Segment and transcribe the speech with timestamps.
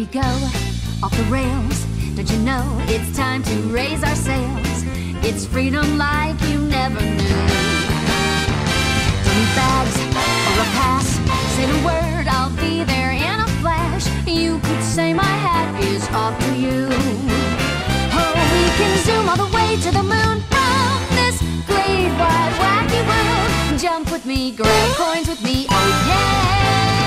[0.00, 0.30] we go
[1.02, 1.84] off the rails.
[2.16, 4.84] Don't you know it's time to raise our sails?
[5.22, 7.40] It's freedom like you never knew.
[9.24, 9.96] Don't need bags
[10.48, 11.06] or a pass.
[11.54, 14.06] Say the word, I'll be there in a flash.
[14.26, 16.88] You could say my hat is off to you.
[18.20, 21.36] Oh, we can zoom all the way to the moon from this
[21.68, 23.78] great wide wacky world.
[23.78, 26.99] Jump with me, grab coins with me, oh yeah.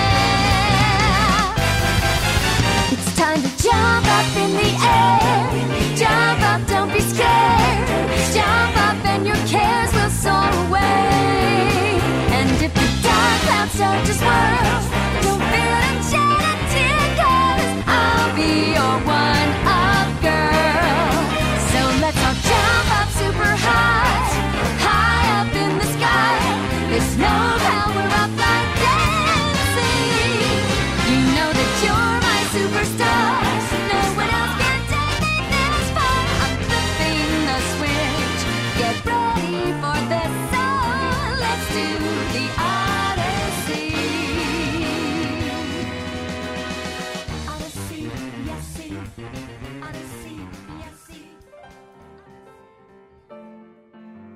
[4.24, 5.98] Up in the air.
[6.02, 8.10] Jump up, don't be scared.
[8.36, 12.00] Jump up and your cares will soar away.
[12.38, 15.13] And if the dark clouds start to swirl,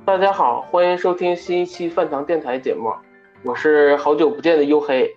[0.08, 2.94] 大家好，欢迎收听新一期饭堂电台节目，
[3.44, 5.14] 我是好久不见的黝黑。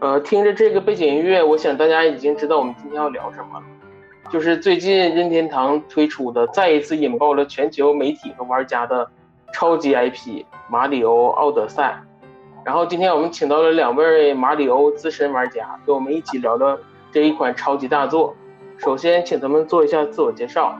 [0.00, 3.66] 呃，听着这个背景音乐，我想大家已经知道我们今天要聊什么了，
[4.30, 9.06] 就是最近任天堂推出的，再一次引爆了全球媒体和玩家的
[9.52, 10.16] 超级 IP
[10.70, 11.94] 《马里奥奥德赛》。
[12.64, 16.78] 然后今天我们请到了两位马里奥资深玩家，跟我们一起聊聊
[17.12, 18.34] 这一款超级大作。
[18.78, 20.74] 首先，请他们做一下自我介绍。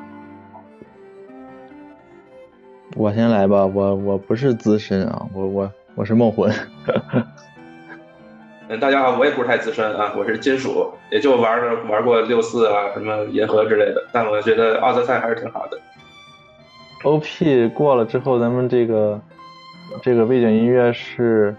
[2.96, 6.52] 我先来吧，我我不是资深啊，我我我是梦魂。
[8.68, 15.78] 嗯，大家好，我也不是太资深啊，我是金属，也就玩了玩过六四啊，什么银河之类的，但我觉得奥德赛还是挺好的。
[17.02, 19.20] OP 过了之后，咱们这个
[20.00, 21.54] 这个背景音乐是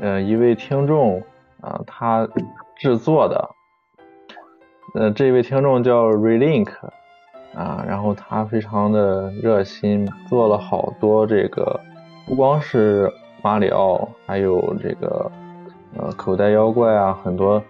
[0.00, 1.22] 呃一位听众
[1.60, 2.28] 啊他
[2.76, 3.50] 制作的，
[4.94, 6.68] 呃这位听众叫 Relink
[7.54, 11.80] 啊，然后他非常的热心，做了好多这个
[12.26, 13.12] 不光是
[13.42, 15.30] 马里奥，还有这个
[15.96, 17.62] 呃口袋妖怪啊，很多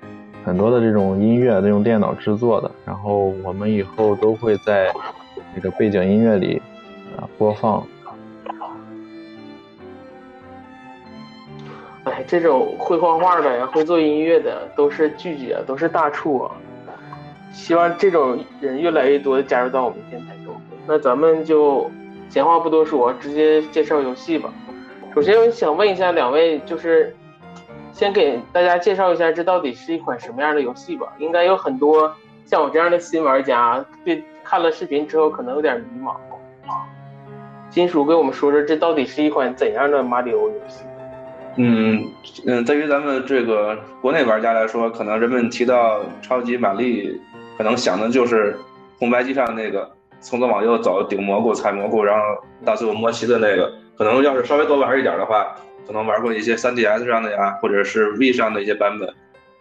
[0.44, 4.92] 很多的这种音乐都用电脑制作的，然后我们以后都会在
[5.54, 6.60] 这个背景音乐里
[7.16, 7.82] 啊播放。
[12.04, 16.54] 哎，这种会画画的，会做音乐的，都是巨姐，都是大触啊。
[17.52, 20.54] 希望这种人越来越多的加入到我们电台中。
[20.86, 21.90] 那咱们就
[22.28, 24.52] 闲话不多说，直接介绍游戏吧。
[25.14, 27.14] 首先，我想问一下两位，就是
[27.92, 31.08] 先给大家介绍一下，这到底是一款什么样的游戏吧？
[31.18, 36.14] 应该有很多像我这样的新玩家，对看了视频之后可能有点迷茫。
[37.68, 40.84] 金属给我们说说，这到底是一款怎样的马里奥游戏？
[41.56, 42.04] 嗯
[42.46, 47.20] 嗯，对于咱们这个国内玩家来说，可能人们提到超级玛丽，
[47.56, 48.56] 可能想的就是
[48.98, 49.90] 红白机上那个
[50.20, 52.22] 从左往右走，顶蘑菇、踩蘑菇，然后
[52.64, 53.72] 到最后摸旗的那个。
[53.96, 55.54] 可能要是稍微多玩一点的话，
[55.86, 59.06] 可能玩过一些 3DS 上的呀，或者是 V 上的一些版本。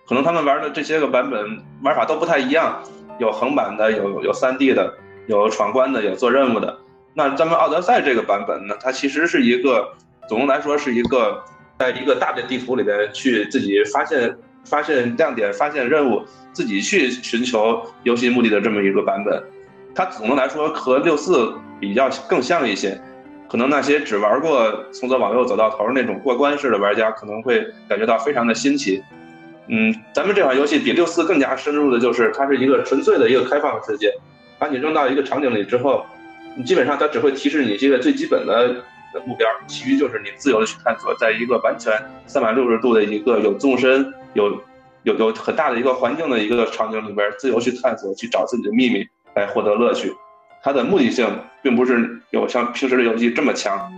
[0.07, 2.81] 可能他们玩的这些个版本玩法都不太一样，
[3.19, 4.93] 有横版的，有有 3D 的，
[5.27, 6.77] 有闯关的，有做任务的。
[7.13, 9.89] 那咱们奥德赛这个版本呢，它其实是一个，
[10.29, 11.43] 总的来说是一个，
[11.77, 19.41] 在一个大的地图里边去自己发现发现亮点、发现任务，自己去寻求游戏目的的这么一个版本。
[19.95, 22.99] 它总的来说和六四比较更像一些，
[23.49, 29.03] 可能那些只玩过从左往右走到头那种过关式的玩家可能会感觉到非常的新奇。
[29.67, 34.11] 嗯，咱们这款游戏比六四更加深入的就是它是一个纯粹的一个开放世界，
[34.57, 36.05] 把你扔到一个场景里之后。
[36.55, 38.83] 你基本上它只会提示你一个最基本的
[39.25, 41.93] 目标，其余就是你自由的去探索，在一个完全
[42.25, 44.61] 三百六十度的一个有纵深、有
[45.03, 50.13] 有有很大的一个环境的一个场景里边，自由去探索，去找自己的秘密，来获得乐趣。
[50.61, 51.25] 它的目的性
[51.61, 53.89] 并不是有像平时的游戏这么强，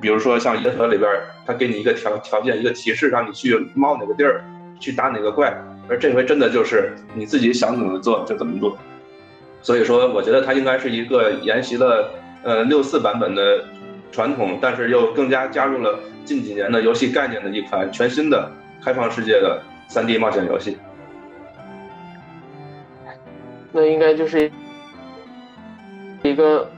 [0.00, 1.10] 比如说像银河里边，
[1.44, 4.44] 它给你一个条条件、一个提示，让你去猫哪个地儿，
[4.78, 5.52] 去打哪个怪，
[5.88, 8.78] 而这回真的就是你自己想怎么做就怎么做。
[9.62, 12.08] 所以说，我觉得它应该是一个沿袭了
[12.44, 13.64] 呃六四版本的
[14.12, 18.48] 传统，但是又更加加入了近几年的游戏概念的一款全新的
[18.86, 19.60] 开放世界的
[19.90, 20.78] 3D 冒险游戏。
[23.72, 24.48] 那应该就是
[26.22, 26.70] 一个，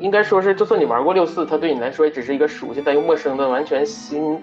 [0.00, 4.42] 应该说是，就算你玩过六四，它对你来说也只是一个熟悉但又陌生的、完全新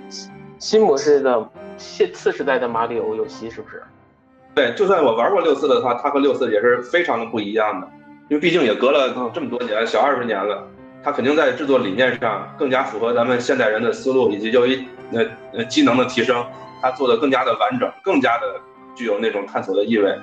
[0.60, 3.82] 新模式的现次时代的马里奥游戏，是不是？
[4.54, 7.88] 对，就算我玩过六四的话，它和六四也是非常的不一样的，
[8.30, 10.64] 因为毕竟也隔了这么多年，小二十年了，
[11.04, 16.46] 它肯定在制作理念上更加符合咱们现代人的思路，以及由于呃呃机能的提升，
[16.82, 18.60] 它做的更加的完整，更加的
[18.96, 20.16] 具有那种探索的意味。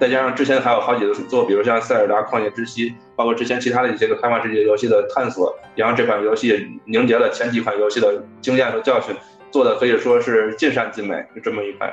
[0.00, 9.14] 再加上之前还有好几个作，比如像《塞尔达旷野之息》，包括之前其他的一些个开放世界游戏的探索，也让这款游戏凝结了前几款游戏的经验和教训，
[9.52, 11.92] 做的可以说是尽善尽美，就这么一款。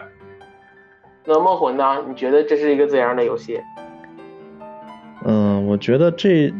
[1.25, 2.03] 那梦魂呢？
[2.07, 3.61] 你觉得这是一个怎样的游戏？
[5.23, 6.51] 嗯，我觉得这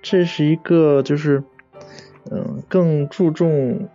[0.00, 1.42] 这是一个就是
[2.30, 3.88] 嗯更注重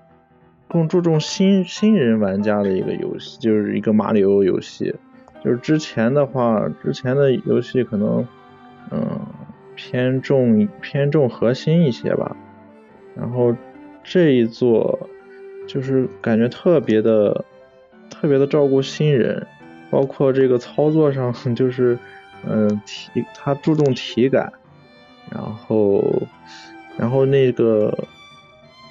[0.70, 4.96] 更注重新新人玩家的一个游戏，就是一个马里奥游戏。
[5.44, 8.26] 就是之前的话，之前的游戏可能
[8.92, 9.20] 嗯
[9.76, 12.38] 偏重偏重核心一些吧。
[13.16, 13.54] 然后
[14.04, 15.10] 这一座
[15.68, 17.44] 就是感觉特别的
[18.10, 19.46] 特别的照顾新人。
[19.92, 21.98] 包括这个操作上， 就是
[22.46, 24.54] 嗯体，它注重体感，
[25.32, 26.04] 然后
[26.96, 27.98] 然后那个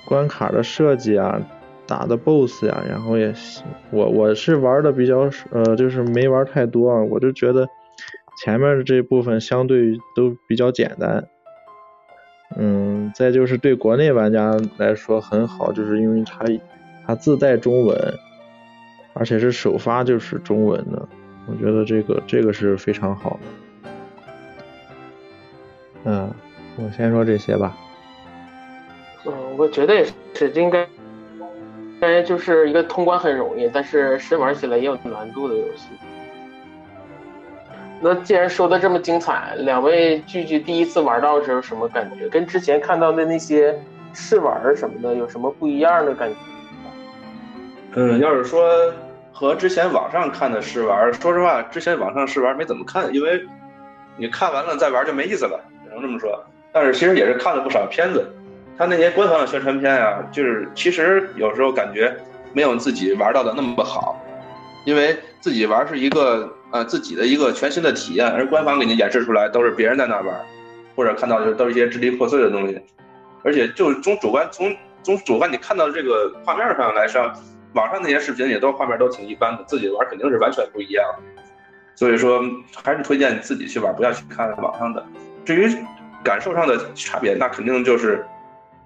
[0.09, 1.41] 关卡的设计啊，
[1.89, 3.35] 打的 BOSS 呀，然后也
[3.91, 7.67] 我我是玩的比较呃，就是没玩太多，啊，我就觉得
[8.45, 11.27] 前面的这部分相对都比较简单，
[12.57, 16.45] 嗯，再就是对国内玩家来说很好，就是因为它
[17.07, 17.97] 它自带中文。
[19.15, 21.09] 而且是首发就是中文的，
[21.49, 23.91] 我觉得这个这个是非常好的。
[26.05, 26.33] 嗯，
[26.77, 27.77] 我先说这些吧。
[29.27, 30.87] 嗯，我觉得也是，应该，
[32.01, 35.89] 应该就是一个通关很容易，但是深玩起来也有难度的游戏。
[38.01, 42.29] 那既然说的这么精彩，两位聚聚第一次玩到的时候什么感觉？
[42.29, 43.77] 跟之前看到的那些
[44.13, 46.37] 试玩什么的有什么不一样的感觉？
[47.95, 48.93] 嗯，要是说。
[49.31, 53.41] 和之前网上看的试玩，说实话，之前网上试玩没怎么看，因为
[54.17, 56.45] 你看完了再玩就没意思了，只能这么说。
[56.73, 58.29] 但是其实也是看了不少片子，
[58.79, 62.17] 他那些官方的宣传片啊，就是其实有时候感觉
[62.53, 64.25] 没有自己玩到的那么好，
[64.87, 70.41] 因为自己玩是一个呃自己的一个全新的体验，而官方给你演示出来都是别人在那玩，
[70.95, 72.81] 或者看到的都是一些支离破碎的东西，
[73.43, 77.31] 而且就从主观从从主观你看到的这个画面上来说。
[77.75, 81.05] 网上那些视频也都画面都挺一般的，自己玩肯定是完全不一样，
[81.95, 82.43] 所以说
[82.83, 85.05] 还是推荐你自己去玩，不要去看网上的。
[85.45, 85.71] 至于
[86.25, 88.25] 感受上的差别，那肯定就是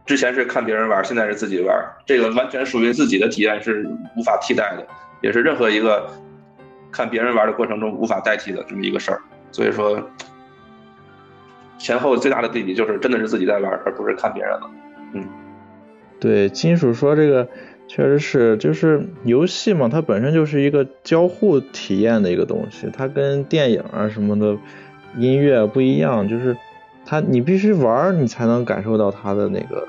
[0.05, 1.75] 之前是看别人玩，现在是自己玩，
[2.07, 4.87] 这个完全属于自己的体验是无法替代的，
[5.21, 6.09] 也是任何一个
[6.91, 9.21] 看别人玩的过程中无法代替的这么一个事儿。
[9.51, 10.11] 所以说
[11.79, 14.71] 前后最大的对比就是真的是自己在玩，而不是看别人了。
[15.15, 15.25] 嗯，
[16.21, 17.49] 对，金属说这个。
[17.89, 24.57] 确实是，就是游戏嘛，它本身就是一个交互体验的一个东西，它跟电影啊什么的
[25.19, 26.57] 音乐不一样，就是
[27.05, 29.87] 它你必须玩你才能感受到它的那个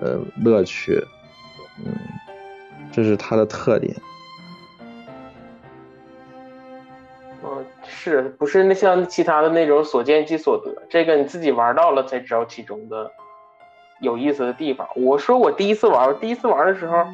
[0.00, 1.02] 呃乐趣，
[1.84, 1.92] 嗯，
[2.92, 3.94] 这是它的特点。
[7.42, 10.82] 嗯，是不是那像其他的那种所见即所得？
[10.88, 13.10] 这个你自己玩到了才知道其中的。
[14.02, 17.04] 有意思的地方，我说我第一次玩，第一次玩的时候，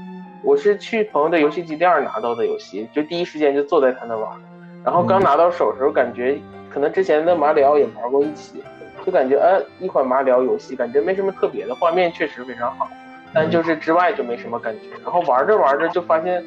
[0.45, 4.41] 我是去朋友的游戏机店拿到的游戏，就第一时间就坐在他那玩，
[4.85, 6.39] 然后刚拿到手的时候，感觉
[6.71, 8.63] 可能之前的马里奥也玩过一起，
[9.07, 12.89] 就感觉呃一款马里奥游戏，感觉没什么特别的，画面确实非常好，
[13.33, 16.45] 但就是之外就没什么感觉，然后玩着玩着就发现，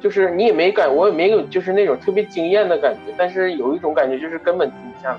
[0.00, 5.18] 就是你也没感，我也没有就是那种特别惊艳的感觉，但是有一种感觉就是根本停不下来，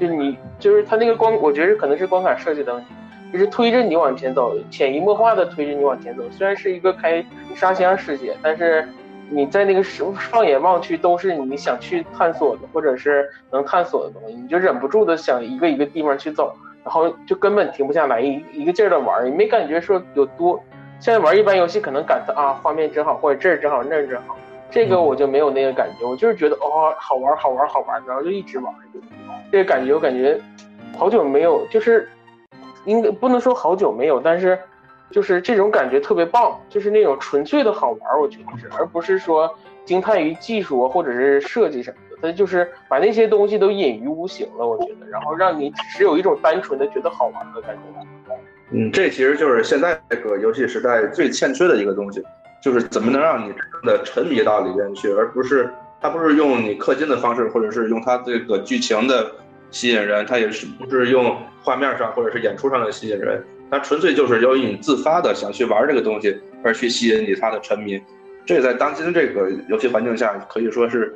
[0.00, 2.88] 就你就是他那个光，我觉得可能是关卡设计的问题。
[3.32, 6.24] 就是推着你往前走，潜移默化的推着你往前走。
[6.32, 8.88] 虽然是一个开沙箱世界，但是
[9.30, 16.52] 你在那个时放眼望去都是你想去探索的，或者是能探索的东西，你就忍不住的想一个一个地方去走，
[16.84, 20.60] 然后就根本停不下来，一一个劲儿的玩，也没感觉说有多。
[20.98, 24.36] 现在玩一般游戏可能感叹啊，画面真好，或者这儿真好，那儿真好。
[24.70, 28.74] 这个我就没有那个感觉，我就是觉得哦，好玩，好玩，好玩，然后就一直玩。
[29.50, 30.40] 这个感觉我感觉
[30.98, 32.08] 好久没有，就是。
[32.86, 34.58] 应该不能说好久没有，但是
[35.10, 39.52] 就是这种感觉特别棒，就是那种纯粹的好玩，我觉得是，而不是说
[39.84, 48.34] 惊叹于技术或者是设计什么的，它就是把那些东西都隐于无形了，我觉得，然后让你只是有一种单纯的觉得好玩的感觉。
[48.72, 52.22] 嗯，这其实就是现在这个游戏时代最欠缺的一个东西，
[52.62, 55.68] 就是怎么能让你真的沉迷到里面去，而不是
[56.00, 59.30] 它不是用你氪金的方式，或者是用它这个剧情的。
[59.72, 63.40] 吸引人，它也是不是用画面上或者是演出上的吸引人，
[63.70, 68.00] 它纯粹就是由于你自发的想去玩这个东西而去吸引你，它的沉迷。
[68.44, 71.14] 这在当今这个游戏环境下可以说是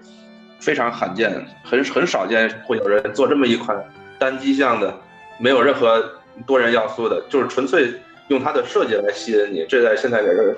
[0.60, 3.82] 非常罕见，很很少见会有人做这么一款
[4.18, 4.94] 单机向的，
[5.38, 6.04] 没有任何
[6.46, 7.92] 多人要素的，就是纯粹
[8.28, 9.66] 用它的设计来吸引你。
[9.68, 10.56] 这在现在也是，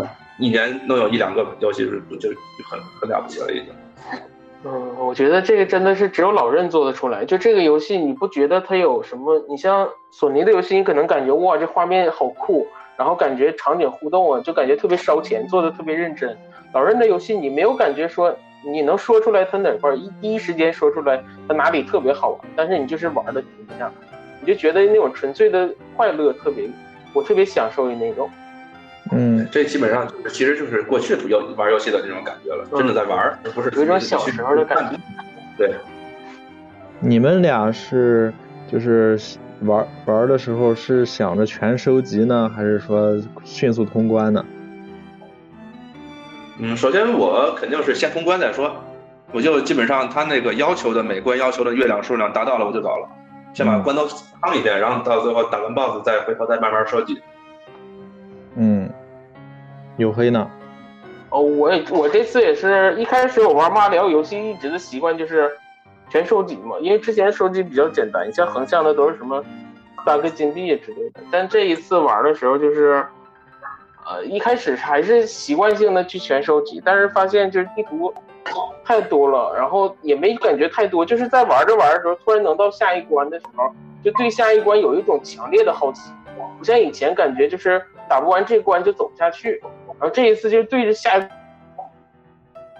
[0.00, 0.08] 啊，
[0.38, 2.38] 一年能有一两个游戏是就就
[2.70, 3.74] 很很了不起了已经。
[4.66, 7.24] 嗯，我觉得这个真的是只有老任做得出来。
[7.24, 9.38] 就这个游戏，你不觉得它有什么？
[9.48, 12.66] 你像索尼的游戏，你可能感觉哇，这画面好酷，
[12.96, 16.34] 然后感觉场景互动啊，就感觉特别烧钱，做的特别认真。
[16.72, 23.92] 老任的游戏，你没有感觉说你能说出来它哪块一第一时间说出来它哪里特别好玩，但是你就是玩的停不下来，
[24.40, 26.66] 你就觉得那种纯粹的快乐特别，
[27.12, 28.30] 我特别享受于那种。
[29.12, 34.98] 嗯，这基本上就是其实就是过去游玩游戏的那种感觉了，真的在玩，而不是有一种小时候的感觉。
[35.56, 35.72] 对，
[36.98, 38.34] 你们俩是
[38.66, 39.16] 就是
[39.60, 44.44] 玩玩的时候是想着全收集呢，还是说迅速通关呢？
[46.58, 48.74] 嗯，首先我肯定是先通关再说，
[49.30, 53.08] 我就基本上他那个要求的每关要求的月亮数量达到了我就走了，
[53.52, 54.04] 先把关都
[54.42, 57.22] 趟一遍，然后到最后打完 BOSS 再回头再慢慢收集。
[60.04, 60.50] 嗯，黝黑呢？
[61.30, 65.50] 哦，我也我这次也是一开始我玩马里奥游戏一直的习惯就是
[66.10, 69.42] 全收集嘛，因为之前收集比较简单，你像横向的都是什么
[70.04, 73.04] 三个金币之类的，但这一次玩的时候就是，
[74.06, 78.12] 呃，一开始还是习惯性的去全收集，但是发现就是地图
[78.84, 83.72] 太多了，然后也没感觉太多，就是在玩着玩的时候，突然能到下一关的时候，
[84.04, 86.12] 就对下一关有一种强烈的好奇，
[86.58, 89.60] 不像以前感觉就是打不完这关就走不下去。
[90.00, 91.20] 然后这一次就对着下一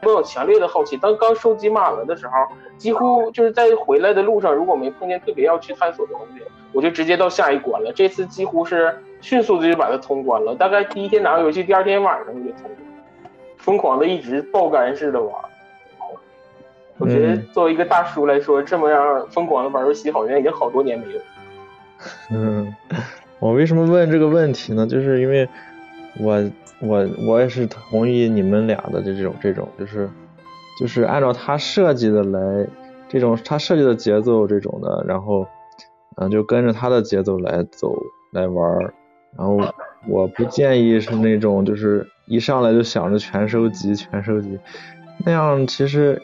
[0.03, 0.97] 关有强烈的好奇。
[0.97, 2.33] 当刚收集满了的时候，
[2.77, 6.43] 几乎就是在回来的路上，如果没碰见特别要去探索的东西，
[6.73, 7.93] 我就直接到下一关了。
[7.93, 12.77] 这次几乎是迅速的就把它通关了，大概第一天拿到游戏，第二天晚上我就通关，
[13.57, 15.35] 疯狂的一直爆肝似的玩。
[16.99, 21.21] 我觉得作为一个大叔来说，这么样疯狂的玩游戏，好像已经好多年没有。
[22.31, 22.75] 嗯，
[23.41, 24.87] 我为什么问这个问题呢？
[24.87, 25.49] 就是因为
[26.21, 26.39] 我
[26.81, 30.09] 我我也是同意你们俩的这种这种，就是
[30.79, 32.67] 就是按照他设计的来，
[33.09, 35.47] 这种他设计的节奏这种的，然后
[36.17, 37.97] 嗯就跟着他的节奏来走
[38.33, 38.95] 来玩儿，
[39.37, 39.59] 然后
[40.09, 44.59] 我不建议是那种就是一上来就想着全收集全收集，
[45.25, 46.21] 那样其实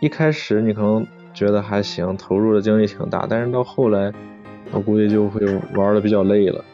[0.00, 4.12] 一开始你可能觉得还行，投入的精力挺大，但是到后来
[4.70, 5.40] 我估计就会
[5.74, 6.64] 玩的比较累了。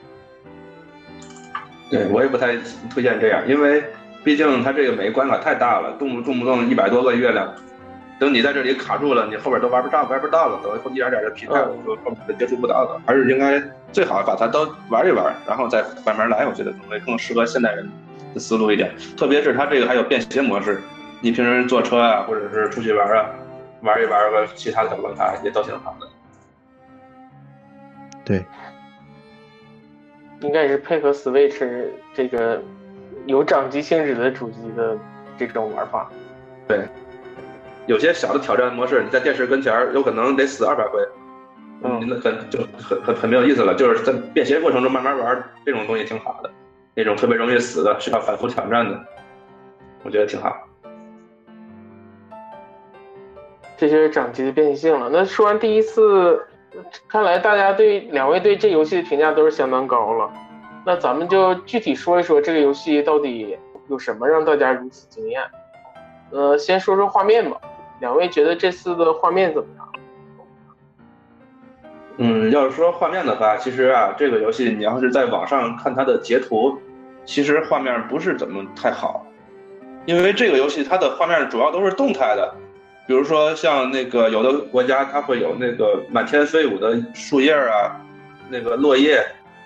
[1.91, 2.57] 对我也不太
[2.89, 3.83] 推荐这样，因为
[4.23, 7.53] 毕竟它这个每个关卡太大了，动不动不动一百多个月亮，
[8.19, 11.55] 等你在这里卡住了，你后边都玩不上，玩不到了，等后一点点的疲态，
[11.85, 13.01] 就后面接触不到的。
[13.07, 13.61] 还是应该
[13.93, 17.89] 最好把它都玩一玩，然后再慢慢来，我觉得可能会更适合现代人
[18.33, 18.93] 的思路一点。
[19.17, 20.81] 特别是它这个还有便携模式，
[21.21, 23.31] 你平时坐车啊，或者是出去玩啊，
[23.81, 26.07] 玩一玩个其他的小关卡也都挺好的。
[28.23, 28.45] 对，
[30.41, 32.61] 应该也是配合 Switch 这个
[33.27, 34.97] 有掌机性质的主机的
[35.39, 36.11] 这种玩法。
[36.67, 36.87] 对，
[37.87, 41.01] 有些小的挑战模式，你在电视跟前儿有可能得死二百回，
[41.83, 43.75] 嗯那很就很很很没有意思了。
[43.75, 46.51] 就是在便携过程中慢慢玩，这种东西挺好的。
[46.95, 48.99] 那种特别容易死的，需要反复挑战的，
[50.03, 50.67] 我觉得挺好。
[53.77, 55.09] 这就是掌机的变性了。
[55.11, 56.47] 那说完第一次，
[57.09, 60.31] 看来大家对两位对这游戏的评价都是相当高了。
[60.87, 63.59] 那咱们就具体说一说这个游戏到底
[63.89, 65.43] 有什么让大家如此惊艳。
[66.31, 67.61] 呃，先说说画面吧，
[68.01, 69.87] 两位觉得这次的画面怎么样？
[72.17, 76.79] 嗯，要是说画面的话，其实啊，这个游戏你要是在网上看它的截图，
[77.25, 79.27] 其实画面不是怎么太好，
[80.07, 82.55] 因为这个游戏它的画面主要都是动态的，
[83.11, 88.01] 比如说像那个有的国家它会有那个满天飞舞的树叶啊，
[88.49, 89.21] 那个落叶，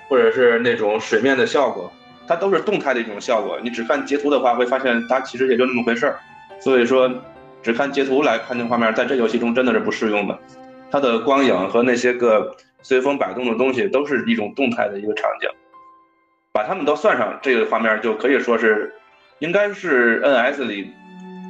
[0.08, 1.92] 或者是那种水面的效果，
[2.26, 3.58] 它都是动态的一种效果。
[3.62, 6.18] 你只看截图的话，会发现它其实也就那么回事儿。
[6.58, 7.06] 所以说，
[7.62, 10.38] 只看截图来判定画面，在这游戏中真的是不适用的。
[10.90, 15.50] 它的光影和那些个随风摆动的东西都是一种动态的一个场景，
[16.50, 18.94] 把它们都算上，这个画面就可以说是，
[19.40, 20.90] 应该是 NS 里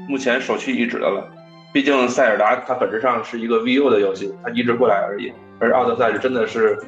[0.08, 1.30] 目前首屈一指的了。
[1.74, 6.78] 毕竟塞尔达它本质上是一个 VU 的游戏，它移植过来而已，而奥德赛是真的是，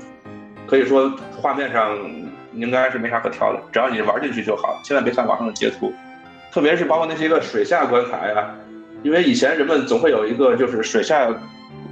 [0.64, 1.98] 可以说画面上
[2.54, 5.92] 应该是没啥可挑的，只要你玩进去就好，千万别看网上的截图，
[6.52, 8.54] 特别是包括那些个水下关卡呀，
[9.02, 11.28] 因为以前人们总会有一个就是水下。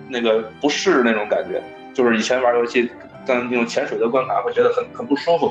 [0.07, 1.61] 那个不适那种感觉，
[1.95, 2.89] 就是以前玩游戏，
[3.27, 5.51] 像那种潜水的关卡会觉得很很不舒服。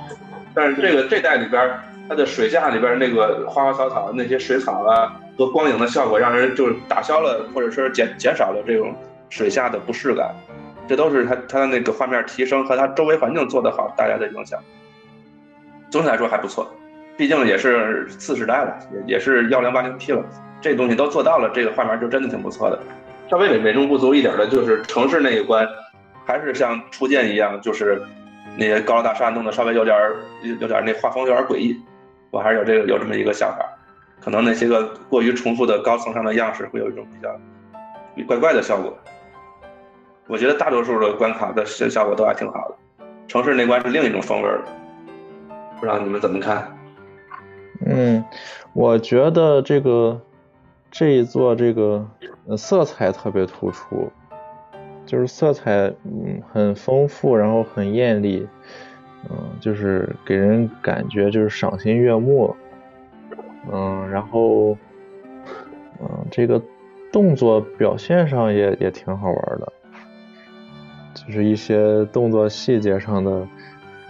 [0.53, 1.71] 但是这个这代里边，
[2.07, 8.95] 它的水下里边那个花花草草那些水草啊，和光影的效果，让人就是打消了或者说减减少了这种
[9.29, 10.33] 水下的不适感。
[10.87, 14.59] 这都是它它的那个画面提升和它周围环境做得好带来的影响。
[15.89, 16.69] 总体来说还不错，
[17.15, 20.23] 毕竟也是次时代了，也也是幺零八零 P 了，
[20.59, 22.79] 这东西都做到了，这个画面就真的挺不错的。
[23.29, 25.65] 稍微美美中不足一点的就是城市那一关，
[26.25, 28.01] 还是像初见一样，就是
[28.57, 29.97] 那些高楼大厦弄得稍微有点
[30.59, 31.79] 有点那画风有点诡异。
[32.29, 33.65] 我还是有这个有这么一个想法，
[34.23, 37.37] 可能那些个过于重复的高层上的样式会有一种比较
[38.25, 38.95] 怪怪的效果。
[40.27, 42.75] 我觉得大多数的关卡的效果都还挺好的，
[43.27, 44.61] 城市内关是另一种风味儿，
[45.77, 46.65] 不知道你们怎么看？
[47.85, 48.23] 嗯，
[48.71, 50.21] 我觉得这个
[50.89, 52.07] 这一座这个
[52.57, 54.09] 色彩特别突出，
[55.05, 58.47] 就是色彩嗯很丰富，然后很艳丽。
[59.29, 62.55] 嗯，就是给人感觉就是赏心悦目，
[63.71, 64.77] 嗯，然后，
[65.99, 66.61] 嗯，这个
[67.11, 69.73] 动作表现上也也挺好玩的，
[71.13, 73.47] 就是一些动作细节上的，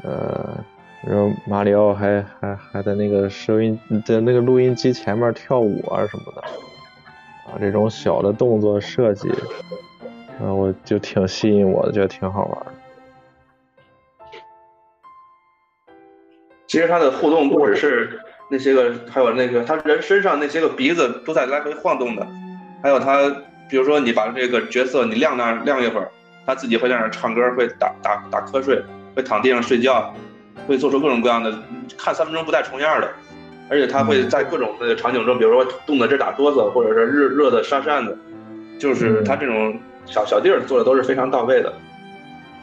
[0.04, 0.58] 呃，
[1.06, 6.42] 然后马里奥还还还在那个收音在那个录音机前面跳舞啊什么的，
[7.52, 9.30] 啊，这种小的动作设计，
[10.42, 12.74] 啊，我就挺吸引我的，觉得挺好玩的。
[16.66, 18.20] 其实他的互动不只是
[18.54, 22.28] 那些个，还有那个他人身上那些个鼻子都在来回晃动的，
[22.84, 23.28] 还有他，
[23.68, 26.08] 比如说你把这个角色你晾那晾一会儿，
[26.46, 28.80] 他自己会在那唱歌，会打打打瞌睡，
[29.16, 30.14] 会躺地上睡觉，
[30.68, 31.52] 会做出各种各样的
[31.98, 33.10] 看三分钟不带重样的，
[33.70, 38.16] 而且他会在各种的场景中，比如说冻得直打哆嗦，或者是热热的扇扇子，
[38.78, 41.74] 就是他这种小小地儿做的都是非常到位的。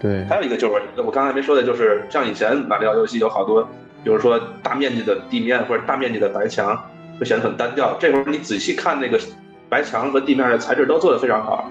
[0.01, 3.69] 对，还有一个就是我刚才没说的，就是像以前马里奥游戏有好多。
[4.03, 6.75] 比如说大面积的地面或者大面积的白墙，
[7.19, 7.97] 会显得很单调。
[8.01, 9.21] 这会儿你仔细看那个
[9.69, 11.71] 白墙和地面的材质都做得非常好，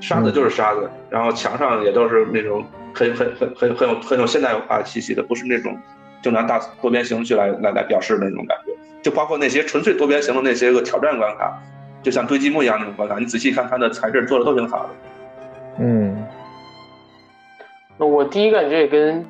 [0.00, 5.76] 沙子就是沙子，然后墙上也都是那种很很很很很有很有现代化气息的，不是那种
[6.20, 8.72] 就拿大多边形去来来来表示的那种感觉。
[9.02, 11.58] 就包括那些纯粹多边形的那些个挑战关卡，
[12.02, 14.88] 就像堆积木一样那种关卡，你仔细看它的材质做的都挺好的。
[15.78, 16.22] 嗯，
[17.96, 19.24] 那我第一感觉也跟。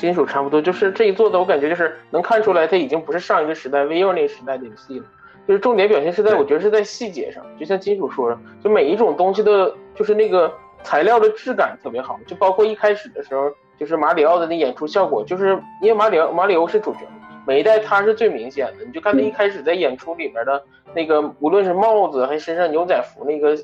[0.00, 5.04] 金属差不多，就是这一做的，我感觉就是能看出来，它已经不是上一个时代 vivo 那个时代的游戏了。
[5.46, 10.50] 就是重点表现是在，我觉得是在细节上，就像金属说的，就每一种东西的，就是那个
[10.82, 12.18] 材料的质感特别好。
[12.26, 17.00] 就包括一开始的时候，就是马里奥的那演出效果，就是因为马里奥马里奥是主角，
[17.46, 18.84] 每一代他是最明显的。
[18.86, 20.62] 你就看他一开始在演出里边的
[20.94, 23.58] 那个，无论是帽子还是身上牛仔服那个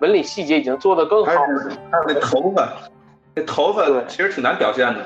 [0.00, 1.32] 纹理细节，已经做得更好。
[1.32, 2.72] 还有那头发，
[3.34, 5.00] 那头发其实挺难表现的。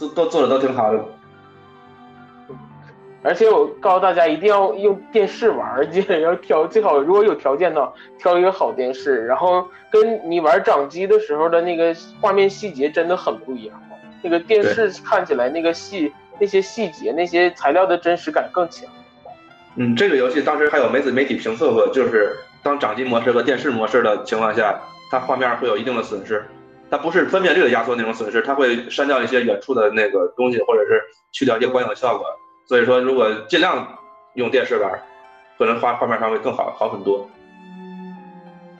[0.00, 1.04] 都都做的都挺好的，
[3.22, 13.80] 而且我告诉大家，一定要用电视玩， 而且要挑最好，如果有条件的，挑一个好电视，然后跟你玩掌机的时候的那个画面细节真的很不一样。
[14.22, 18.88] 那个电视看起来那个细那些细节那些材料的真实感更强。
[19.76, 26.44] 嗯，这个游戏当时还有媒体媒体评测过，就是当掌机模式和电视模式的情况下，它画面会有一定的损失。
[26.90, 31.00] 它不是分辨率的压缩那种损失，它会删掉一些远处的那个东西，或者是
[31.30, 32.26] 去掉一些光影效果。
[32.66, 33.86] 所以说，如果尽量
[34.34, 34.90] 用电视玩，
[35.56, 37.28] 可能画画面上会更好好很多。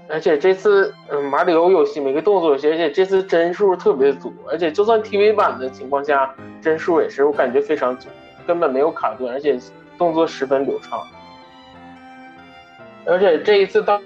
[0.09, 8.09] 而且这次，嗯，马里奥游戏每个动作，而且这次帧数特别足，而且就算 TV 版的情况下，帧数也是我感觉非常足，
[8.45, 9.57] 根本没有卡顿，而且
[9.97, 11.01] 动作十分流畅。
[13.07, 14.03] 而且这一次当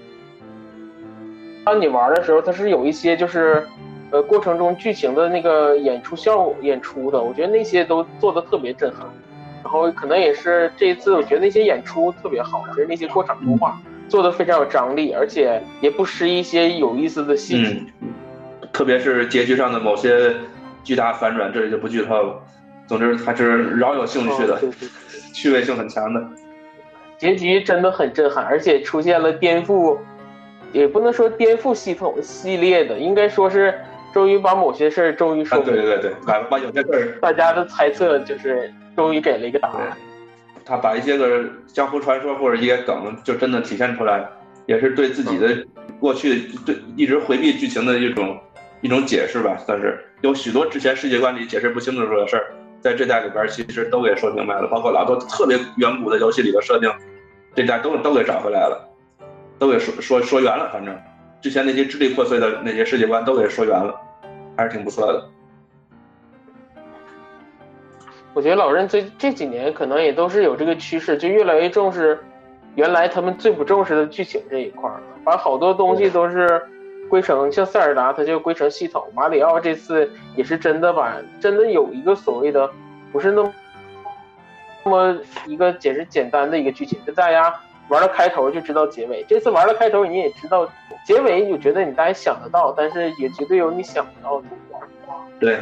[1.64, 3.66] 当你玩的时候，它是有一些就是。
[4.14, 9.04] 呃，过程中剧情的那个演出效果演出的，我觉得那些都做的特别震撼。
[9.60, 13.76] 然后可能也是这一次，我觉得那些演出特别好，就是那些过场动画
[14.08, 17.82] 做的非常有张力，而且也不失一些有意思的细节。
[18.72, 20.32] 特别是结局上的某些
[20.84, 22.40] 巨大反转，这里就不剧透了。
[22.86, 24.60] 总之还是饶有兴趣的，
[25.32, 26.22] 趣味性很强的。
[27.18, 29.98] 结局真的很震撼，而且出现了颠覆，
[30.70, 33.74] 也不能说颠覆系统系列的，应该说是。
[34.14, 39.96] 终于把某些事儿终于说对对对对，把把有些事儿， 大家的猜测就是终于给了一个答案。
[40.64, 44.24] 他把一些个江湖传说或者一些梗，就真的体现出来，
[44.66, 45.66] 也是对自己的
[45.98, 48.38] 过去对一直回避剧情的一种
[48.82, 56.88] 一种解释吧，算是有许多之前世界观里解释不清楚的事儿，在这代里边其实都给说明白了，包括老多特别远古的游戏里的设定，
[57.54, 58.88] 这代都都给找回来了，
[59.58, 60.96] 都给说说说圆了，反正。
[61.44, 63.94] 之前那些支离破碎的那些世界观都给说圆了，
[64.56, 65.28] 还是挺不错的。
[68.32, 72.18] 我觉得老任这这几年可能也都是有这个趋势，就越来越重视
[72.76, 76.62] 原来他们最不重视的剧情这一块儿，把好多东西都是
[77.10, 79.06] 归成像塞尔达，它就归成系统。
[79.14, 82.70] 马里奥这次也是真的把真的有一个所谓的
[83.12, 83.54] 不是那么
[84.82, 87.54] 那么一个简直简单的一个剧情，就大家
[87.88, 89.24] 玩了开头就知道结尾。
[89.28, 90.68] 这次玩了开头你也知道
[91.06, 94.46] 结尾，你觉得你大概想得到，但是也绝对有你想不到的。
[95.38, 95.58] 对，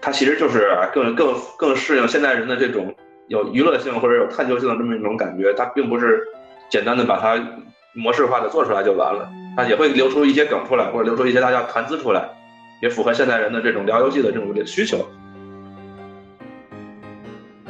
[0.00, 2.94] 它其实就是更更更适应现代人的这种
[3.28, 5.52] 有娱乐性或者有探究性的这么一种感觉。
[5.54, 6.22] 它并不是
[6.68, 7.36] 简单的把它
[7.94, 12.28] 模式化的做出来就完了，它也会留出一些梗出来，或者留出一些大家谈资出来，
[12.80, 14.98] 也符合现代人的这种聊游戏的这种需求。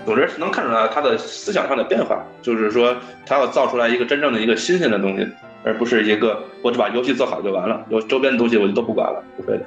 [0.04, 5.26] 总之能看出来他的思想上的变化，就是说他要造出来一个真正的一个新鲜的东西，
[5.64, 9.64] 而不是一个我只把游戏做好就完了，有周边的东西我就都不管了，不会的。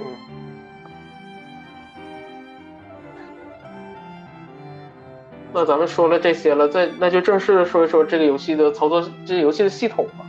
[0.00, 0.06] 嗯。
[5.52, 10.26] 那咱们说了这些了，再那就正式的说一说这个游戏的操作，这个游戏的系统吧。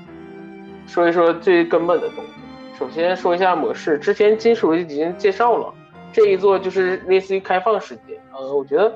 [0.88, 2.32] 说一说最根本的东西。
[2.80, 5.74] 首先说一下模式，之前金属已经介绍了，
[6.14, 8.18] 这一座就是类似于开放世界。
[8.32, 8.94] 呃，我觉得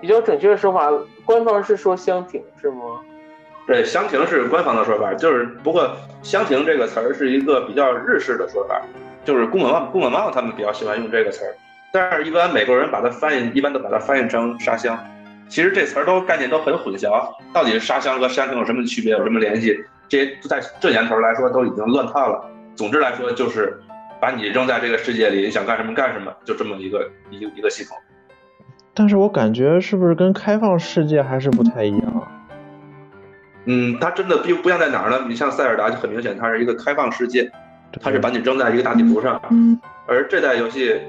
[0.00, 0.90] 比较准确的说法，
[1.24, 3.00] 官方是说箱庭是吗？
[3.66, 5.90] 对，箱庭是官方的说法，就是不过
[6.22, 8.80] 箱庭这个词儿是一个比较日式的说法，
[9.24, 11.54] 就是宫本茂宫本茂他们比较喜欢用这个词儿，
[11.92, 14.98] 但是一般美国人把它翻译，一般都把它翻译成沙箱。
[15.48, 19.76] 其实这词儿都概念都很混淆，到底是沙箱和箱庭有什么区别，有什么联系？
[20.08, 22.44] 这些在这年头来说都已经乱套了。
[22.74, 23.80] 总之来说，就是
[24.20, 27.96] 把你扔在这个世界里，你想干什么干什么，就这么一个一个一个系统。
[29.00, 32.28] 但是我感觉是不是跟开放世界还是不太一样？
[33.64, 35.24] 嗯，它真的不不一样在哪儿呢？
[35.26, 37.50] 你像塞尔达就很明显，它是一个开放世界，
[37.98, 39.40] 它是把你扔在一个大地图上。
[40.06, 41.00] 而这代游戏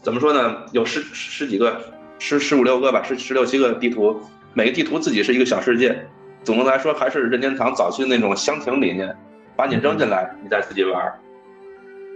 [0.00, 0.58] 怎么说呢？
[0.70, 1.76] 有十十几个。
[2.20, 4.20] 十十五六个吧，十十六七个地图，
[4.52, 6.06] 每个地图自己是一个小世界。
[6.44, 9.12] 总的来说，还是任天堂早期的那种箱庭理念，
[9.56, 11.12] 把你扔进来，你再自己玩。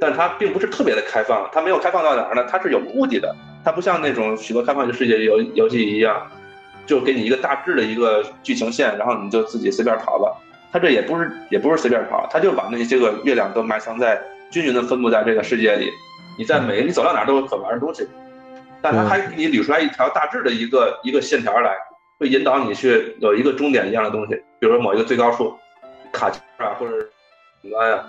[0.00, 2.44] 但它并不是特别的开放，它没有开放到哪儿呢？
[2.50, 3.34] 它是有目的的。
[3.64, 6.30] 它不像那种许多开放的世界游游戏一样，
[6.86, 10.30] 就给你一个大致的一个剧情线，然后你就自己随便跑吧。
[10.72, 15.90] 它这也不是也不是随便跑，它就把那些个月亮都埋藏在均匀的分布在这个世界里。
[16.36, 18.06] 你在每你走到哪儿都有可玩的东西。
[18.82, 21.74] 但它还给你捋出来一条大致的一个一个线条来，
[22.18, 25.56] 会引导你去有一个终点一样的东西，比如说某一个最高处，
[26.12, 26.28] 卡
[26.58, 26.92] 啊或者
[27.62, 28.04] 顶端呀，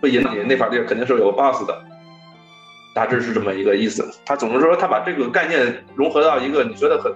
[0.00, 1.82] 会引导你那块地儿肯定是有 BOSS 的，
[2.94, 4.08] 大致是这么一个意思。
[4.24, 7.12] 它总是说它把这个概念融合到一个你觉得很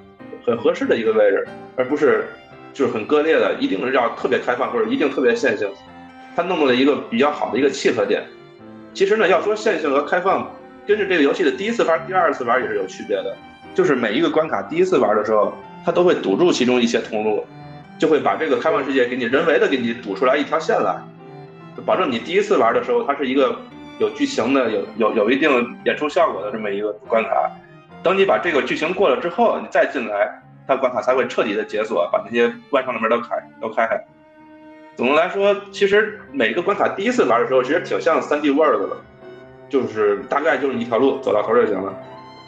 [0.46, 2.26] 很合适的一个位置，而不是
[2.72, 5.68] 就是很割裂的，一定是要特别开放或者一定特别线性。
[6.36, 8.22] 它弄到了一个比较好的一个契合点。
[8.92, 10.50] 其实呢，要说线性和开放。
[10.86, 13.34] 跟着这个游戏的第一次玩、第二次玩也是有区别的，
[13.74, 15.50] 就是每一个关卡第一次玩的时候，
[15.82, 17.42] 它都会堵住其中一些通路，
[17.98, 21.02] 就会把这个开放世界给你人为的给你堵出来一条线来，
[21.82, 23.56] 保证你第一次玩的时候，它是一个
[23.98, 25.50] 有剧情的、有有有一定
[25.84, 27.50] 演出效果的这么一个关卡。
[28.02, 33.98] 等你把这个剧情过了之后，你再进来，它关卡才会彻底的解锁，把那些关上的门都开都开开。
[34.96, 38.96] 总的来说，其实每个关卡第一次玩的时候，其实挺像三 D World 的。
[39.70, 41.92] 就是大概就是一条路走到头就行了，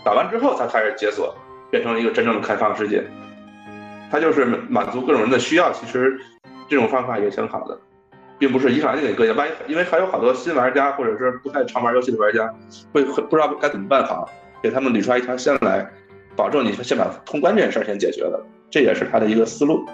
[0.04, 1.34] 打完之后才开始解锁，
[1.70, 3.02] 变成一个真正的开放世界。
[4.12, 6.20] 它就是满足各种人的需要，其实
[6.68, 7.76] 这种方法也挺好的，
[8.38, 12.52] 并不是一上来就给割万一因为还有好多新玩家或者是不太常玩游戏的玩家，
[12.92, 14.28] 会不知道该怎么办好，
[14.62, 15.88] 给他们捋出来一条线来，
[16.34, 19.84] 保证你先把通关这件事儿先解决了，这也是他的一个思路。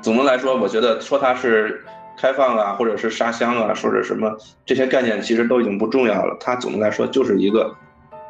[0.00, 1.84] 总的来说，我觉得说它是。
[2.18, 6.34] 开放啊，或者是沙箱啊，或者什么这些概念其实都已经不重要了。
[6.40, 7.70] 它总的来说就是一个，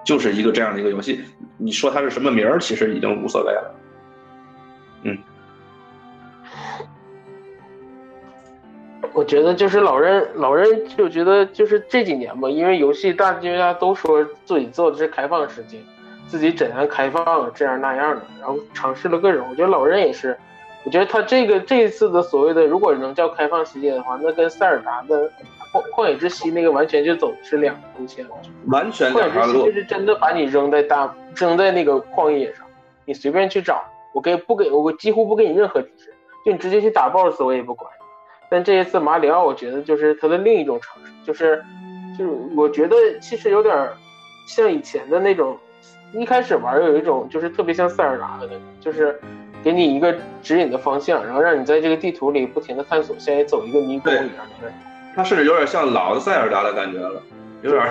[0.05, 1.21] 就是一个这样的一个游戏。
[1.57, 3.75] 你说它是什么名儿，其实已经无所谓了。
[5.05, 5.17] 嗯，
[9.17, 15.79] 我觉得就是老任，老任就觉得就是这几年吧，因为游戏大家都说自己做的是开放世界，
[16.29, 19.47] 自己怎样开放这样那样的，然后尝试了各种。
[19.49, 20.37] 我觉得老任也是。
[20.85, 25.29] 我觉得他这个这一次的所谓的，如果能叫开放世界的话，那跟塞尔达的
[25.73, 28.25] 旷旷野之息那个完全就走的是两个路线。
[28.67, 29.65] 完全旷野之息。
[29.65, 32.67] 就是真的把你扔在大扔在那个旷野上，
[33.07, 36.13] 你随便去找，我给不给我几乎不给你任何提示，
[36.45, 37.91] 就你直接去打 BOSS 我也不管。
[38.49, 41.65] 但这一次马里奥，我觉得就是他的另一种尝试，就是
[42.19, 43.75] 就是我觉得其实有点
[44.47, 45.57] 像以前的那种，
[46.13, 49.21] 一开始玩有一种就是特别像塞尔达的那种，就是。
[49.65, 54.73] 给你一个指引的方向，然后让你在这个地图里不停的探索，像走一个迷宫一样的。
[55.13, 57.21] 它甚至有点像老的塞尔达的感觉了，
[57.63, 57.85] 有点，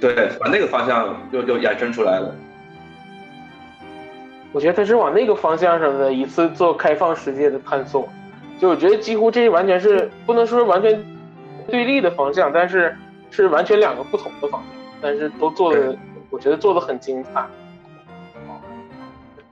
[0.00, 2.34] 对，把那个方向又又延伸出来了。
[4.52, 8.08] 我觉得他是往那个方向上的一次做开放世界的探索，
[8.62, 11.04] 就我觉得几乎这完全是不能说是完全
[11.68, 12.96] 对立的方向，但是
[13.28, 15.98] 是完全两个不同的方向，但是都做的，
[16.30, 17.44] 我觉得做的很精彩。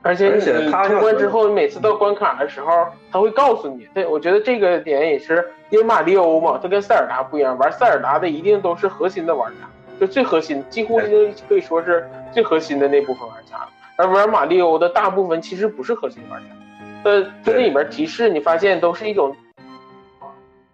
[0.03, 3.85] 而且你通关之后，你每次到关卡的时候，他会告诉你。
[3.93, 9.69] 对，我觉得这个点也是因为马里欧嘛，它跟塞尔达不一样，玩塞尔达的一定都是核心的玩家，
[9.99, 13.57] 就最核心，几乎就可以说是最核心的那部分玩家。
[13.97, 16.47] 而玩马里欧的大部分其实不是核心玩家，
[17.05, 19.35] 呃，它这里面提示你发现都是一种，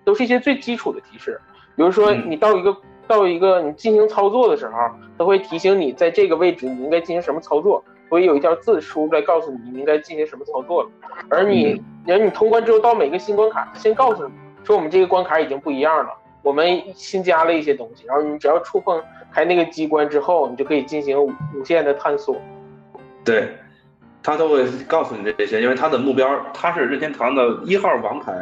[0.05, 1.41] 都是一些最基础的提示，
[1.77, 2.31] 比如说嗯。
[2.31, 4.73] 你到一个到一个你进行操作的时候，
[5.17, 10.91] 它会提醒你在这个位置你应该进行什么操作，会有一条字出来告诉你你应该进行什么操作了。
[11.31, 14.35] 而你，然后你通关之后到每个新关卡，它先告诉你
[14.65, 16.11] 说我们这个关卡已经不一样了，
[16.43, 19.01] 我们新加了一些东西，然后你只要触碰
[19.33, 22.37] 开那个机关之后，你就可以进行无无限的探索。
[23.25, 23.49] 对，
[24.27, 28.35] 他都会告诉你这些，因为他的目标，他是任天堂的一号王牌，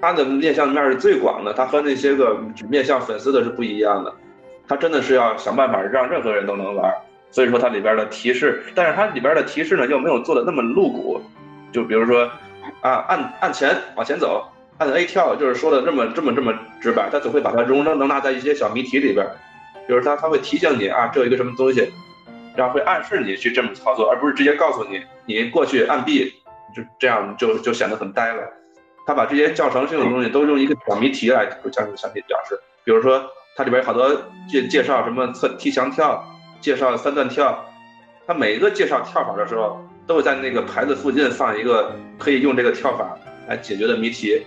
[0.00, 2.36] 他的面向面是最广的，他和那些个
[2.68, 4.12] 面向粉丝的是不一样的，
[4.66, 6.92] 他真的是要想办法让任何人都能玩，
[7.30, 11.22] 所以说它里边的提示，但是它里边的提示呢又没有做的那么露骨，
[11.70, 12.28] 就比如说
[12.80, 14.44] 啊按按前往前走，
[14.78, 19.24] 按 A 跳，就是说的这么这么这么直白，他总会把它容能纳在一些小谜题里边，
[19.86, 21.88] 比如他他会提醒你啊这有一个什么东西。
[22.56, 26.32] 然后会暗示你去这么操作，而不是直接告诉你你过去按 B，
[26.74, 28.42] 就这样就就显得很呆了。
[29.06, 33.24] 他把这些教程性的东西都用一个小谜题来向向你表示，比如说
[33.56, 34.08] 它里边有好多
[34.48, 36.24] 介介绍什么侧踢墙跳，
[36.60, 37.64] 介绍三段跳，
[38.26, 44.40] 它每一个介绍跳法的时候，都会在那个牌子附近放一个可以用这个跳法来解决的谜题。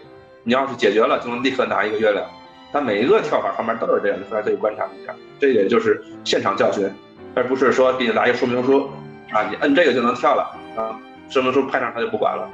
[0.44, 2.26] 你要是解决了，就能立刻拿一个月亮。
[2.72, 5.13] 它每一个跳法旁边都是这样，你回来可以观察一下。
[5.39, 6.91] 这也就是现场教学。
[7.36, 8.89] 而不是说给你拿一个说明书
[9.32, 10.98] 啊，你摁这个就能跳了啊，
[11.30, 12.50] 说明书拍上他就不管了，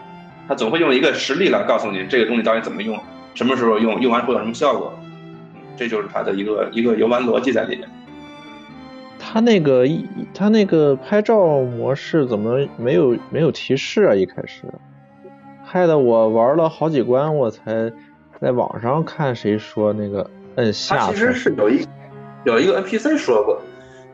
[0.48, 3.00] 他总会用一个实例来告诉你这个东西到底怎么用，
[3.36, 4.94] 什么时候用，用完会有什么效果，
[5.78, 7.88] 这就是他的一个一个游玩逻辑在里面。
[9.20, 14.16] 他那个一他那个拍照模式怎么没有没有提示啊？
[14.16, 14.64] 一开始，
[15.64, 17.92] 害得我玩了好几关，我才
[18.42, 21.86] 在网上看谁说那个摁下他其实是有一
[22.46, 23.62] 有一个 NPC 说过。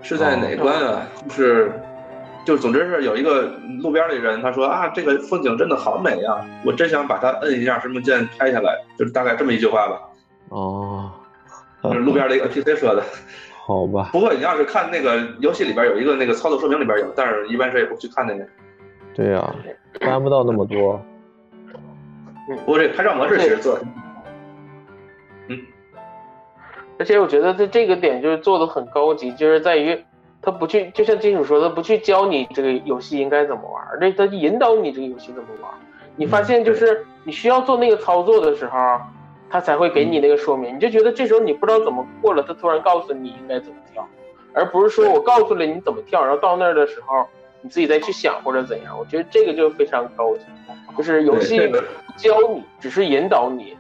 [0.02, 1.06] 是在哪关啊？
[1.28, 1.72] 就是，
[2.46, 10.02] 就总之是有一个路边的人，他说啊，这个风景真的好美啊，我真想把它摁一下什么键拍下来，就是大概这么一句话吧。
[10.50, 11.12] 哦，
[11.92, 13.04] 是路边的一个 NPC 说的。
[13.66, 14.10] 好吧。
[14.14, 18.46] 不过你要是看那个游戏里边有一个那个操作说明里边有，但是一般谁也不去看那个。
[19.14, 19.56] 对呀、啊，
[20.00, 21.02] 翻不到那么多。
[22.48, 23.86] 不过这拍照模式其实做的，
[25.50, 25.60] 嗯。
[27.00, 30.04] 而且我觉得它这个点就是做的很高级，就是在于
[30.42, 35.72] 他不去，就像金主说的，不去教你这个游戏应该怎么玩，这他引导你这个游戏怎么玩。
[36.16, 39.00] 你发现就是你需要做那个操作的时候，
[39.50, 44.08] 他才会给你那个说明，你就觉得这时候你不知道怎么过了，他突然告诉你应该怎么跳，
[44.54, 47.26] 而不是说我告诉了你怎么跳，然后到那儿的时候
[47.62, 48.98] 你自己再去想或者怎样。
[48.98, 50.44] 我觉得这个就非常高级，
[50.98, 51.78] 就是游戏不
[52.16, 53.78] 教你，只是引导你。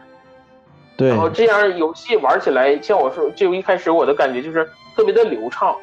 [0.97, 5.75] 对，然后这样游戏玩起来，像我说，就一开始我的感觉就是特别的流畅，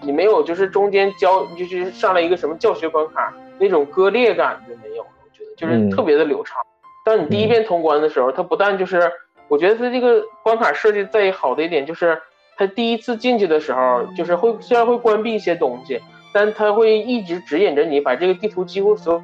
[0.00, 6.56] 你没有就是中间教就是上来一个什么教学关卡那种割裂感就没有了，我觉得就是特别的流畅。
[7.04, 9.12] 当你第一遍通关的时候，它不但就是，
[9.48, 12.18] 我觉得它这个关卡设计再好的一点就是，
[12.56, 16.00] 它第一次进去的时候，就是会虽然会关闭一些东西，
[16.32, 19.22] 但它会一直指引着你把这个地图几乎所有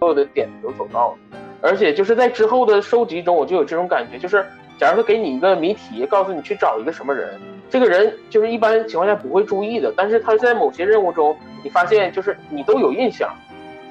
[0.00, 1.41] 所有的点都走到了。
[1.62, 4.44] 而且就是在之后的收集中，我就有这种感觉，就是
[4.76, 13.32] 假如说给你一个谜题，告诉你去找一个什么人，这个人就是一般情况下不会注意的，但是他在某些任务中，你发现就是你都有印象，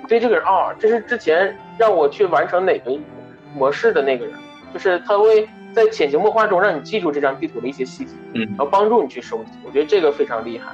[0.02, 2.92] 你对这个人啊，这是之前让我去完成哪个
[3.56, 4.36] 模式的那个人，
[4.74, 10.74] 就是他会在潜移默化中让你记住这张地图的一些细节，嗯，然后帮助你去收集，我觉得这个非常厉害。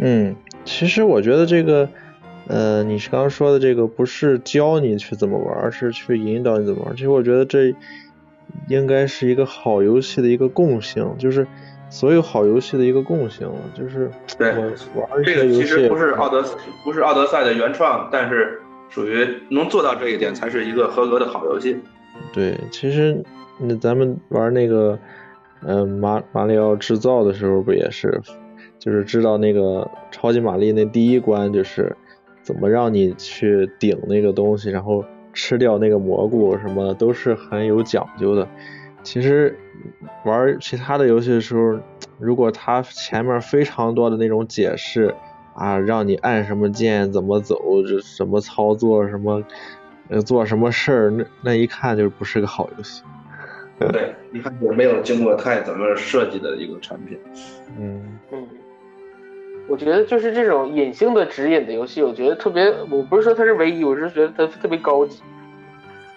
[0.00, 1.86] 嗯，其实我觉得这个。
[2.48, 6.96] 呃，你是刚刚说的这个不是教你去怎么玩，而是去引导你怎么玩。
[6.96, 7.74] 其实我觉得这
[8.68, 11.46] 应该是一个好游戏的一个共性，就是
[11.90, 13.46] 所有好游戏的一个共性。
[13.74, 14.54] 就是对
[14.94, 16.42] 我玩这个其实不是奥德
[16.82, 18.58] 不是奥德赛的原创，但是
[18.88, 21.76] 属于能做到这一点才是一个合格的好游戏。
[22.32, 23.22] 对，其实
[23.60, 24.98] 那咱们玩那个
[25.66, 28.22] 嗯、呃、马马里奥制造的时候不也是，
[28.78, 31.94] 就是知道那个超级玛丽那第一关就是。
[32.48, 38.48] 怎么让你去顶那个东西，然后吃掉那个蘑菇什么的，都是很有讲究的。
[39.02, 39.54] 其实
[40.24, 41.78] 玩其他的游戏的时候，
[42.18, 45.14] 如果它前面非常多的那种解释
[45.52, 49.44] 啊，让你按什么键怎么走，这什么操作什么，
[50.08, 53.02] 呃做什么事儿，那那一看就不是个好游戏。
[53.78, 57.18] 对，一看就没有经过太怎么设计的一个产品。
[57.78, 58.48] 嗯嗯，
[59.68, 65.22] 我觉得就是这种隐性的指引的游戏，我觉得特别，我不是说它是唯一，我是觉得它特别高级。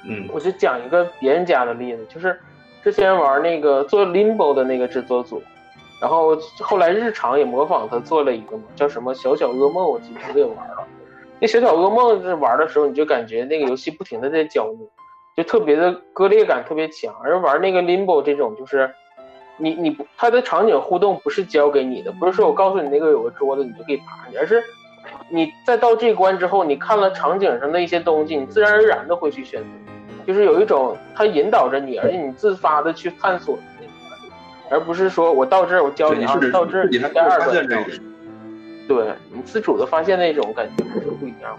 [0.04, 2.40] 嗯我就讲一个别人家的例子，就是
[2.84, 5.44] 之前玩那个做 Limbo 的那个制作组，
[6.02, 10.88] 然后后来日常也模仿他做了一个嘛，叫什么小小噩梦，我记得我也玩了。
[11.40, 14.88] 那小小噩梦是玩的时候，你就感觉那个游戏不停的在教你，
[15.36, 17.14] 就特别的割裂感特别强。
[17.24, 18.92] 而玩那个 Limbo 这种，就是
[19.62, 24.64] 你你不它的场景互动不是教给你的，不是说我告诉你那个有个桌子你就可以爬上去，而是
[25.30, 29.68] 你在到这一关之后，你看了场景上的一些东西，你自然而然的会去选择。
[30.26, 38.12] 就是有一种它引导着你，而且你自发的去探索的那种感觉，而不是说我到这儿我教，你到这儿你还在二发现段这一点。
[38.88, 41.58] 对你自主的发现那种感觉是不一样。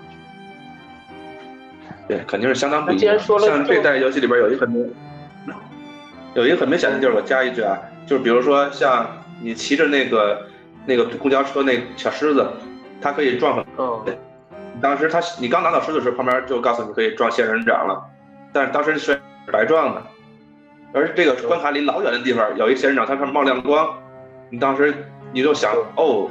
[2.07, 2.97] 对，肯定是相当不一样。
[2.97, 4.93] 那既然说了这像这代游戏里边有一个很明，
[6.35, 9.07] 有一个很明显的地儿，我加一句啊，就是比如说像
[9.43, 10.47] 你骑着那个
[10.87, 12.47] 那个公交车那小狮子，
[13.01, 13.65] 它可以撞很。
[13.79, 14.05] 嗯，
[14.81, 18.03] 当时他你刚拿到狮子的时候，旁边就告诉你可以撞仙人掌了，
[18.53, 19.21] 但是当时是
[19.53, 20.03] 白撞的。
[20.95, 23.95] 而这个关卡离老远的地方有一仙人掌，它上面冒亮光，
[24.49, 24.95] 你当时
[25.33, 26.31] 你就想哦，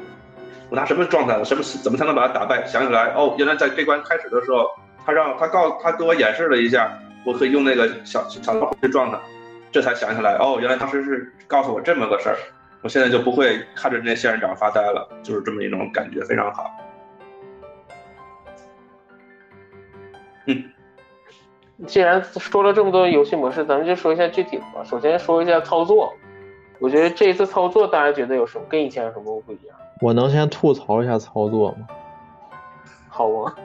[0.69, 1.43] 我拿什么撞它？
[1.43, 2.65] 什么怎么才能把它打败？
[2.65, 4.67] 想起来哦，原来在这关开始的时候，
[5.05, 6.91] 他让他告他给我演示了一下，
[7.23, 9.19] 我可以用那个小小老虎去撞它，
[9.71, 12.37] 这才想起来哦，原来当时是告诉我这么个事儿，
[12.81, 16.69] 我现在就不会看着那仙人掌发呆了，就是这么一种感觉，非常好。
[20.47, 20.63] 嗯，
[21.87, 24.83] 既然说了这么多游戏模式，咱们就说一下具体的吧。
[24.83, 26.13] 首先说一下操作，
[26.79, 29.77] 我觉得这一次操作大家觉得有什么跟以前有什么不一样？
[30.01, 31.87] 我能先吐槽一下操作吗？
[33.07, 33.55] 好啊，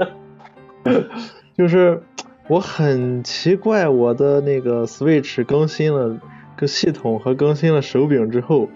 [1.56, 2.02] 就是
[2.48, 6.16] 我很奇怪，我的那个 Switch 更新了
[6.56, 8.68] 个系统和更新了手柄之后，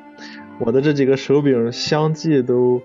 [0.59, 2.83] 我的这几个手柄相继都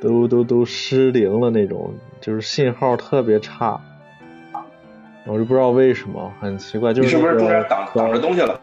[0.00, 3.80] 都都都失灵了那种，就是信号特别差。
[5.24, 8.60] 我就不知道为什么，很奇怪，就你是不是那个中间挡挡着东西了？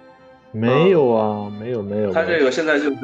[0.52, 2.14] 没有啊，没有没有。
[2.14, 2.98] 它这个现在就是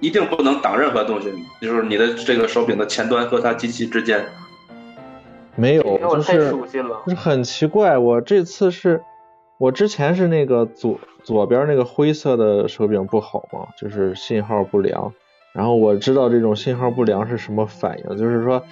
[0.00, 4.24] 一定不能挡任何东西，就是你的这个手柄的前端和它机器之间。
[5.56, 7.02] 没有，因为我太就是熟悉了。
[7.06, 9.02] 就是很奇怪，我这次是，
[9.58, 15.12] 我之前是那个左左边那个灰色的手柄不好嘛，就是信号不良。
[15.52, 18.62] 然后我知道这种信号不良是什么反应，就是说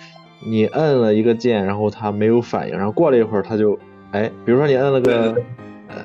[0.46, 3.78] 你摁了一个键，然后它没有反应，然后过了一会儿它就，
[4.12, 5.44] 哎，比如说你摁了个对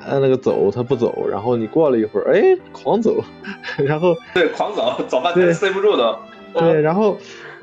[0.08, 3.22] 摁了个走，它不走，然后你过了一会儿，哎，狂走，
[3.78, 6.18] 然后对，狂走，走半天塞不住的。
[6.54, 7.18] 对，然后，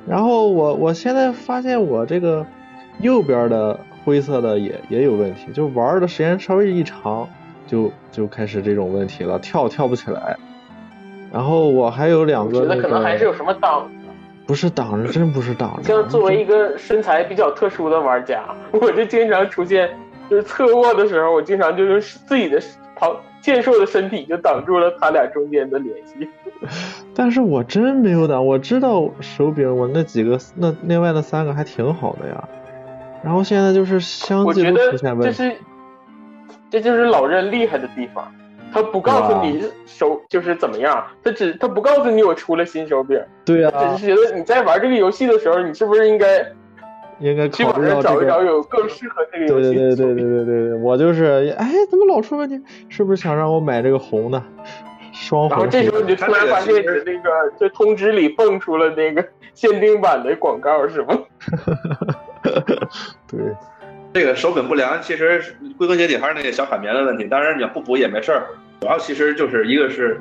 [0.07, 2.45] 然后我我现在发现我这个
[3.01, 7.29] 右边的灰色的也也有问题，就玩的时间稍微一长，
[7.67, 10.37] 就就开始这种问题了，跳跳不起来。
[11.33, 13.89] 然后我还有两我觉得个那可能还是有，什么挡。
[14.47, 15.83] 不是挡着，真不是挡着。
[15.83, 19.91] 像作为一个身材比较特殊的玩家， 我就经常出现，
[20.31, 22.63] 就是侧卧的时候，我经常就用自己的
[22.95, 26.29] 旁健硕的身体就挡住了他俩中间的联系。
[27.13, 32.49] 但是我真没有挡，我知道手柄我那几个那另外那三个还挺好的呀，
[33.23, 35.37] 然后现在就是相继都我觉得出现问题。
[35.37, 35.57] 这是，
[36.71, 38.33] 这就是老任厉害的地方，
[38.73, 46.45] 他不告诉你手就是怎么样，他只他不告诉你我出了新手柄，对呀、只是觉得你在玩这个游戏的时候，你是不是应该
[47.19, 49.97] 应该去网上找一找有更适合这个游对戏的？
[49.97, 52.61] 对对对对对对对，我就是，哎，怎么老出问题？
[52.89, 54.43] 是不是想让我买这个红的，
[55.13, 59.25] 双然后红这时候你就突然发现你的那个就通知里蹦出了那个
[59.55, 61.19] 限定版的广告，是吗？
[63.29, 63.41] 对，
[64.13, 65.43] 这个手柄不良，其实
[65.77, 67.25] 归根结底还是那个小海绵的问题。
[67.25, 68.47] 当然你要不补也没事儿，
[68.81, 70.21] 主要其实就是一个是，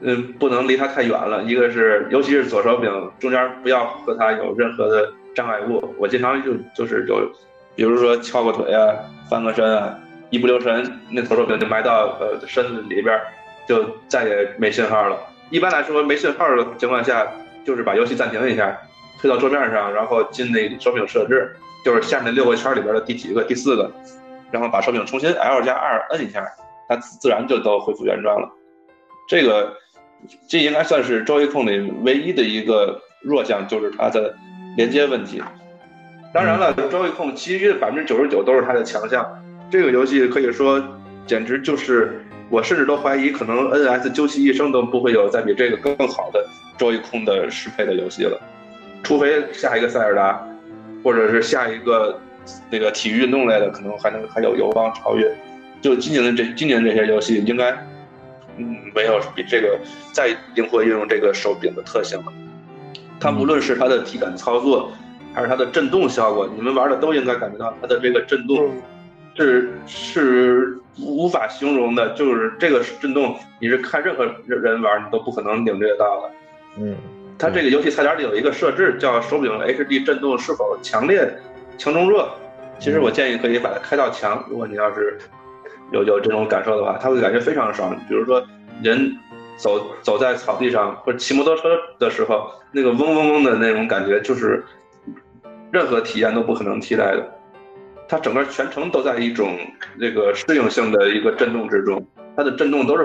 [0.00, 5.94] 嗯，不能离它太远了；一个是，尤其是左手柄中间不要和它有任何的障碍物。
[5.98, 7.30] 我经常就就是有，
[7.74, 8.94] 比如说翘个腿啊、
[9.28, 9.98] 翻个身啊，
[10.30, 13.18] 一不留神那左手柄就埋到呃身子里边，
[13.68, 15.16] 就再也没信号了。
[15.50, 17.26] 一般来说，没信号的情况下，
[17.64, 18.76] 就是把游戏暂停一下，
[19.20, 21.54] 推到桌面上，然后进那手柄设置，
[21.84, 23.90] 就是下面六个圈里边的第几个、第四个，
[24.50, 26.44] 然后把手柄重新 L 加二摁一下，
[26.88, 28.48] 它自然就都恢复原状了。
[29.28, 29.74] 这个
[30.48, 34.34] 这应该算是周易控里唯一的一个弱项，就是它的
[34.76, 35.42] 连接问题。
[36.32, 39.26] 当然了，周易控其余的百分之九十九都是它的强项。
[39.70, 40.82] 这个游戏可以说
[41.26, 46.44] 简直就是，我甚至都怀疑，可能 NS 究其一生都不会有再比这个更好的
[46.76, 48.40] 周易控的适配的游戏了，
[49.02, 50.46] 除非下一个塞尔达，
[51.02, 52.18] 或者是下一个
[52.70, 55.36] 那个体育运动类的，可能还能还有有望超越。
[55.80, 57.70] 就今年的这今年这些游戏，应该
[58.56, 59.78] 嗯没有比这个
[60.12, 62.32] 再灵活运用这个手柄的特性了。
[63.20, 64.90] 它无论是它的体感操作，
[65.32, 68.82] 还是它的震动效果，你们玩的都应该感觉到它的这个震动嗯
[69.36, 76.30] 是是无法形容的，就是这个震动，你是看任何人玩你都不可能领略到的。
[76.78, 76.96] 嗯
[77.38, 81.30] 它这个游戏菜单里有一个设置，叫手柄 HD 震动是否强烈、
[81.76, 82.30] 强中弱。
[82.78, 85.18] 其实我建议可以把它开到强，如果你要是
[85.92, 87.94] 有有这种感受的话，它会感觉非常爽。
[88.08, 88.42] 比如说
[88.82, 89.16] 人
[89.56, 91.62] 走走在草地上或者骑摩托车
[91.98, 94.64] 的时候，那个嗡嗡嗡的那种感觉，就是
[95.70, 97.32] 任何体验都不可能替代的。
[98.08, 99.58] 它整个全程都在一种
[99.96, 102.06] 那个适应性的一个震动之中，
[102.36, 103.04] 它的震动都是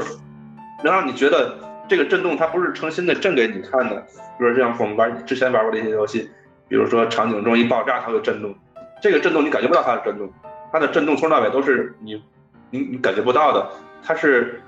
[0.83, 1.57] 能让你觉得
[1.91, 4.01] 这个震动它不是诚心的震给你看的。
[4.39, 6.31] 比如像我们玩之前玩过的一些游戏，
[6.69, 8.55] 比如说场景中一爆炸它会震动，
[9.01, 10.31] 这个震动你感觉不到它的震动，
[10.71, 12.23] 它的震动从头到尾都是你
[12.69, 13.69] 你你感觉不到的，
[14.01, 14.61] 它是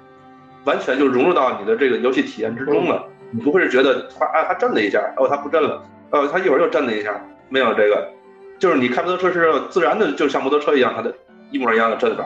[0.66, 3.08] 完全就融入到你的这个游戏体验之中了。
[3.32, 8.06] 你不会是觉得它啊它震了一下，哦它不震了，哦它一会儿又震了一下，没有这个，
[8.60, 11.16] 就是你开摩托车时候自然的就像摩托车一样，它的
[11.52, 12.26] 一模一样的震法。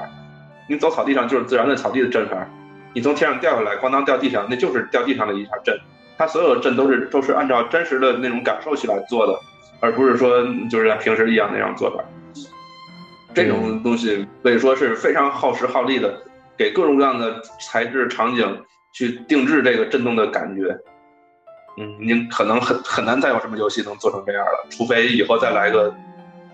[0.67, 2.35] 你走草地上就是自然的草地的震法，
[2.93, 5.77] 你从天上掉下来咣当掉地上，那就是掉地上的一下震。
[6.17, 9.39] 它所有的震都是都是按照真实的那种感受去来做的，
[9.79, 12.03] 而不是说就是像平时一样那样做的。
[13.35, 16.21] 这种东西可以说是非常耗时耗力的，
[16.57, 18.63] 给各种各样的材质场景
[18.93, 20.75] 去定制这个震动的感觉。
[21.77, 25.93] 嗯，您可能很很难再有什么游戏能做成这样了，除非以后再来个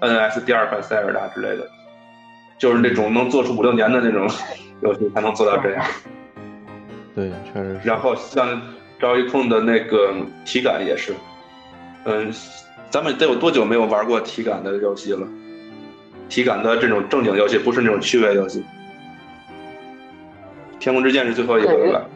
[0.02, 1.66] NS 第二款塞尔达之类的，
[2.58, 4.30] 就是那种能做出五六年的那种
[4.82, 5.86] 游戏才能做到这样。
[7.16, 7.88] 对，确实是。
[7.88, 8.62] 然后像
[9.00, 10.14] 赵一控的那个
[10.46, 11.14] 体感也是，
[12.06, 12.32] 嗯，
[12.90, 15.28] 咱们得有多久没有玩过体感的游戏了？
[16.30, 18.64] 体感的这种正经游戏，不是那种趣味游戏。
[20.80, 22.10] 天空之剑是最后一个了？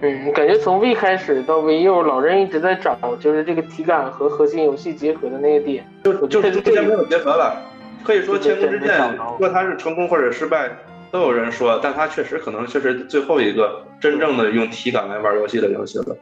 [0.00, 5.86] 嗯，感觉从 V 开始到 V U，老任一直在找，就是这个体感和核心游戏结合的那个点。
[6.02, 7.56] 就就是这之前没有结合了。
[8.02, 8.98] 可以说《天空之剑
[9.38, 10.70] 说它是成功或者失败，
[11.14, 16.16] 都有人说，但它确实可能确实最后一个真正的用体感来玩游戏的游戏了。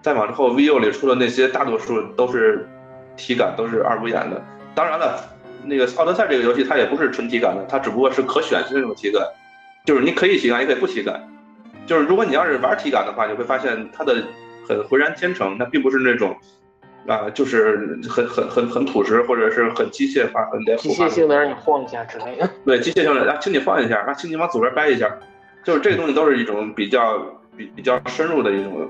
[0.00, 2.66] 再往之后，Viu 里出的那些大多数都是
[3.18, 4.42] 体感，都是二五眼的。
[4.74, 5.22] 当然了，
[5.62, 9.22] 那个奥德赛这个游戏它也不是纯体感的，它只不过是可选性那种体感，
[9.84, 11.22] 就是你可以体感，也可以不体感。
[11.84, 14.24] 就是如果你要是玩体感的话，你会发现它的
[14.66, 16.34] 很浑然天成，它并不是那种
[17.06, 22.48] 啊，就是很很很很朴实或者是很机械化、很脸机械性的让你晃一下之类的。
[22.64, 25.10] 对机械性的，啊，请你晃一下，啊，请你往左边掰一下，
[25.64, 27.18] 就是这个东西都是一种比较
[27.56, 28.88] 比比较深入的一种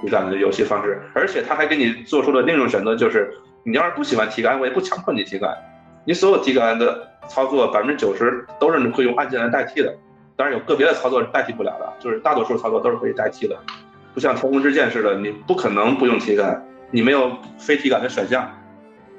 [0.00, 3.30] 体感的游戏方式，而且他还给你做出了另一种选择，就是
[3.64, 5.50] 你要是不喜欢体感，我也不强迫你体感，
[6.04, 9.92] 你所有体感的操作百分之九十都是会用按键来代替的，
[10.36, 13.56] 当然有个别的操作是代替不了的，就是大多数操作都是可以代替的，
[14.14, 18.50] 不像天空之剑似的，你不可能不用体感，你没有非体感的选项。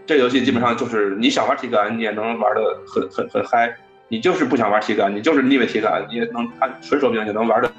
[0.05, 3.67] 这个游戏基本上就是你想玩体感，你也能玩的很很很嗨；
[4.07, 7.69] 你就是不想玩体感，你就是腻味体感，你也能按纯手柄也能玩的。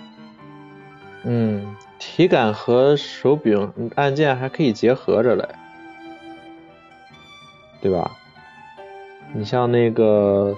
[1.25, 5.49] 嗯，体感和手柄按键还可以结合着来，
[7.81, 8.11] 对吧？
[9.35, 10.55] 你像那个，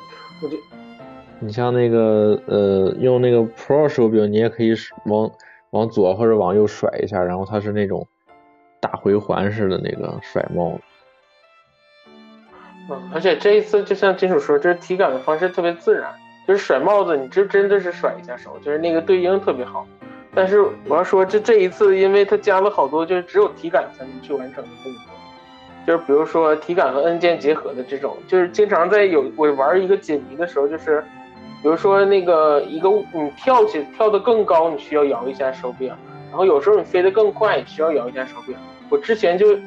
[1.38, 4.74] 你像那个呃，用那个 Pro 手柄，你也可以
[5.06, 5.30] 往
[5.70, 8.06] 往左或者往右甩一下，然后它是那种
[8.80, 10.80] 大回环似的那个甩帽子。
[12.90, 16.12] 嗯，而且这一次就像金属说，就是体感的方式特别自然，
[16.48, 19.86] 就是甩帽子，你这真的是甩一下手，就是那个对应特别好。
[20.34, 25.02] 但是我要说，这这一次，因为它加了好多，就是只有体感才能去完成的动作，
[25.86, 31.04] 就是比如说体感和按键结合的这种，就是经常在有我玩一个解谜的时候，就是
[31.62, 35.92] 比如说那个一个你跳起跳得更高，你需要摇一下手柄，
[36.30, 38.56] 然后有时候你飞得更快，需要摇一下手柄。
[38.88, 39.58] 我之前就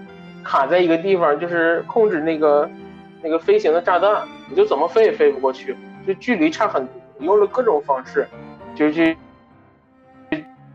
[0.43, 2.69] 卡在一个地方，就是控制那个
[3.21, 5.75] 那个飞行的炸弹，你就怎么飞也飞不过去，
[6.07, 6.93] 就距离差很多。
[7.19, 8.27] 用了各种方式，
[8.75, 9.17] 就是去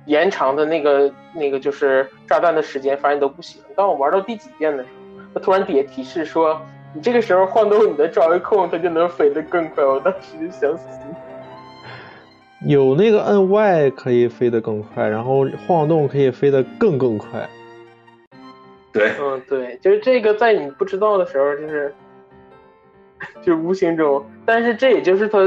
[0.07, 3.61] 延长的那个那个就是炸弹的时间，发现都不行。
[3.75, 6.59] 当我玩到第几遍的时候，它突然底下提示说，
[6.95, 9.85] 你这个时候晃动你的抓位控，它就能飞得更快。
[9.85, 10.89] 我当时就想死。
[12.67, 17.49] 有那个摁 Y 可以飞得更快，然后晃动可以飞得更更快。
[18.93, 21.95] 对，嗯，对，就是这个，在你不知道的时候，就是
[23.43, 25.39] 就无形中，但是这也就是它，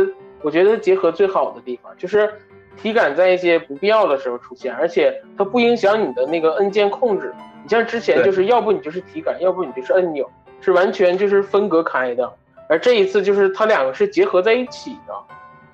[0.41, 2.31] 我觉得结合最好的地方，就是
[2.77, 7.33] 体感在一些不必要的时候出现，而且它不影响你的那个按键控制。
[7.63, 10.29] 你像之前就是要不你就是体感，要不你就是按钮，
[10.61, 12.31] 是完全就是分隔开的。
[12.69, 15.13] 而这一次就是它两个是结合在一起的，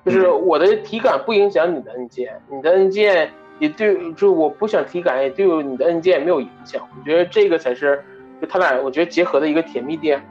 [0.08, 6.82] 就是嗯我的体感不影响你的按键，你的按键也对，就我不想体感也对你的按键没有影响。
[6.98, 8.02] 我觉得这个才是
[8.40, 10.22] 就他俩我觉得结合的一个甜蜜点。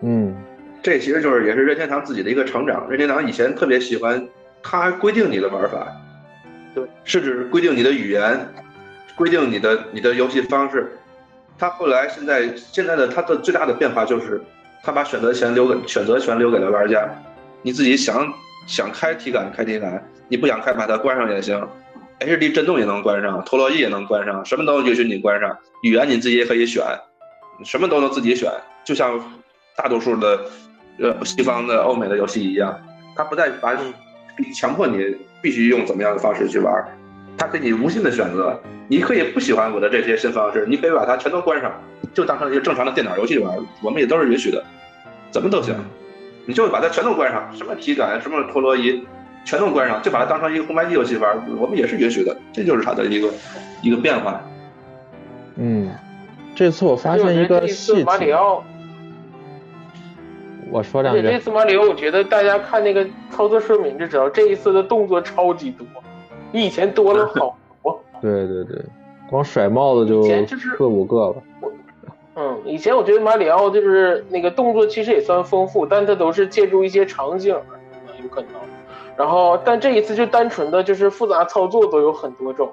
[0.00, 0.34] 嗯
[0.82, 2.88] 这其实就是也是任天堂自己的一个成长。
[2.88, 4.26] 任天堂以前特别喜欢，
[4.62, 5.86] 他规定你的玩法，
[6.74, 8.48] 对，甚至规定你的语言，
[9.14, 10.90] 规定你的你的游戏方式。
[11.56, 14.40] 他后来现在现在的他的最大的变化就是，
[14.82, 17.08] 他把选择权留给选择权留给了玩家，
[17.60, 18.32] 你自己想
[18.66, 21.60] 想开体感开体感，你不想开把它关上也行。
[22.20, 25.56] HD 震动也能关上，陀螺仪也能关上，什么都允许你关上。
[25.82, 26.84] 语言你自己也可以选，
[27.64, 28.48] 什么都能自己选，
[28.84, 29.18] 就像
[29.76, 30.40] 大多数的
[31.00, 32.80] 呃西方的欧美的游戏一样，
[33.16, 36.72] 它不再把你强迫你必须用怎么样的方式去玩，
[37.36, 38.56] 它给你无限的选择。
[38.88, 41.72] 你可以不喜欢我的这些新方式，你可以把它全都关上，
[42.14, 44.62] 就当成一个正常的电脑游戏玩，我们也都是允许的，
[45.32, 45.74] 怎么都行。
[46.46, 49.06] 你就把它全都关上，什么体感，什么陀螺仪，
[49.44, 52.36] 全都关上，就把它当成一个红白机游戏玩，我们也是允许的。
[52.52, 53.28] 这就是它的一个
[53.82, 54.40] 一个变化。
[55.56, 55.90] 嗯，
[56.54, 58.64] 这次我发现一个细节，马里奥，
[60.70, 65.86] 我说两而且这，次马里奥，我觉得大家看那个操作说明就知道，这一次的动作超级多，
[66.50, 68.02] 比以前多了好多。
[68.20, 68.82] 对对对，
[69.28, 71.36] 光甩帽子就四五个了。
[72.34, 77.54] 嗯，以前我觉得马里奥就是那个动作其实也算丰富，但它都是借助一些场景，
[78.22, 78.50] 有可能。
[79.16, 82.72] 然后，但这一次就单纯的就是复杂操作都有很多种，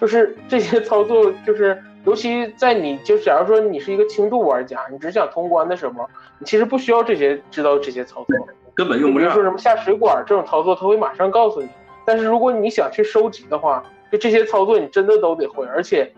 [0.00, 8.48] 就是这些操作就是，尤其在你就假如说你是一个轻度玩家，你只想通关的时候，你其实不需要这些知道这些操作。
[8.74, 9.44] 根本用不上比如说。
[9.44, 11.68] 什么下水管这种操作，他会马上告诉你。
[12.06, 16.10] 但是如果你想去收集的话，就这些操作你真的都得会，而且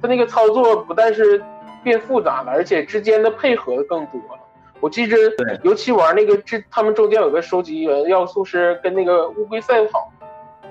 [0.00, 1.42] 他那个操作不但是
[1.82, 4.40] 变复杂了，而且之间的配合更多了。
[4.80, 10.10] 我记着对，尤其玩那个这他们中间有个收集元要素是跟那个乌龟赛跑，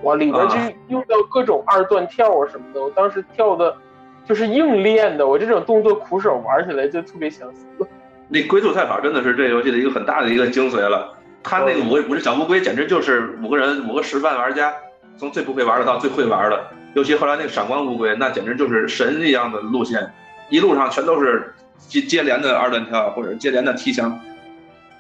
[0.04, 3.76] 哇，里边就啊用到各种二段跳啊什么的，我当时跳的
[4.26, 7.68] 就是硬练的，我这种动作苦手玩起来就特别想死。
[8.28, 11.16] 那龟兔赛跑真的是这游戏的一个很大的一个精髓了。
[11.42, 14.74] 他那个五个五只小乌龟，简直就是五个人五个示范玩家，
[15.18, 16.60] 从最不会玩的到最会玩的。
[16.96, 20.12] 尤其后来那个闪光乌龟，那简直就是神一样的路线，
[20.50, 24.20] 一路上全都是接接连的二段跳或者接连的踢墙，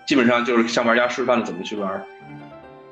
[0.07, 2.03] 基本上就是向玩家示范怎么去玩。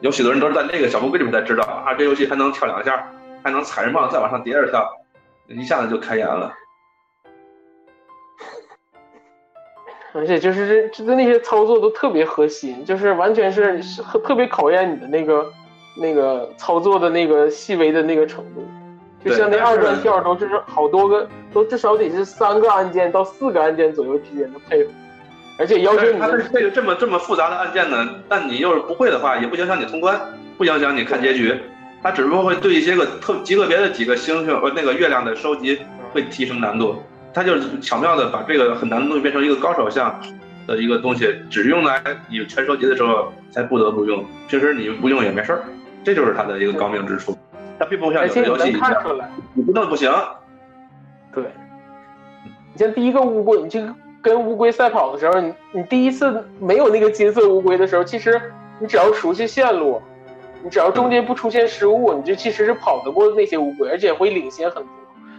[0.01, 3.11] 有许多人都是在那个小乌龟里面才知道啊，这游戏还能跳两下，
[3.43, 4.87] 还能踩着帽子再往上叠着跳，
[5.47, 6.53] 一下子就开眼了。
[10.13, 15.51] 而且就是这这那些操作都特别核心，就是完全是是特别考验你的那个
[15.99, 18.67] 那个操作的那个细微的那个程度。
[19.27, 24.91] 就像那二段跳都是好多个，都至少得是三个按键到四个按键左右之间的配合，
[25.59, 26.19] 而且要求你
[26.53, 30.19] 这个这么这么复杂的按键呢，但你要是不会的话，也不影响你通关，
[30.57, 31.55] 不影响你看结局。
[32.01, 35.79] 它只不过会对一些个特极个别的几个星星呃那个月亮的收集
[36.13, 37.01] 会提升难度。
[37.33, 40.19] 它就是巧妙的把这个很难的东西变成一个高手项
[40.65, 45.63] 的一个东西，只用来你全收集的时候才不得不用，平时你不用也没事儿。
[46.03, 47.36] 这就是它的一个高明之处。
[47.79, 50.11] 它并不像有而且你能的游戏，看出来，你不弄不行。
[51.33, 51.43] 对，
[52.73, 53.83] 你像第一个乌龟，你去
[54.21, 58.41] 跟乌龟赛跑的时候，你你第一次没有那个金色乌龟的时候，其实
[58.79, 60.01] 你只要熟悉线路，
[60.63, 64.91] 你只要中间不出现失误，你就其实是跑得过那些乌龟，而且会领先很多。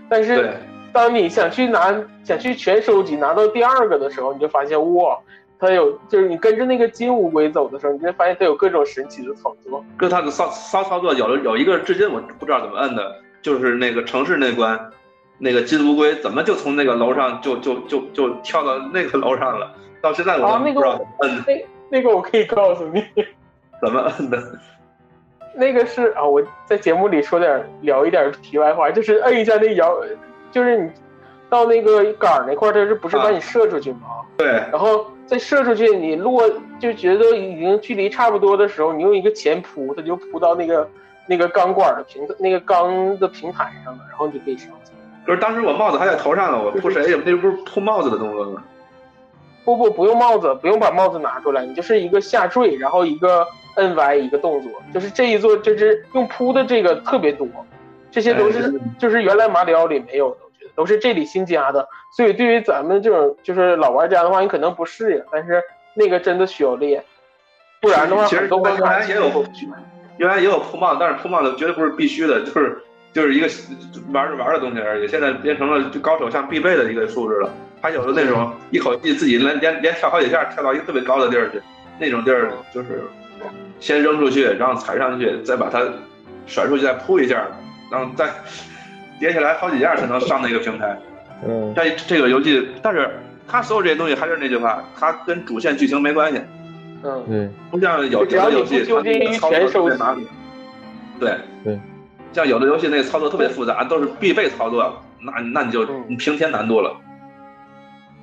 [0.08, 0.54] 但是，
[0.92, 5.18] 当你想去拿想去全收集拿到第二个的时候，你就发现哇，
[5.58, 9.84] 它有就是你跟着那个金乌龟走的时候，你就发现它有各种神奇的操作。
[9.96, 14.78] 跟它的骚骚操作有有一个至今我不知道怎么摁的，就是那个城市那关，
[15.38, 19.72] 那个金乌龟怎么就从那个楼上就就就就跳到那个楼上了？
[20.00, 23.04] 到现在我都不知道怎么摁的，那那个我可以告诉你，
[23.82, 24.40] 怎么摁的。
[25.56, 29.92] 那个是啊，我在节目里说点聊一点题外话，就是摁一下那摇，
[30.52, 30.88] 就是你
[31.50, 34.22] 到那个杆儿那块儿，它是不是把你射出去吗？
[34.36, 36.42] 对，然后再射出去，你落
[36.80, 40.88] 就觉得已经距离差不多的时候，你用一个前扑，它就扑到那个
[41.26, 44.92] 那个钢管的平那个钢的平台上了，然后你就可以上去。
[45.26, 47.02] 可是当时我帽子还在头上呢，我扑谁？
[47.26, 48.64] 那不是扑帽子的动作吗？
[49.64, 57.46] 不不，不用帽子，不用把帽子拿出来，你就是一个下坠，然后一个摁 Y 一个动作，就是这一做，就是用扑的这个特别多，
[58.10, 60.36] 这些都是哎就是原来马里奥里没有的，
[60.78, 65.60] 都是这里新加的，所以对于咱们这种就是老玩家的话，你可能不适应，但是
[65.94, 67.02] 那个真的需要练，
[67.80, 69.44] 不然的话其实很多关原来也有。
[70.18, 72.76] 原来也有铺帽，但是铺帽的绝对不是必须的，就是
[73.12, 73.48] 就是一个
[74.12, 75.06] 玩着玩的东西而已。
[75.06, 77.50] 现在变成了高手像必备的一个素质了。
[77.80, 81.62] 还有的那种一口气自己连连连跳好几下，跳到一个特别高的地儿去，
[82.00, 83.04] 那种地儿就是
[83.78, 85.84] 先扔出去，然后踩上去，再把它
[86.46, 87.46] 甩出去，再扑一下，
[87.88, 88.28] 然后再
[89.18, 90.98] 叠起来好几样才能上那个平台。
[91.46, 93.10] 嗯，这这个游戏，但是
[93.46, 96.40] 它所有这些东西还是那句话，它跟主线剧情没关系，
[97.02, 100.18] 嗯，对，不像有的游戏它那个操作特别麻烦。
[101.20, 101.78] 对对，
[102.32, 105.86] 像有的游戏那个操作特别复杂，都是必备操作，那那你就
[106.18, 106.96] 平添难度了。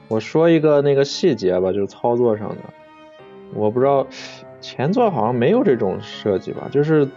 [0.07, 2.57] 我说一个那个细节吧，就是操作上的，
[3.53, 4.05] 我不知道
[4.61, 7.07] 前作好像没有这种设计吧，就是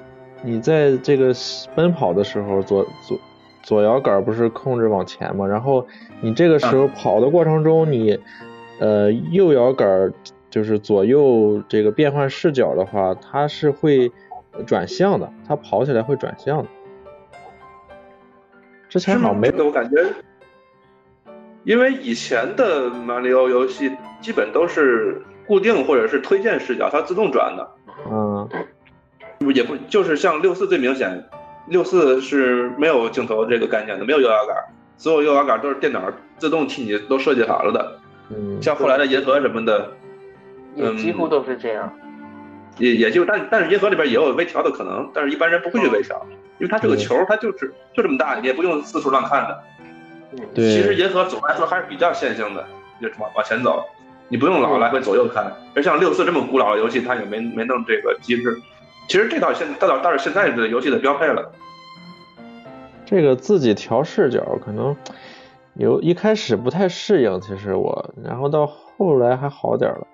[0.42, 1.34] 你在这个
[1.74, 3.18] 奔跑的时候，左左
[3.68, 5.86] 左摇杆不是控制往前嘛，然后
[6.22, 8.18] 你这个时候跑的过程中，你
[8.80, 10.10] 呃右摇杆
[10.48, 14.10] 就是左右这个变换视角的话，它是会
[14.64, 16.68] 转向的，它跑起来会转向的。
[18.88, 20.02] 之前好像没这个我感觉，
[21.64, 27.70] 因为以前的马里奥游戏基本都是固定或者是推荐视角，它自动转的，
[28.10, 28.48] 嗯。
[29.54, 31.22] 也不就是像六四最明显，
[31.68, 34.56] 六四是没有镜头这个概念的，没有右摇杆，
[34.96, 36.02] 所有右摇杆都是电脑
[36.38, 37.98] 自动替你都设计好了的。
[38.30, 39.90] 嗯像后来的银河什么的，
[40.74, 41.92] 也几乎都是这样。
[42.78, 46.24] 也也就但但是银河里边也有微调的可能，但是一般人不会去微调，
[46.58, 49.62] 因为它这个球它就是就这么大，你也不用四处乱看的。
[50.32, 52.64] 嗯，对其实银河总的来说还是比较线性的，
[53.00, 53.84] 就往往前走，
[54.28, 55.52] 你不用老来回左右看。
[55.74, 58.60] 而像六四这么古老的游戏，它也没没弄这个机制。
[59.08, 61.50] 其实这倒现倒倒倒是现在的游戏的标配了。
[63.06, 64.94] 这个自己调视角可能
[65.74, 70.06] 有一开始不太适应，其实我，然后到后来还好点了，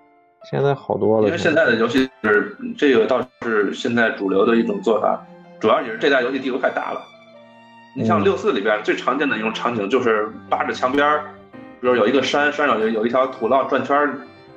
[0.49, 1.27] 现在好多了。
[1.27, 5.21] 因为现在的游戏是这个倒是现在主流的一种做法，
[5.59, 7.03] 主要也是这代游戏地图太大了。
[7.97, 11.25] 你像嗯六四里边最常见的一种场景就是扒着墙边儿，
[11.81, 14.15] 比如有一个山，山上有有一条土道转圈儿，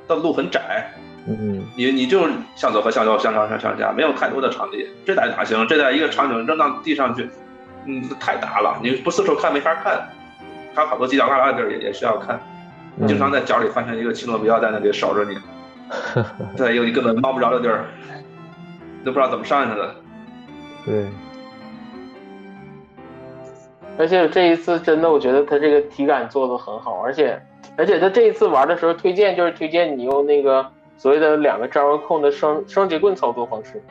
[0.08, 0.92] 的路很窄，
[1.28, 4.88] 嗯你你就向左和向右、向上向上下，没有太多的场地。
[5.06, 5.68] 这在哪行？
[5.68, 7.30] 这在一个场景扔到地上去，
[7.86, 10.08] 嗯，太大了，你不四处看没法看。
[10.74, 12.40] 还有好多犄角旮旯的地儿也也需要看，
[12.98, 15.36] 嗯经常在角里发现一个奇诺比奥在那里守着你，
[16.56, 17.86] 再一个你根本摸不着的地儿，
[19.04, 19.96] 都不知道怎么上去的。
[20.86, 21.06] 对，
[23.98, 27.42] 而且这一次真的，我觉得他这个体感做的很好，而且
[27.76, 30.64] 而且他这一次玩的时候推荐就是推荐你用那个
[30.98, 33.82] 所谓的两个招控的双双节棍操作方式，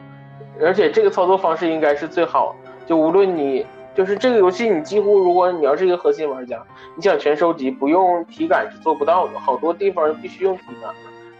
[0.60, 2.54] 而且这个操作方式应该是最好，
[2.84, 6.62] 就无论你就是这个游戏你几乎如果你要是一个核心玩家，
[6.96, 10.92] 你想全收集不用体感是做不到的，好多地方必须用体感。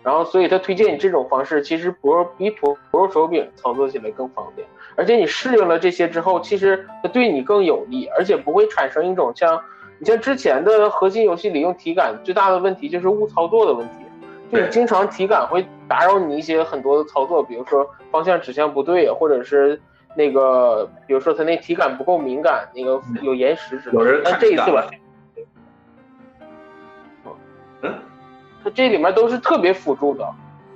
[0.03, 4.65] 然后，所以他推荐你这种方式，其实不是比普普手手柄操作起来更方便，
[4.95, 9.61] 而且你适应了这些之后，其实它对你更有利，而且不会产生一种像
[9.99, 13.95] 你像之前的核心游戏里用体感最大的问题就是误操作的问题，
[14.51, 19.81] 就是经常体感会打扰你一些很多的操作，比如说方向指向不对，或者是
[20.17, 24.05] 那个，比如说它那体感不够敏感，那个有延时之类的。
[24.05, 24.89] 有人这一次吧，
[27.83, 27.95] 嗯，
[28.65, 30.27] 它这里面都是特别辅助的，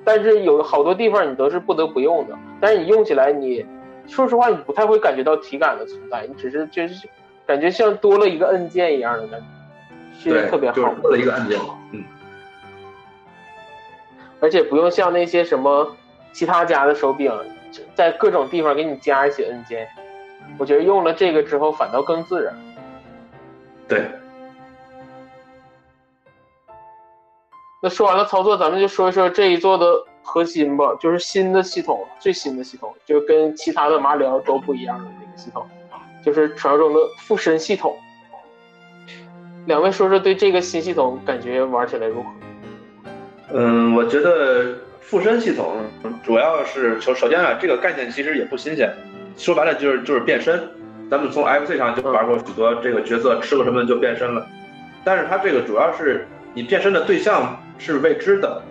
[0.05, 2.37] 但是有好多地方你都是不得不用的。
[2.61, 3.65] 但是你用起来你，
[4.07, 7.09] 说实话你不太会感觉到体感的存在，你只是就是
[7.47, 9.47] 感觉像多了一个按键一样的感觉，
[10.19, 11.01] 是对，特别好就是。
[11.01, 11.59] 多了一个按键。
[11.93, 12.05] 嗯，
[14.41, 15.97] 而且不用像那些什么
[16.33, 17.33] 其他家的手柄，
[17.95, 19.89] 在各种地方给你加一些按键。
[20.59, 22.55] 我觉得用了这个之后反倒更自然。
[23.87, 24.11] 对，
[27.83, 29.87] 那说完了操作，咱们就说一说这一座的
[30.23, 35.67] 核心吧，就是新的系统，最新的系统，就是跟其他的马里奥都不一样的那个系统，
[36.25, 37.97] 就是传说中的附身系统。
[39.67, 42.29] 两位说说对这个新系统感觉玩起来如何？
[43.53, 45.77] 嗯，我觉得附身系统
[46.23, 48.93] 主要是首首先啊，这个概念其实也不新鲜，
[49.37, 50.61] 说白了就是就是变身。
[51.11, 54.47] 咱们从 FC 上就玩过许多这个角色吃过什么就变身了，
[55.03, 56.25] 但是它这个主要是
[56.55, 58.63] 你变身的对象是未知的，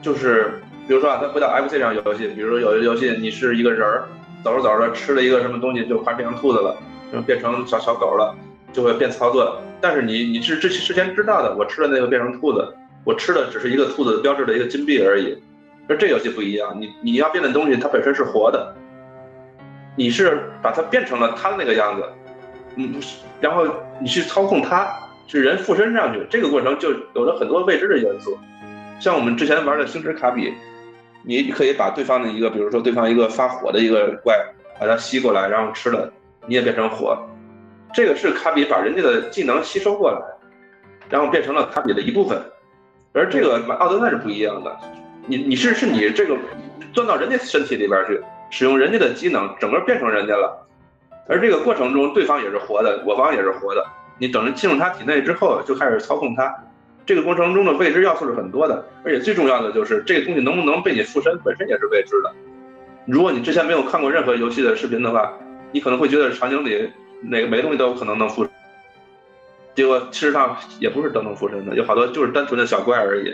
[0.00, 4.04] 就是比如说啊，咱回到 FC 上游戏，比如说有一游戏你是一个人儿，
[4.44, 6.76] 走着走着吃了一个什么东西就快变成兔子了，
[7.12, 8.32] 就变成小小狗了，
[8.72, 9.60] 就会变操作。
[9.80, 12.72] 但是你你是之之前知道的，我吃了那个变成兔子，
[13.08, 15.34] 我吃的只是一个兔子标志的一个金币而已。
[15.88, 18.74] 而这游戏不一样，你你要变的东西它本身是活的，
[19.96, 22.04] 你是把它变成了它那个样子，
[22.76, 23.00] 嗯，
[23.40, 23.66] 然后
[23.98, 24.94] 你去操控它，
[25.26, 28.38] 是人附身上去，这个过程就有了很多未知的元素。
[29.00, 30.52] 像我们之前玩的星之卡比，
[31.22, 34.36] 你可以把对方的一个，比如说对方一个发火的一个怪，
[34.78, 36.12] 把它吸过来，然后吃了，
[36.44, 37.18] 你也变成火。
[37.94, 40.20] 这个是卡比把人家的技能吸收过来，
[41.08, 42.38] 然后变成了卡比的一部分。
[43.12, 44.76] 而这个奥德赛是不一样的，
[45.26, 46.36] 你你是是你这个
[46.92, 50.66] 钻到人家身体里边去，使用人家的机能，整个变成人家了。
[51.26, 53.84] 而这个过程中，对方也是活的，我方也是活的。
[54.18, 56.54] 你等着进入他体内之后，就开始操控他。
[57.04, 62.32] 这个过程中的未知要素是很多的，而且最重要的就是这个东西能不能被你附身，本身也是未知的。
[63.06, 65.32] 如果你之前没有看过任何游戏的视频的话，
[65.72, 66.90] 你可能会觉得场景里
[67.22, 68.52] 哪个没东西都有可能能附身，
[69.78, 73.32] 结果事实上也不是都能附身的，有好多就是单纯的小怪而已。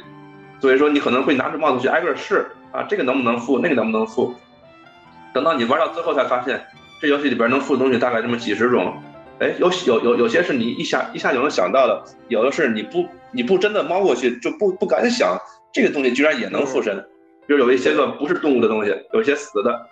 [0.60, 4.34] 所以说你可能会拿着帽子去挨个试啊，这个能不能附，那个能不能附。
[5.32, 6.62] 等到你玩到最后才发现，
[7.00, 8.92] 这游戏里边能附的东西大概这么几十种。
[9.38, 15.38] 哎，有有有有些是你一下一下就能想到的，有的是你不你不真的猫过去就不不敢想，
[15.72, 16.94] 这个东西居然也能附身。
[17.46, 19.86] 比如有一些个不是动物的东西，有一些死的，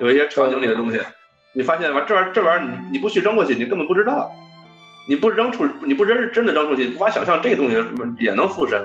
[0.00, 1.00] 有一些场景里的东西，
[1.54, 4.30] 你发现完，这玩意儿这玩意儿你你不去扔过去，你根本不知道，
[5.08, 7.76] 你不扔出你不扔真的扔出去，无法想象这东西
[8.20, 8.80] 也能附身。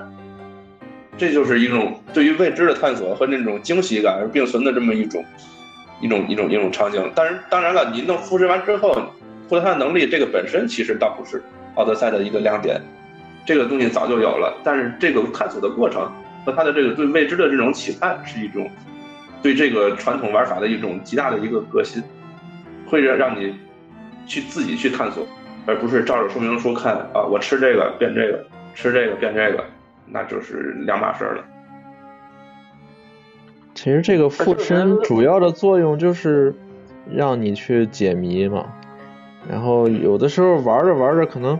[1.17, 5.23] 这就是一种对于未知的探索和那种惊喜感并存的这么一种
[6.01, 7.11] 一种一种一种场景。
[7.13, 9.13] 但是当然了，你弄附身完之后。
[9.49, 11.43] 获得他的能力，这个本身其实倒不是
[11.75, 12.81] 奥德赛的一个亮点，
[13.45, 14.57] 这个东西早就有了。
[14.63, 16.09] 但是这个探索的过程
[16.45, 18.71] 和他的这个对未知的这种期盼，是一种
[19.43, 22.01] 对这个传统玩法的一种极大的一个革新，
[22.87, 23.53] 会让让你
[24.25, 25.27] 去自己去探索，
[25.65, 29.63] 而不是照着说明书看啊，我吃这个变这个，吃这个变这个，
[30.07, 31.43] 那就是两码事了。
[33.73, 36.53] 其实这个附身主要的作用就是
[37.09, 38.65] 让你去解谜嘛。
[39.49, 41.59] 然后有的时候玩着玩着，可能，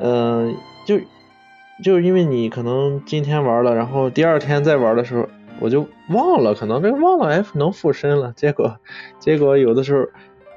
[0.00, 0.54] 嗯，
[0.86, 1.00] 就
[1.82, 5.28] 就因为你可能今天玩了，然后第二天再玩的时候，
[5.58, 8.76] 我就忘了，可能这个忘了哎能附身了，结果
[9.18, 10.06] 结果有的时候，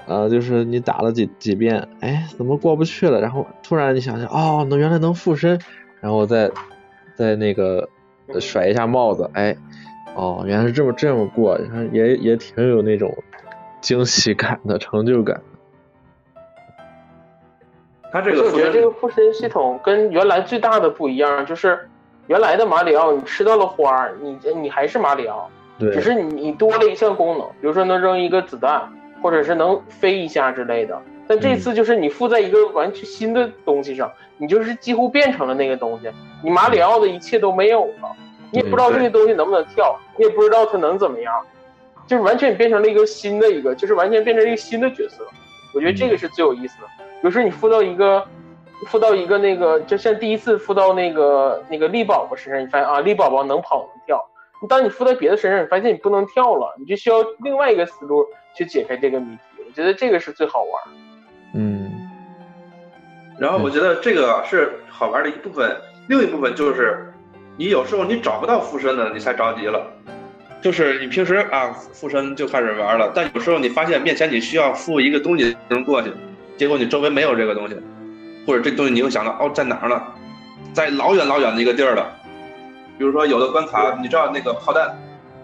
[0.06, 3.22] 呃，就是你打了几几遍，哎，怎么过不去了？
[3.22, 5.60] 然后突然你想想，哦，那原来能附身，
[6.02, 6.52] 然后再
[7.16, 7.88] 再那个
[8.40, 9.56] 甩一下帽子，哎，
[10.16, 11.58] 哦，原来是这么这么过，
[11.92, 13.16] 也也挺有那种
[13.82, 15.42] 惊喜感的成就感。
[18.12, 21.90] 他这个，我觉得这个附身系统跟原来最大的不一样，就是
[22.28, 25.50] 原来的马里奥，你吃到了花，你你还是马里奥，
[25.80, 28.88] 对，只是你你多了一项功能，比如说能扔一个子弹，
[29.24, 31.02] 或者是能飞一下之类的。
[31.26, 36.12] 但这次就是你附在一个完全新的东西上，你就是几乎变成了那个东西，
[36.44, 38.12] 你马里奥的一切都没有了，
[38.52, 41.34] 你也不知道这个东西能不能跳，你也不知道它能怎么样，
[42.06, 45.26] 就是完全变成了一个新的一个，就是完全变成一个新的角色。
[45.74, 46.88] 我觉得这个是最有意思的。
[46.98, 48.22] 比如说你附到一个，
[48.88, 54.22] 附到一个那个，就像第一次附到那个那个力宝宝身上，你发现啊，力宝宝能跑能跳。
[54.62, 59.42] 你当你附在别的身上，你发现你不能跳了，你就需要另外一个思路去解开这个谜题。
[59.66, 60.84] 我觉得这个是最好玩。
[61.56, 61.92] 嗯。
[63.40, 65.76] 然后我觉得这个是好玩的一部分，
[66.08, 67.12] 另一部分就是
[67.58, 69.86] 你有时候你找不到附身的，你才着急了。
[70.62, 76.12] 就是你平时啊附身就开始玩了，但有时候你发现面前你需要附一个东西能过去。
[76.56, 77.76] 结果你周围没有这个东西，
[78.48, 80.02] 或者这东西你又想到哦在哪儿呢，
[80.72, 82.10] 在老远老远的一个地儿了。
[82.98, 84.96] 比如说有的关卡，你知道那个炮弹，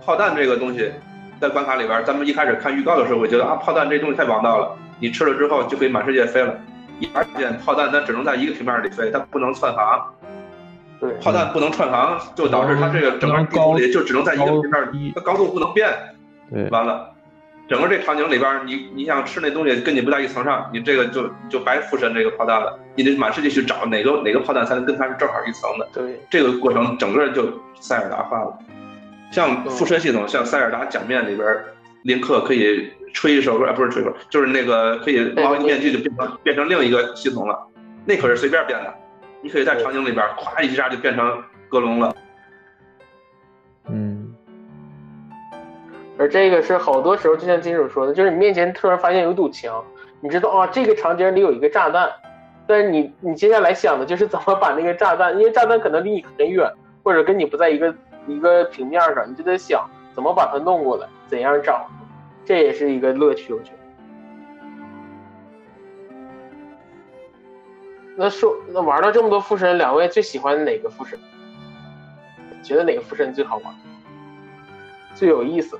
[0.06, 0.92] 炮弹这个东西
[1.40, 6.54] 在关卡里边，咱们一开始看预告的时候我觉得啊炮弹这东西太王道了，你吃了之后就可以满世界飞了。
[7.00, 10.02] 一发现炮弹它只能在一个平面里飞，它不能串行。
[11.00, 15.90] 对，炮弹不能串行，就导致它这个整个地图里就只能在一个平面，它高度不能变。
[16.52, 17.12] 对，完了。
[17.70, 22.78] 整个这场景里边，你你想吃那东西跟你不在一层上，你这个就就白附身这个炮弹了。
[22.96, 25.88] 你得满世界去找哪个哪个炮弹才能跟它是正好一层的。
[25.94, 27.48] 对，这个过程整个就
[27.80, 28.58] 塞尔达化了。
[29.32, 31.48] 像附身系统，像塞尔达假面里边，
[32.04, 37.68] 林克可以吹一首歌，不是吹首，就是那个可以冒一个面具就变成变成另一个系统了。
[38.06, 38.94] 那可是随便变的，
[39.42, 42.16] 你可以在场景里边咵一下就变成格隆了。
[46.18, 49.82] 而这个是好多时候，就像金主说的，就是你面前突然发现有堵墙，
[50.20, 52.10] 你知道啊，这个场景里有一个炸弹，
[52.68, 56.70] 但是你你接下来想的就是怎么把那个炸弹，因为炸弹可能离你很远，
[57.04, 57.96] 或者跟你不在一个
[58.30, 61.88] 一个平面上，你就得想怎么把它弄过来，怎样找，
[62.46, 63.78] 这也是一个乐趣，我觉得。
[68.16, 71.18] 那说那玩了这么多附身，两位最喜欢哪个附身？
[72.62, 73.74] 觉得哪个附身最好玩，
[75.16, 75.80] 最有意思？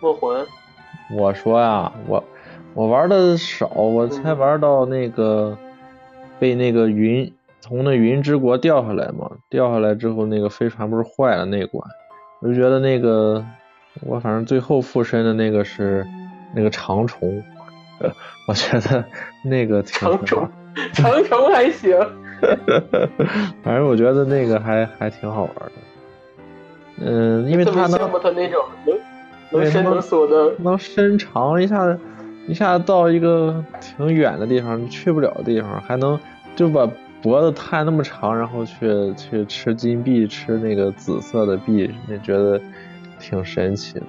[0.00, 0.46] 墨魂，
[1.10, 2.22] 我说呀，我
[2.74, 5.58] 我玩的少，我才玩到那个
[6.38, 11.82] 被那个云从那云之国掉下来嘛，掉下来之后那个飞船不是坏了那关，
[12.40, 13.44] 我就觉得那个
[14.02, 16.04] 我反正最后附身的那个是
[16.54, 17.42] 那个长虫，
[18.46, 19.04] 我觉得
[19.44, 20.48] 那个长虫
[20.92, 21.96] 长虫还行，
[23.62, 25.72] 反正我觉得那个还还挺好玩的。
[27.00, 28.96] 嗯，因为特别它能他那种能
[29.50, 31.98] 能能伸能缩的，能伸长，一下子
[32.46, 36.18] 一下子到一个挺远的地方，去不了的地方，还能
[36.54, 36.88] 就把
[37.22, 42.60] 脖子探那么长，然后去去吃金币，吃那个紫色的币，就觉得
[43.18, 44.06] 挺神奇的。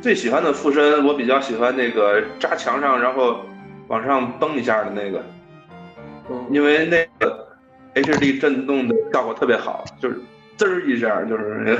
[0.00, 3.40] 最喜欢的附身，我比较喜欢那个扎墙上，然后
[3.88, 5.20] 往上蹦一下的那个，
[6.30, 7.46] 嗯，因为那个
[7.94, 10.20] HD 震动的效果特别好，就是
[10.56, 11.76] 滋儿一下，就是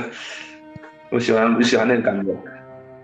[1.09, 2.31] 我喜欢我喜欢那个感觉。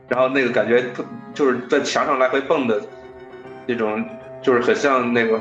[0.10, 2.82] 然后那个感觉特就是在墙上来回蹦的
[3.68, 4.04] 那种，
[4.42, 5.40] 就是很像那个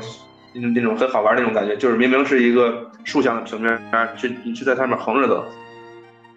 [0.53, 3.79] 那种那种很好玩那种感觉，就是明明是一个竖向的平面，
[4.15, 5.43] 去你去在上面横着走，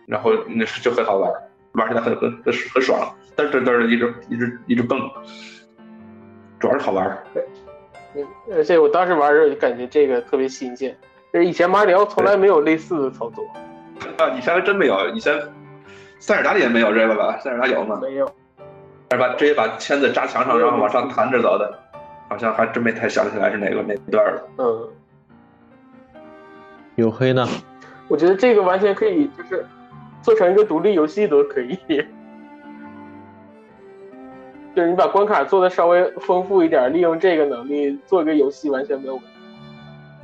[0.07, 1.31] 然后那是就很好玩，
[1.73, 4.99] 玩起来很很很很爽，嘚嘚嘚的一直一直一直蹦，
[6.59, 7.19] 主要是好玩。
[8.15, 10.95] 嗯而且我当时玩的时候就感觉这个特别新鲜，
[11.33, 13.43] 就是以前马里奥从来没有类似的操作，
[14.19, 15.35] 啊，以前还真没有，以前
[16.23, 17.37] 塞尔达里也没有这个吧？
[17.41, 17.99] 塞尔达有吗？
[18.01, 18.25] 没有。
[19.11, 21.77] 是把直接把签子扎墙上，然后往上弹着走的，
[22.29, 24.41] 好像还真没太想起来是哪个哪段了。
[24.59, 24.89] 嗯，
[26.95, 27.45] 有黑呢？
[28.07, 29.67] 我觉得这个完全可以，就是
[30.23, 31.77] 做成一个独立游戏都可以。
[34.77, 39.29] 就是你把关卡做的稍微丰富一点，利用这个能力做一个游戏完全没有问题。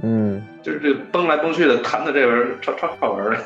[0.04, 3.36] 嗯，就是这个蹦来蹦去的，弹的这玩意儿超超好玩的。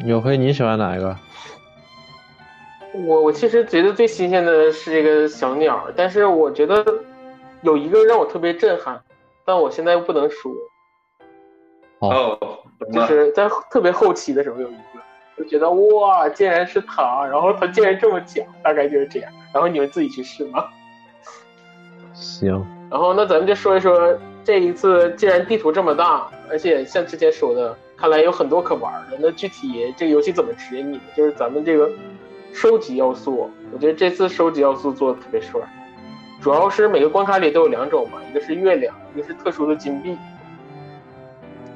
[0.00, 1.16] 黝黑你喜欢哪一个？
[3.06, 6.84] 我我其实觉得最新鲜的是这个小鸟，但是我觉得
[7.62, 9.02] 有一个让我特别震撼，
[9.44, 10.52] 但我现在又不能说，
[12.00, 12.38] 哦。
[12.92, 15.00] 就是在特别后期的时候有一个，
[15.38, 19.32] 就觉得哇，竟然是他，然后他竟然这么讲，大概就是这样。
[19.52, 20.70] 然后你们自己去试吧。
[22.12, 22.50] 行，
[22.90, 29.18] 然后那咱们就说一说这一次，既然地图这么大，而且像之前说的，看来有很多可玩的。
[29.20, 31.00] 那具体这个游戏怎么指引你？
[31.16, 31.90] 就是咱们这个
[32.52, 35.60] 收集要素，我觉得这次收集要素做的特别帅。
[36.40, 40.16] 主要是每个关卡里都有两种嘛，一个是月亮，一个是特殊的金币。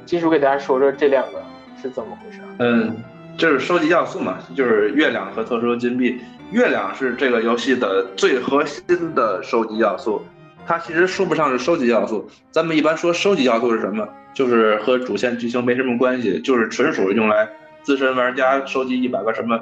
[0.05, 1.41] 金叔给大家说说这两个
[1.81, 2.39] 是怎么回事？
[2.59, 2.95] 嗯，
[3.37, 6.19] 就是收集要素嘛，就是月亮和特殊的金币。
[6.51, 8.83] 月亮是这个游戏的最核心
[9.15, 10.21] 的收集要素，
[10.67, 12.29] 它其实说不上是收集要素。
[12.51, 14.07] 咱们一般说收集要素是什么？
[14.33, 17.47] 就是和主线剧情没什么关系，就是纯属用来
[17.83, 19.59] 资深玩家收集一百个什么，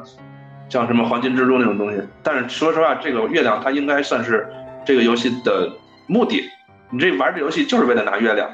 [0.70, 2.02] 像什么黄金蜘蛛那种东西。
[2.22, 4.48] 但是说实话，这个月亮它应该算是
[4.86, 5.70] 这个游戏的
[6.08, 6.44] 目的。
[6.92, 8.50] 你这玩这游戏就是为了拿月亮，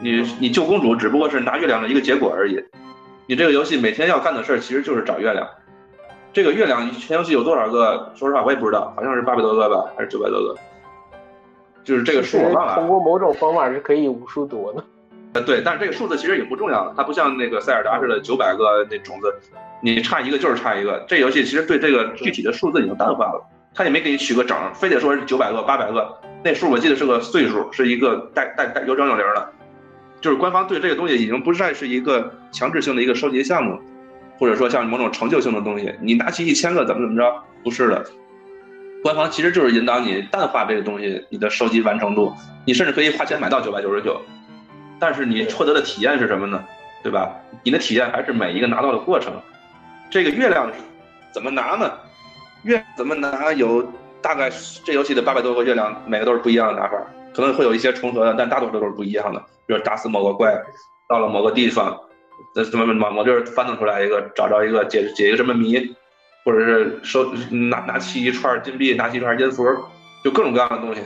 [0.00, 2.62] 你你救公主只不过是拿月亮的一个结果而已。
[3.26, 5.48] 你这个游戏每天要干的事儿其实就是找月亮。
[6.32, 8.12] 这个月亮全游戏有多少个？
[8.14, 10.54] 说实话我也不知道，好像是八百多个吧，还是九百多个？
[11.84, 12.74] 就是这个数我忘了。
[12.74, 14.84] 通过某种方法是可以无数多的。
[15.34, 19.34] 呃，对，但是这个数字其实也不重要了，它不像那个塞尔达似的九百个那种子，
[19.82, 21.04] 你差一个就是差一个。
[21.08, 29.52] 这游戏其实对这个具体的数字已经淡化了，它也没给你取个整，非得说是九百个、八百个，那数我记得是个岁数，是一个带带带有整有零的，
[30.20, 33.76] 就是官方对这个东西已经不再是一个强制性的一个收集项目，
[34.38, 38.06] 或者说像某种成就性的东西，你拿起一千个怎么怎么着，不是的。
[39.02, 42.32] 官方其实就是引导你淡化这个东西，你的收集完成度，
[42.64, 44.18] 你甚至可以花钱买到九百九十九，
[44.98, 46.64] 但是你获得的体验是什么呢？
[47.02, 47.36] 对吧？
[47.62, 49.32] 你的体验还是每一个拿到的过程。
[50.08, 50.74] 这个月亮是
[51.32, 51.92] 怎么拿呢？
[52.62, 53.52] 月怎么拿？
[53.52, 53.86] 有
[54.22, 54.50] 大概
[54.84, 56.96] 这游戏的八百多个月亮，每个都是不一样的拿法，
[57.34, 59.38] 可能会有一些重合的，但大多数都是不一样的。
[59.66, 60.54] 比如打死某个怪，
[61.08, 61.98] 到了某个地方，
[62.54, 65.94] 呃，什么某某地儿翻腾出来一个，找着一个解解一个什么谜，
[66.44, 69.62] 或者是收拿拿起一串金币，拿起一串金符，
[70.24, 71.02] 就各种各样的东西。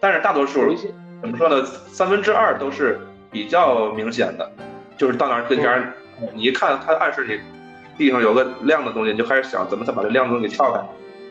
[0.00, 0.74] 但是大多数
[1.20, 1.64] 怎么说呢？
[1.64, 2.98] 三分之二都是
[3.36, 4.50] 比较明显的，
[4.96, 5.92] 就是到哪儿跟前儿，
[6.34, 7.38] 你一看它暗示你
[7.98, 10.80] 地上有个亮的东西，你就开始想怎么才把这亮的东西给撬开。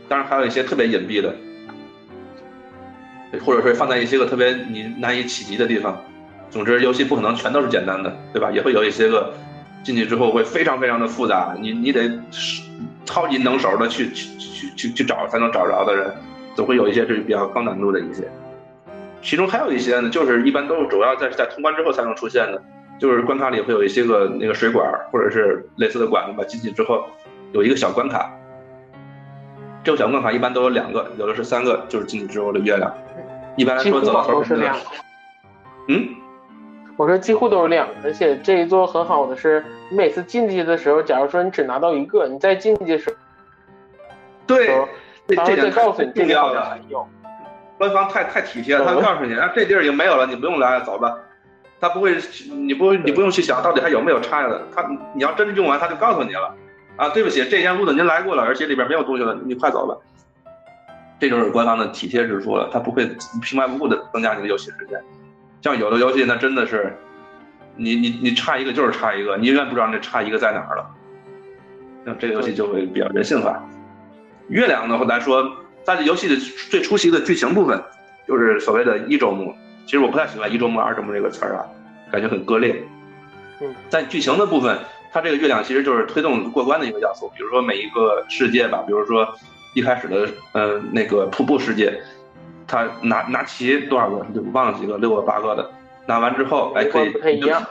[0.07, 1.33] 当然还有一些特别隐蔽的，
[3.43, 5.99] 或者是放在一些个特别你难以企及的地方。
[6.51, 8.51] 总之，游戏不可能全都是简单的，对吧？
[8.51, 9.33] 也会有一些个
[9.83, 12.07] 进去之后会非常非常的复杂，你你得
[13.03, 16.13] 超级能手的去去去去去找才能找着的人，
[16.55, 18.29] 总会有一些是比较高难度的一些。
[19.25, 22.61] 其中还有一些呢，就是一般都是主要在在通关之后才能出现的，
[22.99, 27.03] 就是关卡里会有一些个那个水管或者是类似的管子吧，进去之后
[27.51, 28.31] 有一个小关卡。
[29.83, 32.93] 这个小关卡一般都有两个，有的是三个，就是进去之后的月亮。
[33.57, 34.81] 一般来说，都是两个。
[35.87, 36.07] 嗯，
[36.95, 43.15] 我说几乎都是两个，而且这一座很好的是，你每次进去的时候，假如说你只拿到一个，你再进去的时候，
[44.45, 44.67] 对，
[45.27, 47.07] 这他会再告诉你这里好像重要的还有。
[47.77, 51.17] 官方太太体贴了，他会告诉你啊，这地儿已经没有了，你不用来，走吧。
[51.79, 52.17] 他不会，
[52.49, 54.81] 你不你不用去想到底还有没有差的，他
[55.13, 56.55] 你要真用完，他就告诉你了。
[56.95, 59.95] 啊，对不起，这间屋子您来过了，而且里边没有东西了，你快走吧。
[61.19, 63.05] 这就是官方的体贴之处了，他不会
[63.41, 64.97] 平白无故的增加你的游戏时间。
[65.61, 66.95] 像有的游戏，那真的是，
[67.75, 70.89] 你你你差一个就是差一个，你永远不知道那差一个在哪儿了。
[72.05, 73.61] 那这个游戏就会比较人性化。
[74.47, 75.43] 月亮呢，来说，
[75.85, 76.35] 在这游戏的
[76.69, 77.81] 最初期的剧情部分，
[78.27, 79.55] 就是所谓的一周目。
[79.85, 81.65] 其实我不太喜欢一周目、二周目这个词儿啊，
[82.11, 82.83] 感觉很割裂。
[83.61, 84.79] 嗯，在剧情的部分，
[85.13, 87.31] 它这个月亮其实就是推动过关的一个要素。
[87.37, 89.31] 比如说每一个世界吧，比如说
[89.75, 92.01] 一开始的嗯那个瀑布世界，
[92.65, 95.69] 它拿拿齐多少个就忘了几个，六个八个的，
[96.07, 97.63] 拿完之后哎可以不太一样，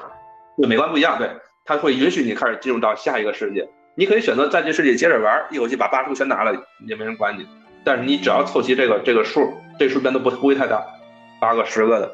[0.57, 1.29] 对每关不一样，对，
[1.65, 3.69] 它会允许你开始进入到下一个世界。
[3.97, 6.53] 你可以选择在这世界接着玩，一口气把八十个全拿了，
[6.87, 7.47] 也没人管你。
[7.85, 10.83] 但是你只要凑齐这个这个数，这数变都不不会太大，
[11.39, 12.11] 八个十个的，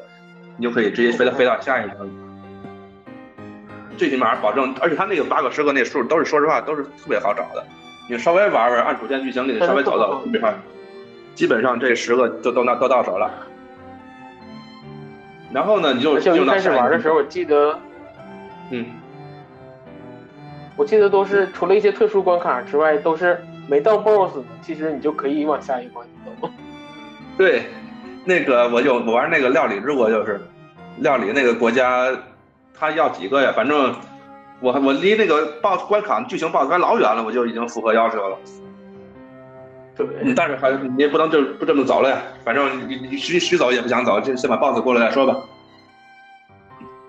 [0.57, 1.95] 你就可以直接飞到飞到下一个。
[3.97, 7.63] 最起码保证，而且他那个八个十个那数都是说实话都是特别好找的，
[8.09, 10.53] 你稍微玩玩，按主线剧情你稍微走走，基本上
[11.35, 13.31] 基本上这十个就都到都到手了。
[15.53, 17.79] 然后呢，你就而且我一开始玩的时候，我记得
[18.71, 18.85] 嗯。
[20.77, 23.39] 我记得都是除了一些特殊关卡之外，都是
[23.71, 26.49] 没到 BOSS 的，其实你就可以往下一关走。
[27.37, 27.63] 对，
[28.25, 30.41] 那个我有我玩那个料理之国就是，
[30.97, 32.11] 料理那个国家，
[32.77, 33.53] 他要几个呀？
[33.55, 33.95] 反正
[34.59, 38.37] 我我离那个 BOSS 关卡剧情 BOSS 关老远了，我就已经符合要求了。
[39.95, 45.37] 对，嗯但是还你也不能就不这么走了呀，反正你你虚虚走也不想走，就先把 BOSS 过来再说吧。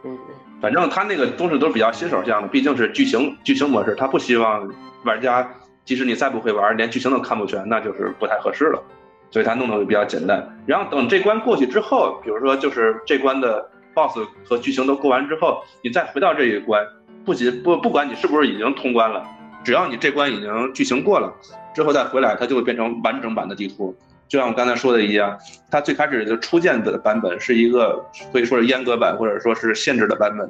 [0.04, 0.16] 嗯，
[0.60, 4.72] 反正他那个东西都是比较新手向的，毕竟是剧情剧情模式，他不希望
[5.04, 5.44] 玩家
[5.85, 8.83] 即使你再不会玩，连剧情都看不全，那就是不太合适了，
[9.30, 10.47] 所以他弄得会比较简单。
[10.66, 16.87] 然后等这关过去之后，比如说就是这关的 BOSS 和剧情都过完之后，你再回到这一关，
[17.24, 19.24] 不仅不不管你是不是已经通关了，
[19.64, 21.33] 只要你这关已经剧情过了
[21.74, 23.95] 之后再回来，它就会变成完整版的地图。
[24.28, 25.37] 就像我刚才说的一样，
[25.70, 28.03] 它最开始的初见的版本是一个
[28.33, 30.49] 可以说是阉割版，或者说是限制的版本，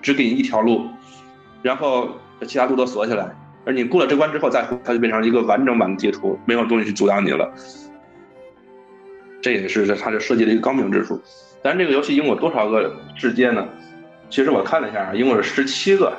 [0.00, 0.86] 只给你一条路，
[1.60, 2.08] 然后
[2.46, 3.34] 其他路都锁起来。
[3.66, 7.50] 而你过了这关之后再回，它就变成一个完整版的地图，没有东西去阻挡你了。
[9.40, 11.20] 这也是它这设计的一个高明之处。
[11.62, 13.66] 但是这个游戏一共有多少个世界呢？
[14.28, 16.12] 其实我看了一下，一共是十七个。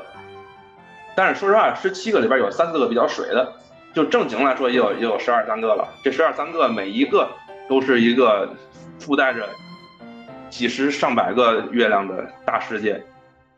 [1.15, 3.53] 但是说实话，十七个里边有三四个比较水的，
[3.93, 5.87] 就正经来说也有也有十二三个了。
[6.03, 7.29] 这十二三个每一个
[7.69, 8.49] 都是一个
[8.99, 9.47] 附带着
[10.49, 13.03] 几十上百个月亮的大世界。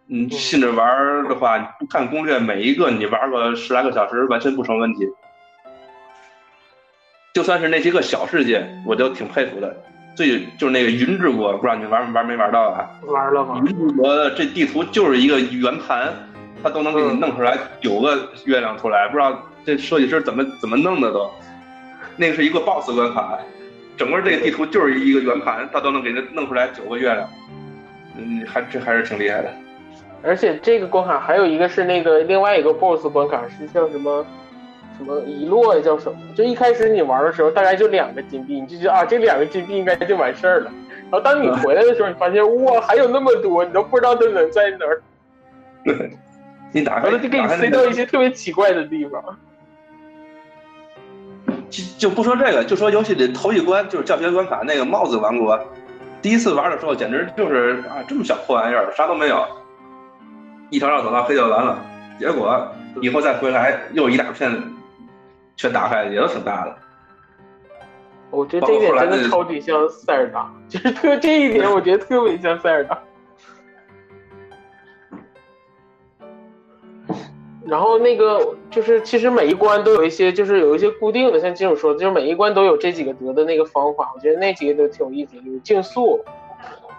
[0.10, 5.06] 你信着玩的话，不看攻略，每一个你玩个十来个小时完全不成问题。
[7.34, 9.76] 就算是那些个小世界，我都挺佩服的。
[10.16, 12.90] 最就是那个云之国，不知道你玩玩没玩到啊？
[13.04, 13.62] 玩了吗？
[13.66, 16.12] 云之国的这地图就是一个圆盘，
[16.64, 21.30] 它都能给你弄出来九个月亮出来，不知道这设计师怎么怎么弄的都。
[22.16, 23.38] 那个是一个 BOSS 关卡，
[23.98, 27.30] 整个这个地图就是一个圆盘，它都能给它弄出来九个月亮。
[28.16, 29.54] 嗯，还这还是挺厉害的。
[30.28, 34.26] 而且这个关卡还有一个是那个另外一个 BOSS 关卡是叫什么
[34.98, 36.18] 什么遗落，叫什么？
[36.36, 40.72] 就一开始你玩的时候大概就两个金币，你就觉得啊这两个金币应该就完事儿了。
[41.10, 45.02] 然后当你回来的时候，你发现哇还有那么多，你都不知道它能在哪儿，
[45.86, 46.12] 对，
[46.74, 49.24] 你打开完了就给你塞到一些特别奇怪的地方。
[51.70, 55.60] 就就不说这个，就说游戏里头一关就是教学关卡那个帽子王国，
[56.22, 59.46] 第一次玩的时候简直就是啊这么小破玩意儿，啥都没有，
[60.70, 61.84] 一条道走到黑就完了。
[62.20, 62.68] 结果
[63.02, 64.52] 以后再回来又一大片，
[65.56, 66.76] 全打开也都挺大的。
[68.30, 73.00] 我觉得这一点真的超级像塞尔达，就是特这一点，我觉得特别像塞尔达。
[77.66, 86.24] 然后那个就是，其实每一关都有一些，就是有一些固定的，像金主说的，就是每一关都有这几个得的那个方法，我觉得那几个都挺有意思的，有竞速，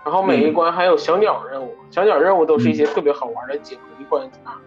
[0.08, 4.58] 然后每一关还有小鸟任务，小鸟任务都是一些特别好玩的几何关卡，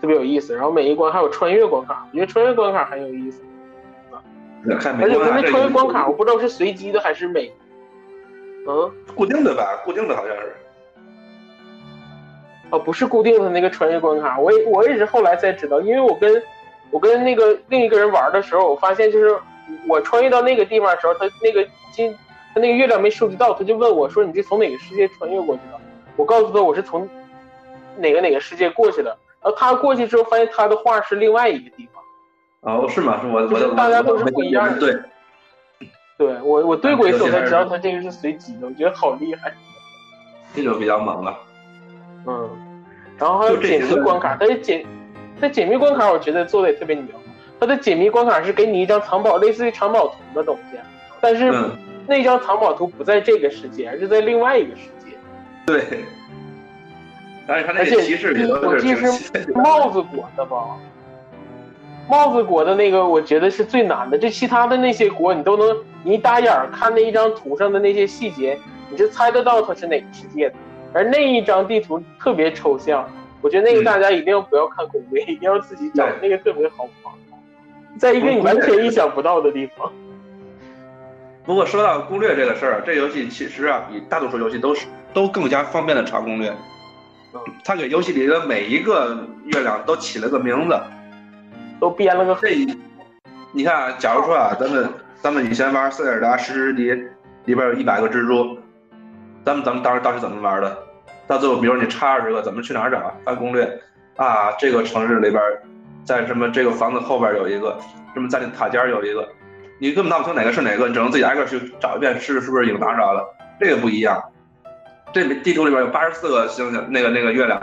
[0.00, 0.56] 特别有意思。
[0.56, 3.40] 然后每一关还有穿越关卡，我觉得穿越关卡很有意思。
[4.68, 7.48] 而且国啊这它那穿越关卡，我不知道是随机的还是每，
[8.66, 10.56] 嗯，固定的吧，固定的好像是。
[12.70, 16.42] 哦，不是固定的那个穿越关卡，我也我也是后来才知道，因为我跟
[16.90, 19.38] 我跟那个另一个人玩的时候，我发现就是
[19.86, 22.12] 我穿越到那个地方的时候，他那个金
[22.54, 25.78] 他那个月亮没收集到，他就问我说你这从哪个世界穿越过去的？
[26.16, 27.08] 我告诉他我是从
[27.96, 32.02] 哪个哪个世界过去的，然后他过去之后发现他的画是另外一个地方。
[32.60, 33.20] 哦，是吗？
[33.20, 35.00] 是我我大家都是我不一样的对，
[36.18, 39.54] 对我我对过一次，我才知道它这个是随机的，我觉得好厉害。
[40.54, 41.38] 这就比较猛了。
[42.26, 42.84] 嗯，
[43.16, 44.84] 然后还有解密关卡，它的解
[45.40, 47.06] 它解密关卡我觉得做的也特别牛。
[47.60, 50.78] 它的解密关卡是给你一张藏宝，类似于藏宝图的东西，
[51.20, 51.76] 但是嗯，
[52.08, 55.16] 那张藏宝图不在这个世界，而是在另外一个世界。
[55.66, 56.04] 对。
[57.46, 60.76] 但是他那而且些提示也都是我记得是帽子国的吧？
[62.08, 64.18] 帽子国的那个，我觉得是最难的。
[64.18, 68.58] 这其他的那些国，你都能，你一打眼儿看那一张图上的那些细节，
[68.90, 70.56] 你就猜得到它是哪个世界的。
[70.92, 73.06] 而那一张地图特别抽象，
[73.40, 77.14] 我觉得那个嗯大家一定要不要看攻略，一定要自己找，那个特别好玩。
[77.98, 79.90] 在一个你完全意想不到的地方。
[81.48, 86.54] 不过说到攻略这个事儿，这游戏其实啊，比大多数游戏都是都更加方便的查攻略。
[87.32, 90.78] 嗯，它给游戏里的每一个月亮都起了个名字。
[91.80, 92.54] 都编了个这，
[93.52, 94.90] 你看啊，假如说啊，咱们
[95.22, 96.92] 咱们以前玩塞尔达石之笛，
[97.46, 98.58] 里边有一百个蜘蛛，
[99.42, 100.76] 咱们咱们当时当时怎么玩的？
[101.26, 103.10] 到最后，比如你差二十个，怎么去哪儿找？
[103.24, 103.80] 翻攻略
[104.16, 105.42] 啊，这个城市里边，
[106.04, 107.74] 在什么这个房子后边有一个，
[108.12, 109.26] 什么在那塔尖有一个，
[109.78, 113.24] 你根本闹不清哪个是哪个，你只能自己挨个去找一遍，是是不是已经打着了？
[113.60, 114.22] 这个不一样，
[115.12, 117.60] 这地图里边有八十四个星星，那个那个月亮，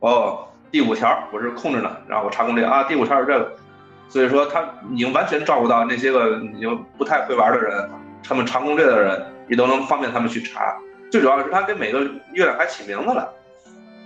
[0.00, 3.52] 哦，第五条我是空着呢，然后我查攻略啊，第五条是这个，
[4.08, 7.90] 所以说他已经完全照顾到那些个已经不太会玩的人，
[8.22, 10.76] 他们查攻略的人也都能方便他们去查。
[11.10, 12.00] 最主要的是他给每个
[12.34, 13.28] 月亮还起名字了。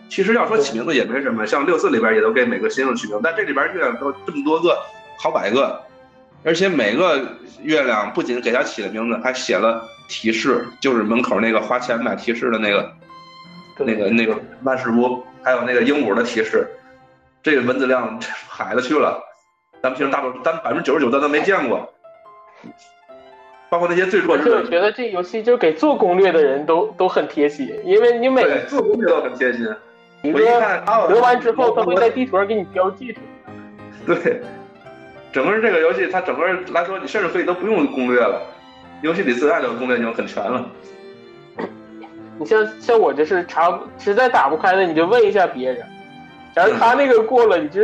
[0.08, 4.78] 其实要说起名字也没什么，像六四里边也都给每个星星取名，但这里边月亮都这么多个，
[5.18, 5.80] 好百个，
[6.44, 7.20] 而且每个
[7.62, 12.92] 月亮不仅给它起了名字，还写了提示，就是门口那个花钱买提示的那个
[13.78, 16.68] 那个那个万事屋，还有那个鹦鹉的提示，
[17.42, 19.22] 这个文字量海了去了，
[19.82, 21.92] 咱们平时大多数，咱百分之九十九咱都没见过，
[23.70, 29.66] 包括那些最弱智的，我觉得这游戏就给做攻略的人都都很贴心，因为你每，做攻略都很贴心。
[30.24, 33.20] 我一看啊，得完之后，他会在地图上给你标记出
[34.06, 34.14] 来。
[34.14, 34.40] 对，
[35.32, 38.42] 整个这个游戏它整个来说，你甚至可以都不用攻略了，
[39.00, 40.64] 游戏里自带的攻略已经很全了。
[42.38, 45.82] 你像像我这是查实在打不开的，你就问一下别人。
[46.54, 47.80] 假如他那个过了，你就，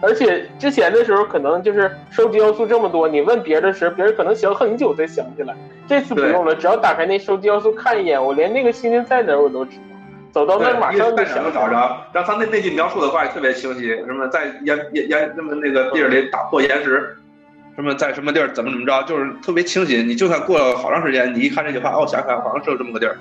[0.00, 5.54] 而且之前的时候可能就是收集要素这么多，你问别人的时候，别人可能想很久才想起来。
[5.86, 9.82] 这次不用了，只要打开那收集要素看一眼，我连那个星星在哪儿我都知道。
[10.32, 11.74] 走到那马上就想找着。
[12.12, 17.16] 然后他那那句描述的话也特别清晰，什么在岩岩岩那么那个地儿里打破岩石，
[17.74, 20.02] 什么在什么地儿怎么怎么着，就是特别清晰。
[20.02, 23.16] 你就算过了好长时间，你一看这句话，哦，想起来好像是有这么个地儿。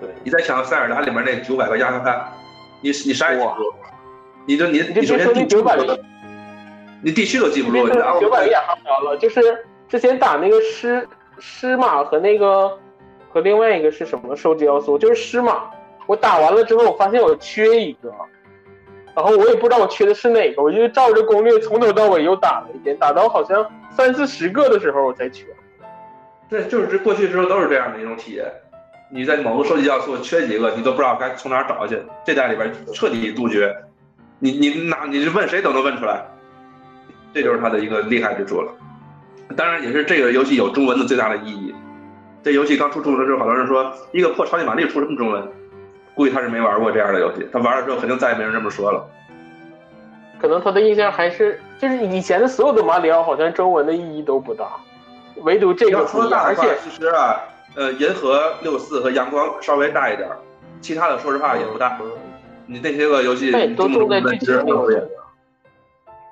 [0.00, 2.32] 对，你再想塞尔达里面那九百个亚克汗，
[2.80, 3.74] 你你啥也记不住，
[4.46, 6.00] 你就你你首先别说那地区都九百个，
[7.02, 9.40] 你地区都记不别住，你说九百个亚哈达了，就是
[9.88, 11.08] 之前打那个狮
[11.38, 12.78] 狮马和那个
[13.30, 15.70] 和另外一个是什么收集要素，就是狮马。
[16.06, 18.12] 我打完了之后，我发现我缺一个，
[19.14, 25.46] 然后我也不知道我缺的是哪个，我就照着攻略从头到尾又打了一遍，打到好像三四十个的时候我才缺。
[26.48, 28.44] 对，就是这过去之后都是这样的一种体验。
[29.10, 31.98] 你在某个收集要素缺几个，你都不知道该从哪儿找去。
[32.24, 33.74] 这代里边彻底杜绝，
[34.40, 36.24] 你你哪你问谁都能问出来，
[37.32, 38.72] 这就是它的一个厉害之处了。
[39.56, 41.74] 当然，也是这个游戏有中文的最大的意义。
[42.42, 45.48] 这游戏刚出中文的时候，好多人说一个破超级玛丽出什么中文？
[46.14, 49.04] 估计他是没玩过这样的游戏，他玩了之后肯定再也没人这么说了。
[50.40, 54.66] 可能他的印象还是就是以前的所有的马里奥好像中文的意义都不大，
[55.42, 57.40] 唯独这个要不一样，说大而且其实啊，
[57.74, 60.36] 呃，银河六四和阳光稍微大一点儿，
[60.80, 61.98] 其他的说实话也不大。
[62.66, 65.08] 你那些个游戏对都重在剧情里中文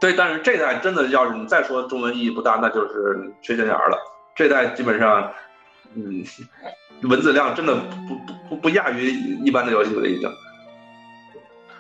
[0.00, 3.98] 对，但是这代真的要是你再说中文意义不大，那就是缺心眼儿了。
[4.34, 5.30] 这代基本上，
[5.94, 6.24] 嗯，
[7.02, 9.08] 文字量真的不不不不亚于
[9.44, 10.30] 一般的游戏了，已经。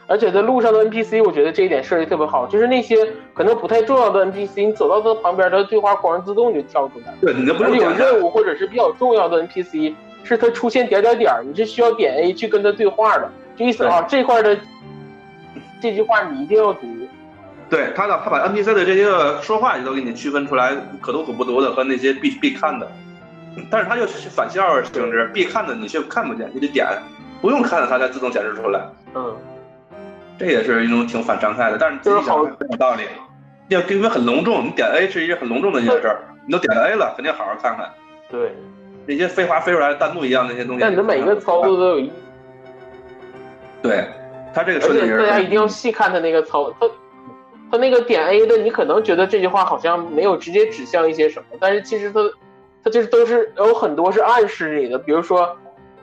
[0.06, 2.96] 而且在路上的 NPC，我觉得这一点设计特别好，就是那些
[3.34, 7.14] 可能不太重要的 NPC，你走到他旁边，他的对话框自动就跳出来。
[7.20, 9.94] 对，你那不是有任务或者是比较重要的 NPC，
[10.24, 13.30] 是他出现点点点，你是需要点 A 去跟他对话的。
[13.56, 14.58] 就意思啊，这块的
[15.80, 16.86] 这句话你一定要读。
[17.70, 22.90] 对他的他把 NPC 的这些个说话也都给你区分出来，可读可不读的和那些必必看的。
[23.70, 26.86] 但是他又是反向性质，必看的你却看不见，你得点，
[27.40, 28.80] 不用看的它才自动显示出来。
[29.14, 29.36] 嗯，
[30.38, 33.02] 这也是一种挺反常态的，但是自己想很有道理。
[33.68, 37.88] 要因为很隆重，你点 A 是一件很隆重的一件事儿，你都点了 A 了，肯定好好看看
[38.30, 38.52] 对。
[39.06, 40.80] 那些飞花飞出来的弹幕一样那些东西。
[40.80, 42.12] 但你的每一个操作都有意义，
[43.82, 44.06] 对，
[44.54, 46.86] 他这个设计也是大家一定要细看他那个操，他
[47.70, 52.20] 他那个点 A 的，你可能觉得这句话好像没有直接指向一些什么，但是其实他
[52.84, 55.56] 它就是都是有很多是暗示你的，比如说，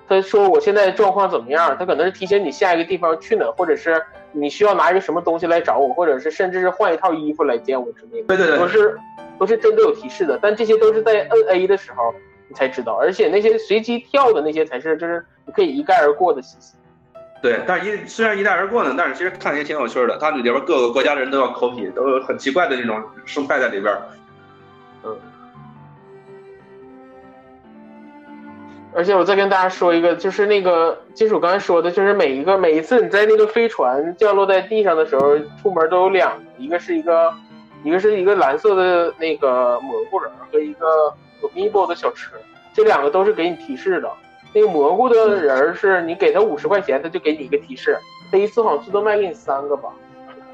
[0.07, 4.01] 他说我现在状况怎么样，他可能是提醒你下一个地方去哪，或者是
[4.31, 8.97] 你需要拿一个什么东西来找我，或者是甚至是换一套衣服来见我之类的，对对对都是
[9.37, 12.13] 都是真的有提示的，但这些都是在摁 A 的时候
[12.47, 16.75] 你才知道，而且那些随机跳的那些才是就是你可以一概而过的信息。
[17.41, 20.17] 对，但是一虽然一带而过呢，但是其实看也挺有趣的。
[20.17, 23.93] 它里边各个国家的人都要 copy，都有很奇怪的那种生态在里边。
[25.03, 25.15] 嗯。
[28.93, 37.31] 而且我再跟大家说一个，就是那个金属刚才说的，就是每一个每一次你在那个飞船降落在地上的时候，出门都有两，一个是一个，
[37.83, 42.35] 一个是一个蓝色的那个蘑菇人和一个 amiibo 的小车，
[42.73, 44.09] 这两个都是给你提示的。
[44.51, 47.95] 那个蘑菇的人是你给他五十块钱，他就给你一个提示，
[48.31, 49.89] 他一次好像最多卖给你三个吧。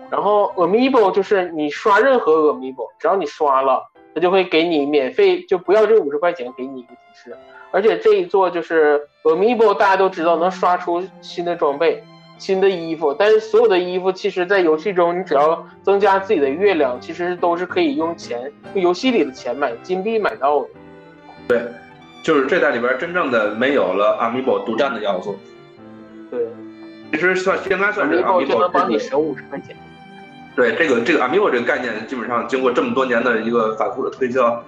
[0.10, 3.82] 然后 amiibo 就是你刷任何 amiibo，只要你刷了，
[4.16, 7.36] 他就会给你免费，就不要这五十块钱，给你一个提示。
[7.72, 12.02] 而且这一座就是 amiibo，大家都知道能刷出新的装备、
[12.38, 20.70] 新的衣服，但是所有的衣服其实在游戏中，你只要增加自己的月亮，其实都是可以用钱，用游戏里的钱买金币买到的。
[21.50, 21.62] 对，
[22.24, 25.36] 就是这代里边真正的没有了 amiibo 独占的要素。
[26.32, 26.48] 对
[27.12, 29.76] 其实算应该算是，amiibo 就能帮你省五十块钱。
[30.56, 34.64] 对这个这个 amiibo 这个概念，基本上经过这么多年的一个反复的推销，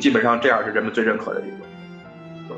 [0.00, 1.56] 基本上这样是人们最认可的一个。
[2.50, 2.54] 嗯。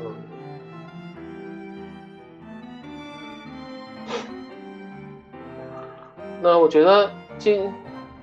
[6.41, 7.71] 那我觉得今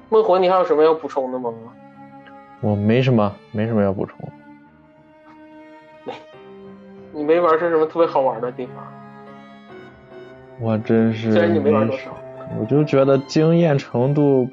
[0.09, 1.51] 孟火，你还有什么要补充的吗？
[2.61, 4.19] 我没什么没什么要补充。
[6.05, 6.13] 没
[7.13, 8.93] 你没玩是什么特别好玩的地方？
[10.59, 12.17] 我真是虽然你没玩没多少，
[12.61, 14.49] 我就觉得惊艳程度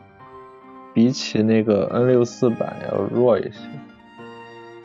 [0.94, 3.60] 比起那个 N 六四版要弱一些。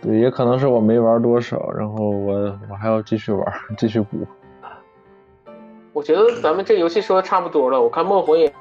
[0.00, 3.44] 对，也可能是我没玩多少，然后我我还要继续玩，
[3.76, 4.26] 继续补。
[5.92, 8.52] 我觉得咱们这游戏说的差不多了，我看梦魂也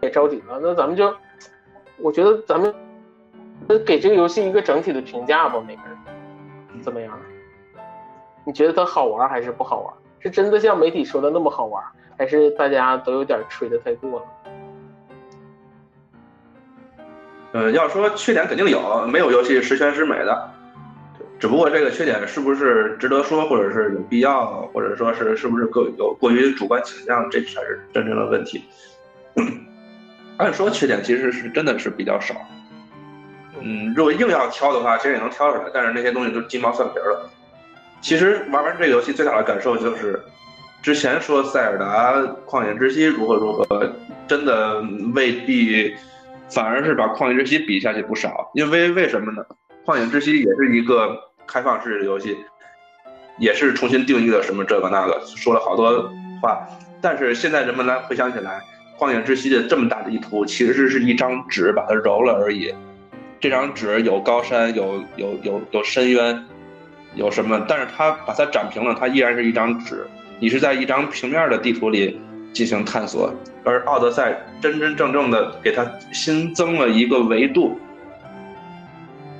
[0.00, 1.14] 也着急了，那咱们就，
[1.98, 2.74] 我觉得咱们
[3.86, 7.16] 给这个游戏一个整体的评价吧，每个人怎么样？
[8.44, 9.94] 你觉得它好玩还是不好玩？
[10.20, 11.82] 是真的像媒体说的那么好玩，
[12.16, 14.26] 还是大家都有点吹的太过了？
[17.52, 20.50] 呃，要说缺点肯定有，没有游戏十全十美的。
[21.38, 28.62] 只不过这个缺点是不是值得说，或者是有必要，或者说是是不是过有过于主观倾向，这才是真正的问题。
[30.36, 32.34] 按说缺点其实是真的是比较少。
[33.58, 37.30] 嗯，如果硬要挑的话，其实也能挑出来，但是那些东西都是鸡毛蒜皮儿了。
[38.00, 40.20] 其实玩完这个游戏最大的感受就是，
[40.82, 42.14] 之前说塞尔达
[42.46, 43.92] 旷野之息如何如何，
[44.26, 44.80] 真的
[45.14, 45.94] 未必，
[46.50, 48.50] 反而是把旷野之息比下去不少。
[48.54, 49.44] 因为为什么呢？
[49.84, 52.36] 旷野之息也是一个开放式的游戏，
[53.38, 56.10] 也是重新定义了什么这个那个，说了好多
[56.40, 56.66] 话。
[57.02, 58.60] 但是现在人们来回想起来，
[58.98, 62.74] 旷野之息的这么大的一图，其实是一张纸把它揉了而已。
[63.40, 66.44] 这张纸有高山，有有有有深渊，
[67.14, 67.64] 有什么？
[67.68, 70.06] 但是它把它展平了，它依然是一张纸。
[70.38, 72.18] 你是在一张平面的地图里
[72.52, 77.78] 进行探索，而奥德赛真真正正的给它新增了一个维度，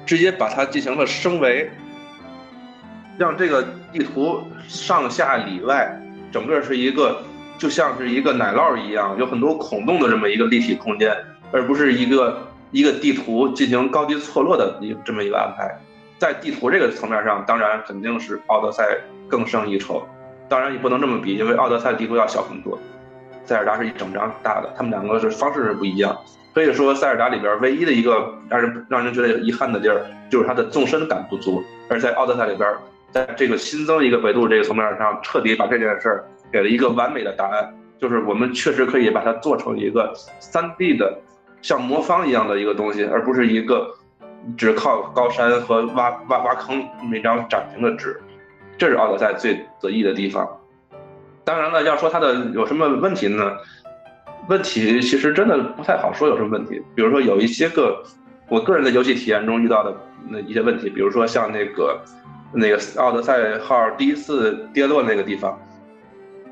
[0.04, 1.70] 直接把它进行了升维，
[3.16, 5.90] 让这个地图上下里外
[6.30, 7.22] 整个是一个
[7.56, 11.16] 就像是一个奶酪一样，有很多孔洞的这么一个立体空间，
[11.50, 15.74] 而不是一个一个地图进行高低错落的一这么一个安排。
[16.20, 18.86] 在地图这个层面上，当然肯定是奥德赛
[19.26, 20.06] 更胜一筹。
[20.50, 22.78] 当然也不能这么比，因为奥德赛地图要小很多，
[23.46, 26.14] 塞尔达是一整张大的，他们两个是方式是不一样。
[26.52, 31.64] 可以说，塞尔达里边唯一的一个让人让人觉得遗憾的地儿，就是它的纵深感不足。
[31.88, 32.70] 而在奥德赛里边，
[33.10, 41.18] 在这个新增一个维度这个层面上，彻底把这件事儿给了一个完美的答案，就是我们确实可以把它做成一个三 D 的
[41.62, 43.94] 像魔方一样的一个东西，而不是一个
[44.56, 48.20] 只靠高山和挖挖挖坑那张展平的纸。
[48.78, 50.48] 这是奥德赛最得意的地方。
[51.44, 53.52] 当然了，要说它的有什么问题呢？
[54.48, 56.80] 问题其实真的不太好说有什么问题。
[56.94, 58.02] 比如说有一些个
[58.48, 59.94] 我个人的游戏体验中遇到的
[60.28, 62.00] 那一些问题，比如说像那个
[62.52, 65.58] 那个奥德赛号第一次跌落那个地方，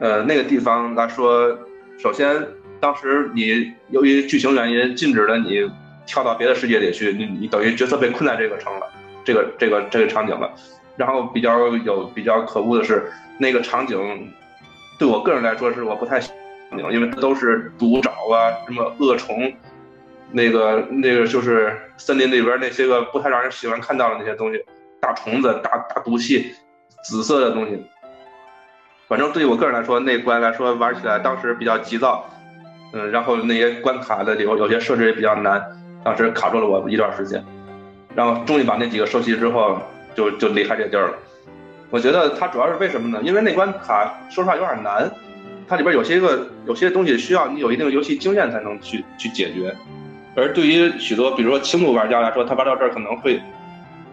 [0.01, 1.59] 呃，那个地方他说，
[1.99, 2.47] 首先
[2.79, 5.69] 当时你由于剧情原因禁止了你
[6.09, 8.87] 跳到别的世界里去，你你等于角色被困在这个城了，
[9.23, 10.51] 这个这个这个场景了。
[10.97, 14.33] 然后比较有比较可恶的是，那个场景
[14.99, 16.33] 对我个人来说是我不太喜
[16.71, 19.53] 欢，因为它都是毒爪啊，什么恶虫，
[20.33, 24.65] 那个那个就是森林里边那些个不太让人喜欢看到的那些东西，
[25.01, 26.53] 大虫子、大大毒气、
[27.05, 27.81] 紫色的东西。
[29.07, 32.29] 反正对于我个人来说，那关来说玩起来当时比较急躁，
[32.93, 35.63] 嗯，然后那些关卡的有有些设置也比较难，
[36.09, 37.45] 当时卡住了我一段时间。
[38.15, 39.79] 然后终于把那几个收齐之后，
[40.15, 41.15] 就就离开这地儿了。
[41.91, 43.21] 我觉得它主要是为什么呢？
[43.23, 45.11] 因为那关卡说实话有点难，
[45.69, 49.75] 它里边有些个有些东西需要你有一定游戏经验才能去去解决。
[50.35, 53.41] 而对于许多比如说轻度玩家来说，他玩到这儿可能会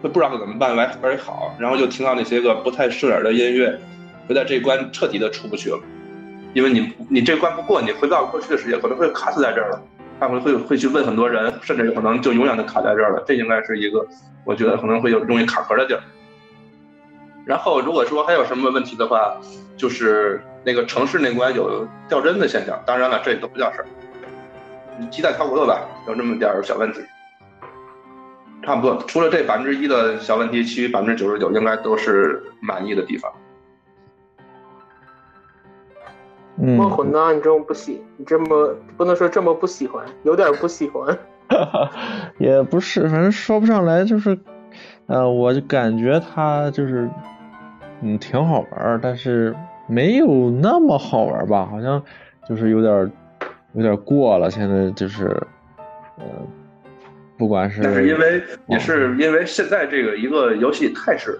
[0.02, 3.76] 会不知道该怎么办玩玩好，然后就听到那些个不太顺耳的音乐，
[4.28, 5.78] 会在这关彻底的出不去了。
[6.52, 9.82] 因为你你这关不过，你回不到过去的世界，可能会卡死在这儿了。
[10.18, 13.22] 他会会会去问很多人，甚至有可能就永远的卡在这儿了。
[13.26, 14.06] 这应该是一个
[14.44, 16.00] 我觉得可能会有容易卡壳的地儿。
[17.44, 19.36] 然后如果说还有什么问题的话，
[19.76, 22.80] 就是那个城市那关有掉帧的现象。
[22.86, 23.86] 当然了，这都不叫事儿，
[24.98, 27.00] 你鸡蛋挑骨头吧，有这么点儿小问题。
[28.64, 33.30] 差不多，除了这百分之一的小问题，其余百分之九十九应该都是满意的地方。
[36.56, 37.32] 梦魂呢？
[37.32, 41.16] 你这么不喜，你这么不能说这么不喜欢，有点不喜欢。
[42.38, 44.36] 也不是，反正说不上来，就是，
[45.06, 47.08] 呃，我就感觉它就是，
[48.02, 49.54] 嗯，挺好玩儿，但是
[49.86, 52.02] 没有那么好玩儿吧，好像
[52.48, 53.10] 就是有点儿
[53.74, 54.50] 有点儿过了。
[54.50, 55.26] 现在就是，
[56.18, 56.24] 呃，
[57.38, 61.38] 不管是但是因为也是因为现在这个一个游戏态势，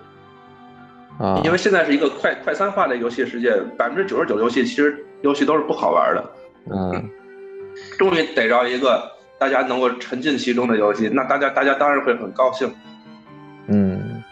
[1.19, 6.33] 啊，因为现在是一个快快餐化的游戏世界，百分之九十九游戏其实游戏都是不好玩的。
[6.71, 7.11] 嗯
[7.99, 9.03] 终于逮着一个
[9.39, 12.71] 大家能够沉浸其中的游戏，那大家大家当然会很高兴。
[13.67, 14.23] 嗯，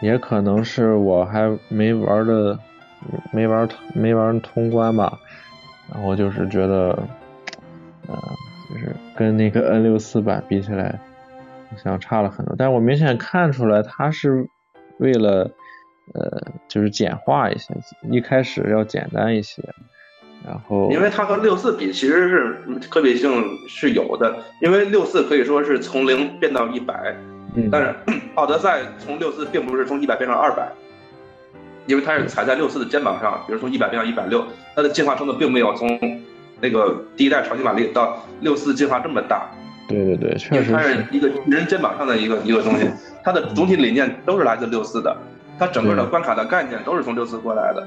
[0.00, 2.58] 也可能是我还没玩的，
[3.32, 5.18] 没玩没玩通关吧，
[5.92, 6.96] 然后就是觉得，
[8.06, 8.16] 呃，
[8.70, 10.98] 就是跟那个 N 六四版比起来，
[11.70, 12.54] 好像差了很多。
[12.56, 14.46] 但我明显看出来，它是
[14.98, 15.50] 为了，
[16.14, 17.74] 呃，就是简化一些，
[18.10, 19.62] 一开始要简单一些，
[20.46, 22.56] 然后因为它和六四比，其实是
[22.88, 24.36] 可比性是有的。
[24.62, 27.14] 因为六四可以说是从零变到一百，
[27.54, 27.94] 嗯，但是
[28.36, 30.70] 奥德赛从六四并不是从一百变成二百，
[31.86, 35.98] 因为它是踩在六四的肩膀上，比如从一百变到一百六，它的进化程度并没有从
[36.60, 39.50] 那个第一代超级玛丽到六四进化这么大，
[39.88, 42.88] 对对对，确实为它是是，一个人肩膀上的一个一个东西，
[43.22, 45.16] 它的总体理念都是来自六四的，
[45.58, 47.86] 它整个的关卡的概念都是从六四过来的。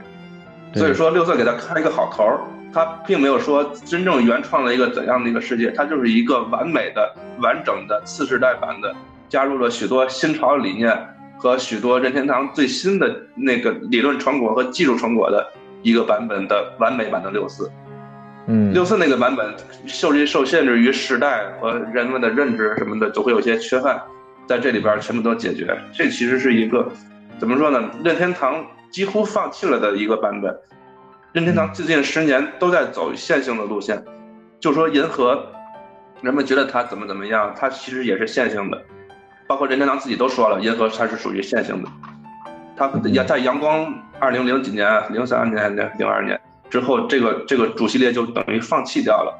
[0.74, 2.40] 所以说六四给他开一个好头儿，
[2.72, 8.96] 他并没有说真正原创了一个怎样的一个世界，它就是一个完美的、完整的次世代版的，
[9.28, 10.96] 加入了许多新潮理念
[11.40, 15.44] 和许多任天堂最新的那个理论成果和技术成果的
[15.82, 17.68] 一个版本的完美版的六四。
[18.46, 19.56] 嗯，六四那个版本
[19.88, 24.00] 受制受限制于时代和人们的认知什么的，就会有些缺憾，
[24.48, 25.76] 在这里边全部都解决。
[25.94, 26.88] 这其实是一个
[27.40, 27.90] 怎么说呢？
[28.04, 30.54] 任天堂几乎放弃了的一个版本。
[31.32, 34.04] 任天堂最近十年都在走线性的路线，
[34.60, 35.42] 就说银河，
[36.22, 38.82] 人们觉得它怎么怎么样，它其实也是线性的，
[39.48, 41.90] 包括任天堂自己都说了，银河它是属于线性的。
[42.76, 46.40] 它也在阳光二零零几年、零三年、零零二年
[46.70, 49.34] 之后，这个这个主系列就等于放弃掉了，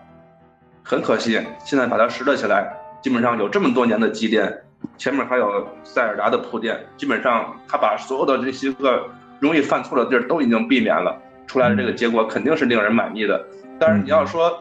[0.84, 1.42] 很可惜。
[1.66, 2.72] 现在把它拾掇起来，
[3.02, 4.62] 基本上有这么多年的积淀，
[4.98, 13.46] 前面还有塞尔达的铺垫，基本上他把所有的这些个容易犯错的地儿都已经避免了，出来的这个结果肯定是令人满意的。
[13.80, 14.58] 但是你要说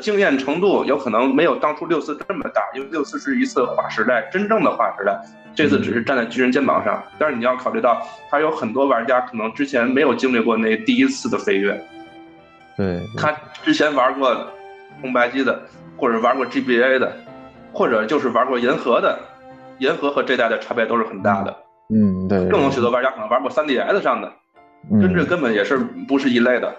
[0.00, 5.18] 经验程度，有可能没有当初六四这么大，因为六四是一次划时代，真正的划时代。
[5.54, 8.00] 这次只是站在巨人肩膀上，但是你要考虑到，
[8.30, 11.72] 还有很多玩家可能之前没有经历过那第一次的飞跃，
[12.76, 13.34] 对，对他
[13.64, 14.36] 之前玩过
[15.00, 15.60] 红白机的，
[15.96, 17.12] 或者玩过 GBA 的，
[17.72, 19.18] 或者就是玩过银河的，
[19.78, 21.56] 银河和这代的差别都是很大的。
[21.90, 24.30] 嗯对，更有许多玩家可能玩过 3DS 上的，
[24.90, 26.74] 嗯跟这根本也是不是一类的。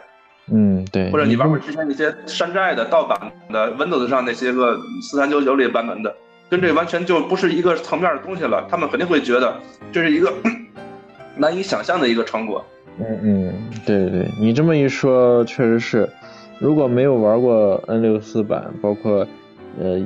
[0.52, 6.16] 嗯对，或者你玩过之前那些山寨的盗版的 Windows 上那些个四三九九里版本的，
[6.50, 8.66] 跟这完全就不是一个层面的东西了。
[8.70, 9.56] 他们肯定会觉得
[9.92, 10.32] 这是一个
[11.38, 12.66] 难以想象的一个成果。
[13.00, 13.54] 嗯嗯，
[13.86, 16.10] 对对，你这么一说，确实是。
[16.60, 19.26] 如果没有玩过 N 六四版，包括
[19.80, 19.98] 呃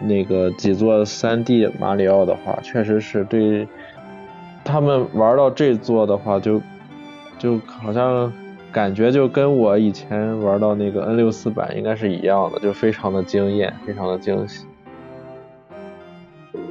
[0.00, 3.66] 那个几座三 D 马里奥的话，确实是对
[4.64, 6.60] 他们玩到这座的话，就
[7.38, 8.32] 就好像
[8.72, 14.66] 感觉就跟我以前玩到那个 N 六四版应该是一样的，就非常的惊艳，非常的惊喜。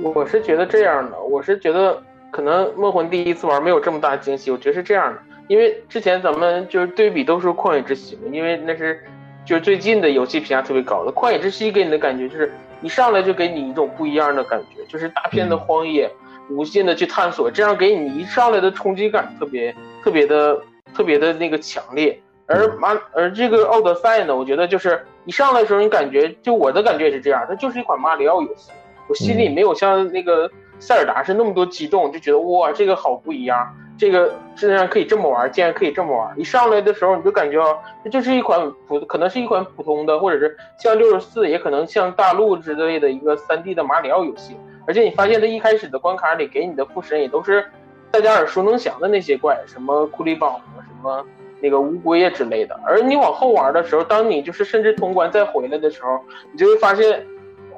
[0.01, 8.99] 我是觉得这样的，我是觉得可能梦魂第一次玩没有这么大惊喜，我觉得是这样的，因为之前咱们就是对比都是旷野之息，因为那是
[9.45, 12.51] 就是最近的游戏评价特别高的，旷野之息给你的感觉就是
[12.83, 16.11] 一上来就给你一种不一样的感觉，就是大片的荒野，
[16.49, 19.73] 无限的去探索，这样给你一上来的冲击感特别
[20.03, 20.61] 特别的
[20.93, 22.19] 特别的那个强烈。
[22.45, 28.69] 而马而这个奥德赛呢，我觉得就是一上来的时候，你感觉就我的感觉也是这样，它就是一款马里奥游戏，
[29.07, 33.73] 我心里没有像那个塞尔达是那么多激动，就觉得哇这个好不一样，
[34.03, 36.37] 这个竟然可以这么玩，竟然可以这么玩。
[36.37, 37.73] 一上来的时候你就感觉啊，
[38.03, 44.57] 这就是一款普可能是一款普通的，或者是像六十四，也可能像大陆之类的一个三 D 的马里奥游戏。
[44.85, 47.65] 而且你发现它一开始的关卡里给你的副神也都是
[48.11, 51.25] 大家耳熟能详的那些怪，什么库里堡什么。
[51.61, 56.19] 那个乌龟呀之类的，而你往后玩的时候，当你就是甚至通关再回来的时候，
[56.51, 57.25] 你就会发现，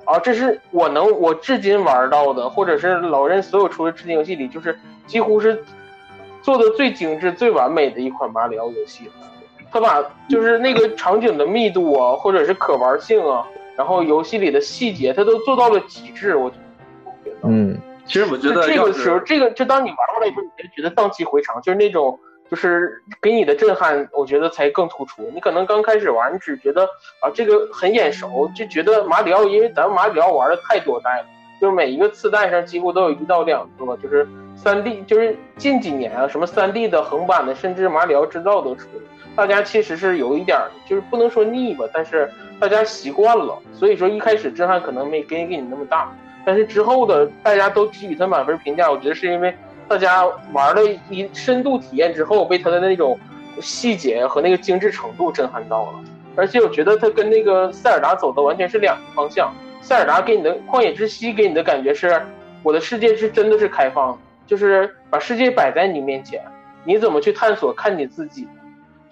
[0.06, 4.76] 啊，这是我能我至今玩到的，或者是老任所有出的吃鸡游戏里，就是
[5.06, 5.64] 几乎是
[6.46, 9.10] 做的最精致、最完美的一款马里奥游戏。
[9.72, 13.46] 他把就是那个场景的密度啊，或者是可玩性啊，
[13.76, 16.36] 然后游戏里的细节，他都做到了极致。
[16.36, 16.56] 我觉
[17.26, 22.20] 得，嗯，其实我觉得这个时候，这个就当你玩过来以后，你就觉得荡气回肠，就是那种。
[22.48, 25.24] 就是给你的震撼，我觉得才更突出。
[25.34, 26.84] 你可能刚开始玩，你只觉得
[27.20, 31.26] 啊这个很眼熟，就觉得马里奥，因为咱们马里奥玩的太多代了，
[31.60, 39.03] 就每一个次代上几乎都有一到两个，就是三 D，就是近几年啊，什么三 D 的横版的，甚至马里奥制造都出了。
[39.36, 40.57] 大家其实是有一点，
[40.88, 46.11] 就是不能说腻吧，但是大家习惯了，所以说一开始震撼可能没给给你那么大，
[46.45, 49.56] 但是之后的大家都给予他满分评价，我觉得是因为。
[49.88, 53.19] 大家玩了一深度体验之后，被它的那种
[53.61, 55.99] 细节和那个精致程度震撼到了。
[56.36, 59.53] 而且我觉得它跟那个塞尔达走的完全是两个方向。
[59.82, 62.19] 塞尔达给你的旷野之息给你的感觉是，
[62.64, 66.42] 我的世界是真的是开放的，就是把世界摆在你面前，
[66.84, 68.48] 你怎么去探索，看你自己。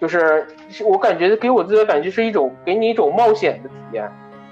[0.00, 0.46] 就是
[0.84, 4.10] 我感觉给我自己的感觉是一种给你一种冒险的体验，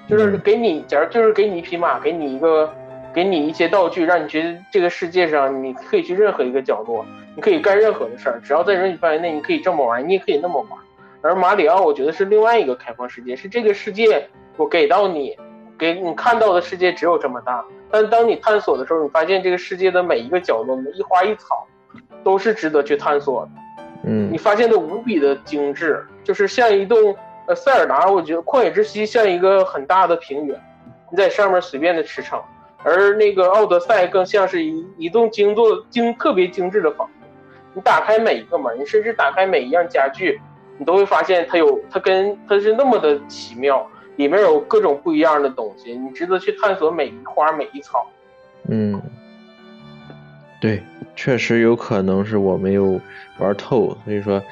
[0.09, 2.73] 就是给你，假如就是给你一匹马，给你一个。
[3.15, 7.05] 给你一些道具，让你觉得这个世界上你可以去任何一个角落，
[7.37, 10.81] 你可以干任何的事儿，只要在允许范围内，你可以这么玩，你也可以那么玩。
[11.21, 14.27] 而马里奥，我觉得是另外一个开放世界，是这个世界
[14.57, 15.37] 我给到你，
[15.77, 17.63] 给你看到的世界只有这么大。
[17.93, 21.67] 但当你探索的时候，你发现这个世界的每一个角落、每一花一草，
[22.25, 23.51] 都是值得去探索的。
[24.05, 27.15] 嗯，你发现的无比的精致，就是像一栋
[27.47, 30.61] 呃塞尔达，我觉得旷野之息像一个很大的平原，
[31.11, 32.41] 你在上面随便的驰骋。
[32.85, 37.27] 而那个奥德赛更像是一一栋精做精特别精致的房子，
[37.75, 40.41] 你打开每一个门，你甚至打开每一样家具，
[40.79, 43.87] 你都会发现它有它跟它是那么的奇妙，
[44.17, 48.07] 里面有各种不一样的东西，你值得去探索每一花每一草。
[48.69, 49.01] 嗯，
[50.61, 50.83] 对，
[51.15, 53.01] 确实有可能是我没有
[53.39, 54.43] 玩透，所以说，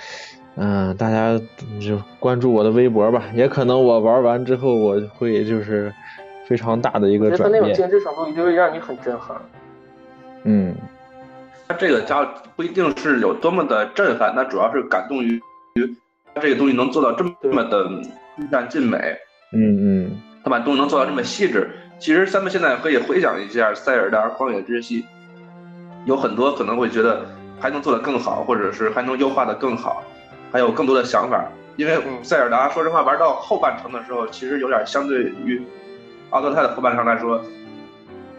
[0.57, 1.41] 嗯，大家
[1.81, 5.93] 就关注我的微博吧，也可能我玩完之后我会就是。
[6.47, 9.37] 非常大的一个转变，那种精致程度就会让你很震撼。
[10.43, 10.75] 嗯，
[11.69, 12.25] 它这个家
[12.57, 15.41] 不一定是有多么的震撼，那主要是感动于
[15.75, 15.95] 于
[16.35, 17.87] 它这个东西能做到这么的
[18.37, 18.99] 尽善尽美。
[19.53, 20.11] 嗯嗯，
[20.45, 21.71] 他把东西能做到这么细致。
[21.99, 25.03] 其实咱们现在可以回想一下《塞尔达旷野之息》，
[26.07, 27.27] 有很多可能会觉得
[27.59, 30.03] 还能做得更好，或者是还能优化的更好，
[30.51, 31.45] 还有更多的想法。
[31.77, 35.63] 因为塞尔达说实话玩到后半程的时候，其实有点相对于。
[36.31, 37.43] 奥德赛的后半程来说，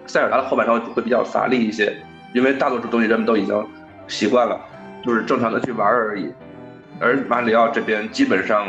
[0.08, 1.94] 塞尔达的后半程会比较乏力一些，
[2.34, 3.68] 因为大多数东西人们都已经
[4.08, 4.58] 习惯了，
[5.04, 6.32] 就是正常的去玩而已。
[7.00, 8.66] 而马里奥这边基本上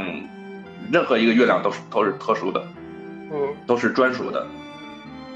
[0.92, 2.62] 任何一个月亮都是都是特殊的，
[3.32, 4.46] 嗯，都是专属的，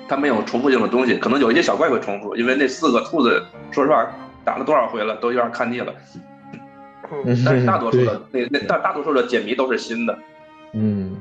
[0.07, 3.43] 它没有重复性的东西，可能有一些小怪会重复，因为那四个兔子
[3.73, 4.07] 说实话
[4.45, 5.93] 打了多少回了，都有点看腻了。
[7.24, 10.19] 但是大多数的那那大大多数的解谜都是新的，
[10.74, 11.16] 嗯。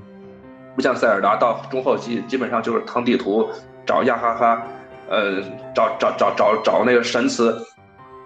[0.75, 3.47] 不像塞尔达到中后期，基本上就是趟地图，
[3.85, 4.61] 找亚哈哈，
[5.07, 5.41] 呃，
[5.73, 7.57] 找找找找找那个神词，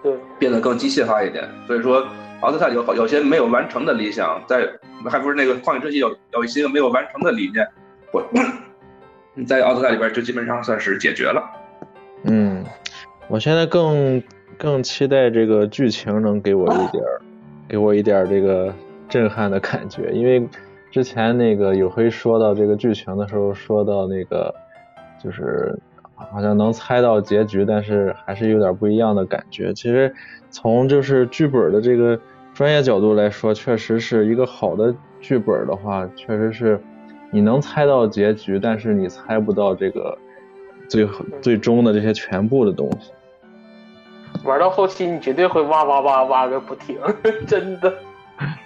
[0.02, 1.48] 对，变得更机械化一点。
[1.68, 2.04] 所以说，
[2.40, 4.68] 奥德赛有有些没有完成的理想，在
[5.08, 7.66] 还不是那个旷野之息有有一些没有完成的理念，
[8.12, 8.22] 我
[9.46, 11.42] 在奥德赛里边就基本上算是解决了。
[12.24, 12.64] 嗯，
[13.28, 14.22] 我现在更
[14.58, 17.04] 更期待这个剧情能给我一点
[17.68, 18.74] 给我一点这个
[19.08, 20.46] 震撼的感觉，因为。
[20.92, 24.52] 之前那个有黑说到这个剧情的时候，说到那个
[25.22, 25.78] 就是
[26.16, 29.72] 好像能猜到结局，但是还是有点不一样的感觉。
[29.72, 30.12] 其实
[30.50, 32.18] 从就是剧本的这个
[32.60, 36.78] 专业角度来说，确实是一个好的剧本的话，确实是
[37.30, 40.18] 你能猜到结局，但是你猜不到这个
[40.86, 41.08] 最
[41.40, 43.12] 最终的这些全部的东西。
[44.44, 46.98] 玩到后期，你绝对会哇哇哇哇个不停，
[47.48, 47.90] 真的。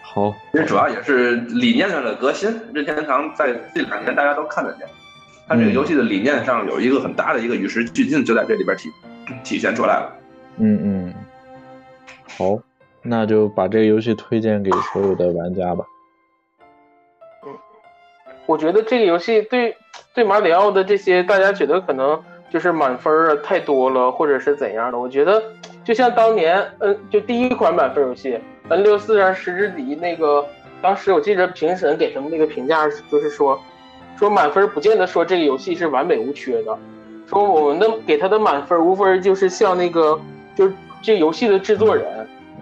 [0.02, 2.50] 好，其实主要也是理念上的革新。
[2.72, 4.88] 任天堂在这两年大家都看得见，
[5.46, 8.90] 它这个游戏的理念上有一个很大的一个与时俱进，就在这里边体
[9.44, 10.12] 体现出来了。
[10.56, 11.14] 嗯嗯，
[12.36, 12.58] 好，
[13.04, 15.84] 那就把这个游戏推荐给所有的玩家吧。
[17.46, 17.52] 嗯
[18.46, 19.74] 我觉得这个游戏对
[20.12, 24.98] 对马里奥的这些大家觉得可能就是满分儿啊太多了，或者是怎样的？
[24.98, 25.42] 我觉得
[25.82, 30.46] 就像当年，嗯，就第一款满分游戏 N 六四上《十之敌》那个，
[30.82, 33.58] 当时我记得评审给他们那个评价就是说，
[34.18, 36.78] 说满分不见得说这个游戏是完美无缺的，
[37.26, 40.20] 说我们的给他的满分无非就是像那个
[40.54, 42.06] 就是这游戏的制作人。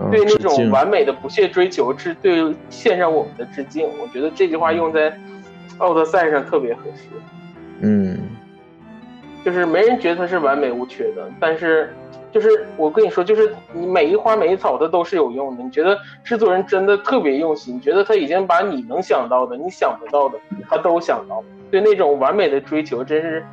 [0.04, 3.88] 嗯对那种完美的不懈追求，是对献上我们的致敬。
[4.00, 5.16] 我觉得这句话用在
[5.78, 7.08] 奥德赛上特别合适，
[7.80, 8.18] 嗯
[9.44, 11.92] 就是没人觉得它是完美无缺的，但是
[12.30, 15.62] 就是我跟你说，就是你每一花每一草它都是有用的。
[15.62, 20.38] 你觉得制作人真的特别用心，你觉得他已经把你能想到的、你想不到的，
[20.70, 21.46] 他都想到了。
[21.70, 23.44] 对那种完美的追求，真是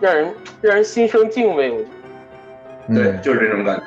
[0.00, 1.70] 让人让人心生敬畏。
[1.70, 1.88] 我觉得。
[2.88, 3.82] 嗯，对，就是这种感觉。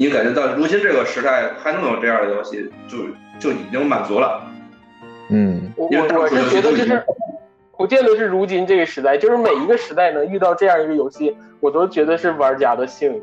[0.00, 2.96] 你感觉到如今这个时代还能有这样的游戏，就
[3.38, 4.42] 就已经满足了。
[5.28, 7.04] 嗯我我我是觉得就是，
[7.76, 13.22] 我见得是如今这个时代，就是每一个时代能遇到这样一个游戏，我都觉得是玩家的幸运。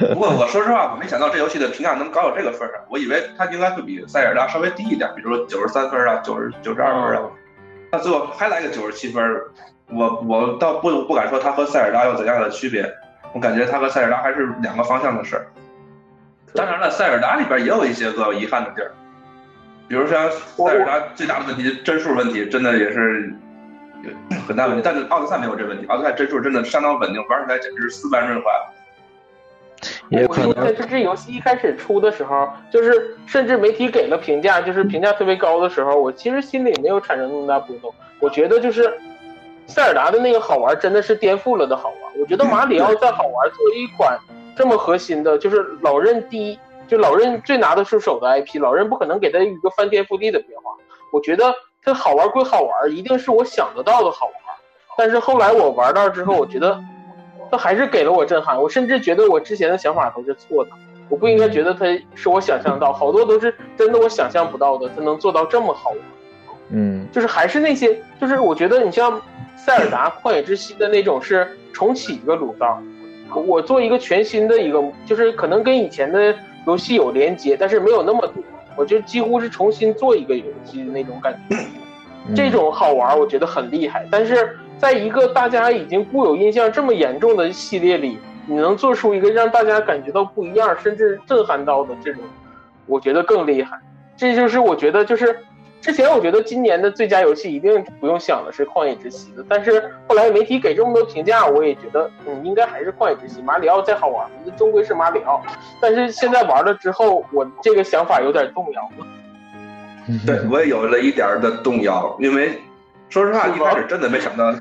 [0.14, 2.80] 不过我说实话，我没想到这游戏的评价能高到这个份上。
[2.88, 7.22] 我以为它应该会比塞尔达稍微低一点，比如说九十三分啊，九十九十二分啊。
[7.92, 9.22] 那最后还来个九十七分，
[9.92, 12.82] 我我倒不不敢说它和塞尔达有怎样的区别，
[13.32, 15.46] 我感觉它和塞尔达还是两个方向的事儿。
[16.54, 18.90] 当然了，塞尔达里边也有一些个遗憾的地儿，
[19.88, 23.32] 比如像塞尔达最大的问题，帧数问题真的也是
[24.02, 24.10] 有
[24.48, 24.82] 很大问题。
[24.84, 28.50] 但是奥德赛没有这问题，奥德赛帧数真的相当稳定，玩起来简直是丝般润滑。
[30.10, 37.94] 也可我觉得能这这游戏一开始出的时候，就是甚至媒体给了评价，就是评价特别高的时候，我其实心里没有产生那么大波动。
[38.18, 38.92] 我觉得就是
[39.70, 42.20] 塞尔达的那个好玩真的是颠覆了的好玩。
[42.20, 44.18] 我觉得马里奥再好玩，作为一款
[44.56, 50.72] 这么核心的，就是老任第一，就老任最拿得出手的 IP，老任不可能给他一个翻天覆地的变化。
[51.12, 54.34] 我觉得它好玩归好玩，一定是我想得到的好玩。
[54.98, 56.78] 但是后来我玩到之后，我觉得
[57.50, 58.60] 它还是给了我震撼。
[58.60, 60.70] 我甚至觉得我之前的想法都是错的，
[61.08, 65.98] 我不应该觉得它是我想象到，好多都是真的我想象不到的，它能做到这么好玩。
[66.72, 69.20] 嗯就是还是那些，就是我觉得你像
[69.64, 72.82] 塞尔达旷野之息的那种是重启一个炉灶，
[73.34, 76.34] 我我做一个全新的一个，就是可能跟以前的
[76.66, 78.42] 游戏有连接，但是没有那么多，
[78.76, 81.56] 我就几乎是重新做一个游戏的那种感觉。
[81.56, 84.06] 嗯这种好玩，我觉得很厉害。
[84.10, 92.22] 但是在一个大家已经固有印象这么严重的系列里，你能做出一个让大家感觉到不一样，甚至震撼到的这种，
[92.86, 93.78] 我觉得更厉害。
[94.16, 95.34] 这就是我觉得就是
[95.80, 103.40] 之前我觉得今年的最佳游戏一定不用想的是《旷野之息》的，但是后来媒体给这么多评价，我也觉得嗯应该还是《旷野之息》。
[103.44, 105.42] 马里奥再好玩，那终归是马里奥。
[105.80, 109.06] 但是现在玩了之后，我这个想法有点动摇了。
[110.26, 112.60] 对我也有了一点的动摇，因为
[113.08, 114.52] 说实话，一开始真的没想到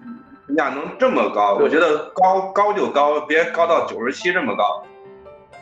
[0.47, 1.57] 评价能这么高。
[1.61, 4.83] 我觉得高高就高，别高到九十七这么高，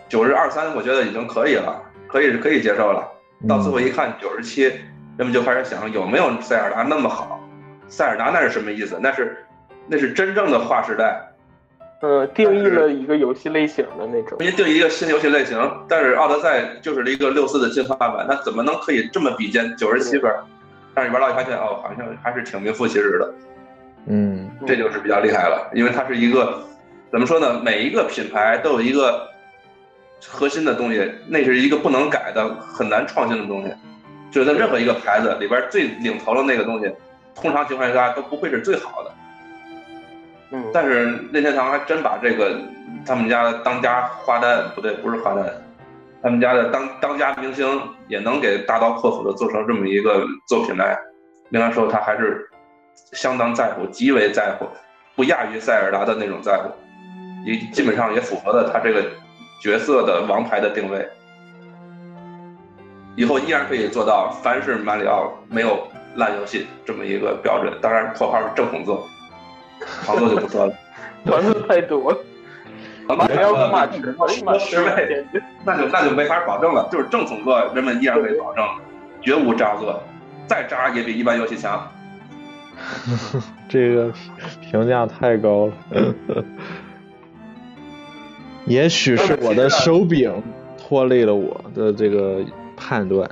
[0.08, 3.08] 九十二三我觉得已经可以了，可以可以接受了。
[3.48, 4.72] 到最后一看九十七，
[5.18, 7.40] 人们就开始想有没有塞尔达那么好？
[7.88, 9.00] 塞尔达那是什么意思？
[9.02, 9.46] 那是
[9.88, 11.20] 那是真正的划时代，
[12.02, 14.44] 呃，定义了一个游戏类型的那种重。
[14.44, 15.58] 新定义一个新游戏类型。
[15.88, 20.32] 但是奥德赛就是一个六四的进化版，那怎么能可以这么比肩九十七分？
[20.94, 23.34] 但是你玩到一发现，哦，好像还是挺名副其实的。
[24.10, 26.62] 嗯这就是比较厉害了，因为它是一个
[27.12, 27.60] 怎么说呢？
[27.64, 29.28] 每一个品牌都有一个
[30.28, 33.74] 核心的东西，那是一个不能改的、很难创新的东西。
[34.32, 36.92] 就是在任何一个牌子里边最领头的那个东西，
[37.36, 39.12] 通常情况下都不会是最好的。
[40.52, 42.60] 嗯，但是任天堂还真把这个
[43.06, 45.46] 他们家的当家花旦不对，不是花旦，
[46.22, 47.68] 他们家的当当家明星
[48.08, 50.98] 也能给大刀阔斧的做成这么一个作品来，
[51.52, 52.50] 应该说他还是
[53.12, 54.66] 相当在乎，极为在乎，
[55.16, 56.70] 不亚于塞尔达的那种在乎，
[57.46, 59.04] 也基本上也符合了他这个
[59.62, 61.08] 角色的王牌的定位。
[63.18, 69.08] 以后依然可以做到凡是马里奥没有烂游戏这么一个标准，当然括号是正统作，
[70.06, 70.74] 好作就不说了。
[71.26, 72.18] 团子太多了，
[73.18, 74.16] 马里奥跟马驰，
[74.46, 75.26] 马说驰十倍，
[75.66, 76.88] 那就那就没法保证了。
[76.92, 78.64] 就是正统作，人们依然可以保证，
[79.20, 80.00] 绝无渣作，
[80.46, 81.88] 再渣也比一般游戏强。
[83.68, 84.14] 这个
[84.62, 85.74] 评价太高了。
[88.66, 90.44] 也许是我的手柄
[90.78, 92.42] 拖累了我的这个
[92.88, 93.30] 判断。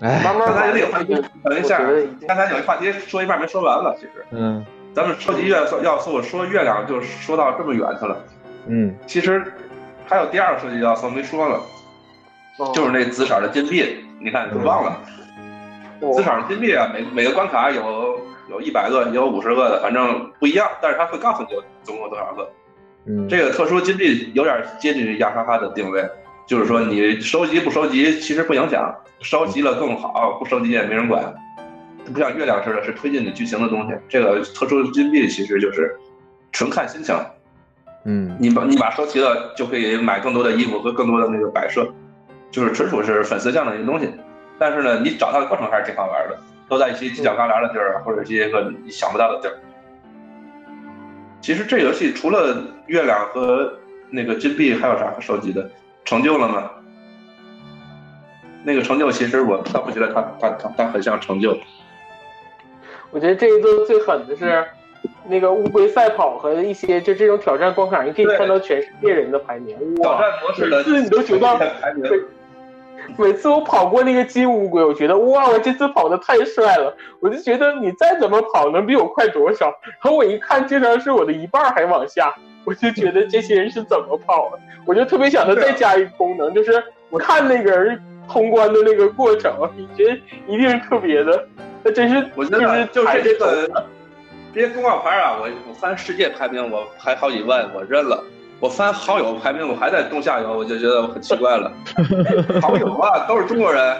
[0.00, 1.14] 哎，慢慢刚才玩那个话题，
[1.44, 1.78] 等一下
[2.26, 3.94] 刚才有一话题说一半没说完了。
[3.96, 8.16] 其实嗯咱们超级元素要素说月亮就说到这么远去了，
[8.66, 9.52] 嗯其实
[10.06, 11.60] 还有第二个设计要素没说了，
[12.58, 15.00] 哦就是那紫色的金币，你看都忘了。
[16.00, 18.20] 紫色的金币啊，每每个关卡有
[18.50, 22.50] 有一百个，也有五十个的，反正不一样，但是他会告诉你有总共有多少个。
[23.06, 26.04] 嗯，这个特殊金币有点接近于亚沙哈的定位，
[26.46, 31.34] 就是说你收集不收集其实不影响，收集了更好，不收集也没人管。
[32.12, 33.94] 不像月亮似的，是推进你剧情的东西。
[34.08, 35.96] 这个特殊金币其实就是
[36.52, 37.16] 纯看心情，
[38.04, 41.88] 嗯你把你把收集了，就可以买更多的衣服和更多的那个摆设，
[42.50, 44.10] 就是纯属是粉丝向的一个东西。
[44.58, 46.38] 但是呢，你找它的过程还是挺好玩的，
[46.68, 49.58] 都在一些犄角旮旯的地儿，或者一些个你想不到的地儿。
[51.40, 53.72] 其实这游戏除了月亮和
[54.10, 55.70] 那个金币，还有啥可收集的？
[56.04, 56.70] 成就了吗？
[58.66, 61.54] 那个成就其实我倒不觉得他他他他很像成就，
[63.10, 64.66] 我觉得这一座最狠的是
[65.28, 69.76] 那个乌龟赛跑和一些就这种挑战关卡，你可以看到全世界人的排名。
[69.98, 70.16] 哇！
[70.16, 71.72] 挑战模式的每次你都觉得
[73.18, 79.66] 每次我跑过那个金乌龟，我觉得哇，我这次跑的太帅了，我就觉得你再怎么跑能比我快多少？
[79.66, 84.58] 然后我一看，竟然是我的一半儿还往下，我就觉得这些人是怎么跑的？
[84.86, 91.46] 我就特别想他再加一个功能，就是我看那个人通关的那个过程，你觉得一定是特别的，
[91.82, 93.86] 那真是我觉得就就是是这个
[94.54, 98.22] 这些公告牌啊，我我翻世界排名我排好几万，我认了。
[98.60, 101.70] 我翻好友排名，我还在中下游，我就觉得我很奇怪了。
[102.62, 103.96] 好友啊，都是中国人，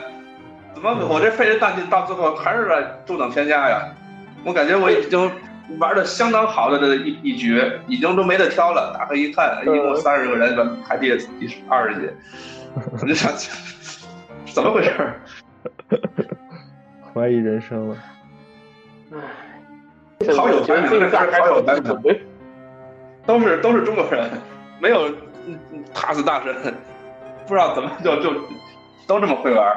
[0.72, 3.82] 怎么我这费这大劲，到最后还是在中等偏下呀？
[4.42, 5.30] 我感觉我已经
[5.78, 8.92] 玩的相当好的这一一局，已经都没得挑了。
[8.96, 11.08] 打开一看，一共三十个人，排第
[11.40, 12.10] 第二十几，
[12.92, 13.32] 我就想，
[14.52, 14.90] 怎么回事？
[17.14, 17.96] 怀疑人生了。
[20.36, 21.84] 好友排名，这自己打开是好友排名。
[21.84, 22.22] 准备
[23.26, 24.30] 都是都是中国人，
[24.80, 25.08] 没有
[25.46, 26.74] 嗯嗯塔斯大神，
[27.46, 28.32] 不知道怎么就就
[29.06, 29.76] 都这么会玩。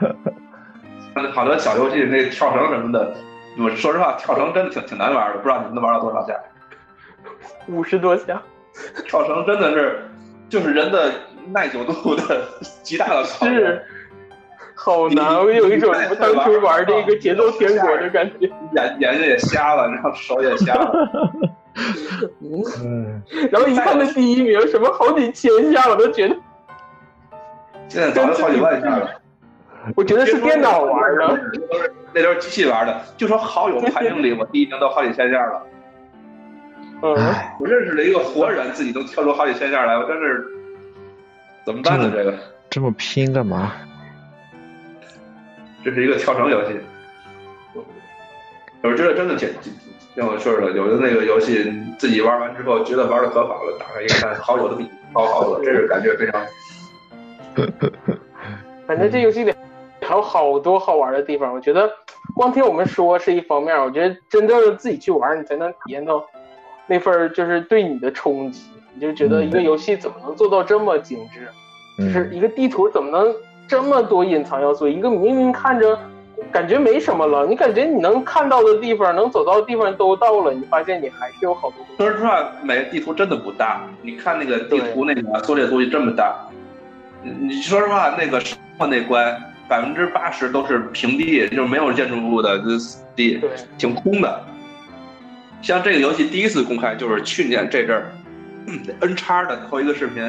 [1.32, 3.14] 好多小游戏那跳绳什么的，
[3.58, 6.34] 我说实话，跳绳真的挺挺难玩的，不知道你们能玩到多少下？
[7.68, 8.42] 五十多下，
[9.06, 10.04] 跳绳真的是
[10.48, 11.12] 就是人的
[11.52, 12.48] 耐久度的
[12.82, 13.84] 极大的考验是。
[14.76, 18.46] 好难，我有一种当初玩这个节奏天国的感觉。
[18.74, 21.08] 眼眼睛也瞎了，然后手也瞎了。
[22.42, 23.22] 嗯，
[23.52, 26.36] 然后一看那第一名，什么好几千下，我都觉得，
[27.88, 29.08] 现在早就好几万下了。
[29.96, 31.40] 我觉得是电脑玩的。
[32.12, 33.02] 那都是机器玩的。
[33.16, 35.62] 就说好友排名里，我第一名都好几千下了。
[37.02, 37.14] 嗯，
[37.60, 40.44] 我认识了一个活人，自己都跳出好几千下来，我真是
[41.66, 42.10] 怎么办呢？
[42.14, 42.34] 这个
[42.70, 43.72] 这么拼干嘛？
[45.84, 46.78] 这是一个跳绳游戏。
[48.82, 49.72] 我觉得真的挺挺
[50.14, 50.70] 挺有趣的。
[50.72, 56.46] 有的那个游戏自己玩完之后，觉得玩的可好了，打开一看，好友都比超好多，这是感觉非常。
[58.86, 59.52] 反正这游戏里
[60.04, 61.52] 还有好多好玩的地方。
[61.52, 61.90] 我觉得
[62.36, 66.24] 光听我们说是一方面，我觉得真正的自己去玩，你才能体验到
[66.86, 68.64] 那份就是对你的冲击。
[68.94, 71.48] 你就觉得一个游戏怎么能做到这么精致？
[71.98, 73.34] 就是嗯一个地图怎么能
[73.66, 74.86] 这么多隐藏要素？
[74.86, 75.98] 一个明明看着
[76.52, 81.78] 感觉没什么了，你感觉你能看到的地方、能走到的地方都到了，你发现你还是有好多。
[81.96, 83.80] 说实话，每个地图真的不大。
[84.02, 86.36] 你看那个地图那个缩略图这么大，
[87.22, 94.44] 你你说实话，那个沙漠那关百分之八十都是平地，就是没有建筑物的，就是地，对，挺空的。
[95.62, 98.12] 像这个游戏第一次公开就是去年这阵儿，
[99.00, 100.22] N 叉的头一个视频，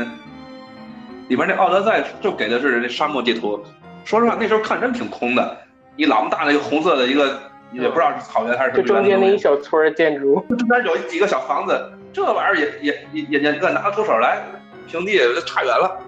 [1.27, 3.61] 里边那奥德赛就给的是那沙漠地图。
[4.05, 5.57] 说实话，那时候看真挺空的，
[5.97, 7.37] 一老么大的一个红色的一个，
[7.73, 14.41] 也不知道是草原还是什就中间那一小撮儿建筑，中间有几个小房子，这玩意儿也也也也也敢拿得出手来，
[14.87, 15.99] 平地差远了。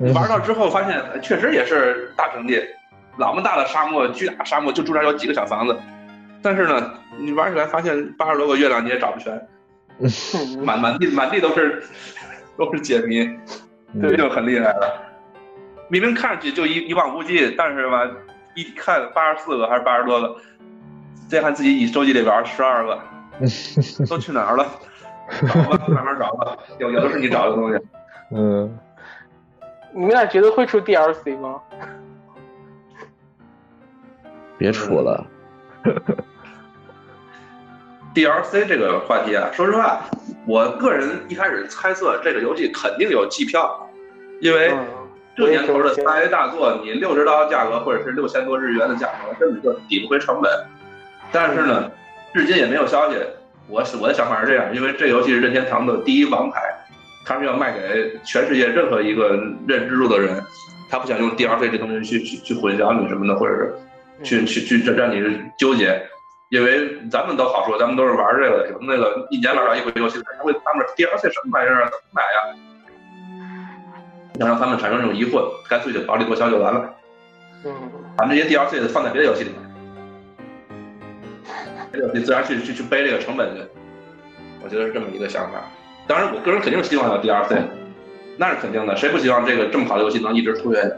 [0.00, 2.60] 嗯玩到之后发现，呃确实也是大平地，
[3.16, 5.76] 那么大的沙漠，巨大沙漠，就中间有几个小房子。
[6.42, 9.32] 但是呢，你玩起来发现八十多个月亮你也找不全，
[10.00, 11.82] 嗯满满地满地都是
[12.58, 13.24] 都是解谜，
[14.00, 15.02] 这嗯就很厉害了。
[15.88, 18.08] 明明看上去就一一望无际，但是吧，
[18.56, 20.36] 一看八十四个还是八十多个，
[21.28, 22.98] 再看自己已收集里边十二个，
[24.08, 24.66] 都去哪儿了？
[25.46, 27.78] 找吧，慢慢找吧，有有的是你找的东西。
[28.34, 28.78] 嗯，
[29.94, 31.60] 你们俩觉得会出 DLC 吗？
[34.58, 35.24] 别出了。
[38.14, 40.02] DLC 这个话题啊，说实话，
[40.46, 43.88] 我个人一开始猜测这个游戏肯定有季票，
[44.40, 44.86] 因为嗯，
[45.34, 50.50] 这年头的三 A 大作，你六十刀价格或者是六千多日元的价格，根本就抵不回成本。
[51.32, 51.90] 但是呢，
[52.34, 53.18] 至今也没有消息。
[53.68, 56.60] 我我的想法是这样，因为这游戏是任天堂的第一王牌，
[57.24, 59.36] 他们要卖给全世界任何一个
[59.66, 60.42] 认知度的人，
[60.90, 63.74] 他不想用 DLC 这东西去去去混淆你什么的，或者是
[64.22, 66.02] 去去去让让你纠结。
[66.50, 71.88] 因为咱们都好说，咱们都是玩这个，什么那个一年玩上一回游戏，他会他们 DLC 什么玩意儿啊？
[71.90, 72.38] 怎么买呀？
[74.38, 76.94] 想让他们产生这种疑惑，干脆就薄利多销就完了。
[77.64, 77.72] 嗯，
[78.18, 79.50] 把这些 DLC 放在别的游戏里
[81.92, 83.62] 面， 你自然去去去背这个成本去。
[84.62, 85.62] 我觉得是这么一个想法。
[86.12, 87.56] 当然，我个人肯定是希望有 DLC，
[88.36, 90.92] 那是肯定的，谁不希望这个这么好的游戏能一直出下去？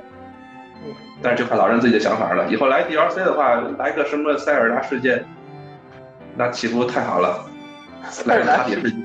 [1.22, 2.48] 但是就看老人自己的想法了。
[2.48, 5.24] 以后来 DLC 的话，来个什么塞尔达世界，
[6.36, 7.46] 那岂不太好了？
[8.26, 8.96] 来个大铁世界，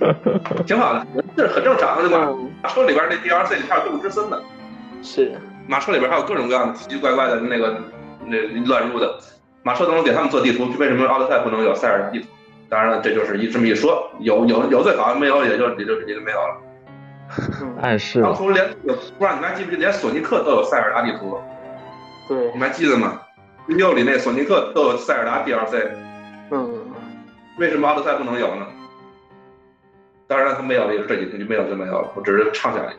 [0.66, 2.32] 挺好的，这是很正常的，对吧？
[2.62, 4.40] 马车里边那 DLC 里还有动物之森呢，
[5.02, 5.32] 是
[5.66, 7.76] 马车里边还有各种各样的奇奇怪怪的那个
[8.24, 9.18] 那乱入的，
[9.62, 12.28] 马车都能给他们做地图，为什么奥德赛不能有塞尔达地图？
[12.68, 16.60] 当然了，这就是一这么一说，有有有最好，没有也就也就也就没有了。
[17.80, 21.38] 暗示了，当初连不知道你们还记不记得，连索尼克都有塞尔达地图，
[22.28, 23.20] 对你，们还记得吗？
[23.66, 25.88] 六里那索尼克都有塞尔达 DLC，
[26.50, 26.86] 嗯，
[27.58, 28.66] 为什么奥德赛不能有呢？
[30.26, 32.96] 当然他没有，也这几天就没有就没有了，我只是畅想一下。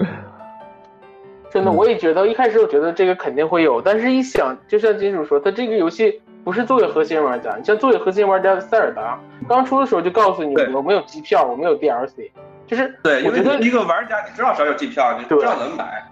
[1.50, 9.18] 真的，我也觉得一开始我觉得这个肯定会有，但是一想，就像金主说，他这个游戏不是作为核心玩家，你像作为核心玩家的塞尔达，
[9.48, 12.30] 刚出的时候就告诉你我没有机票，我没有 DLC，
[12.66, 16.02] 就是对，因我觉得一个玩家，你知道啥叫机票，你知道怎么买，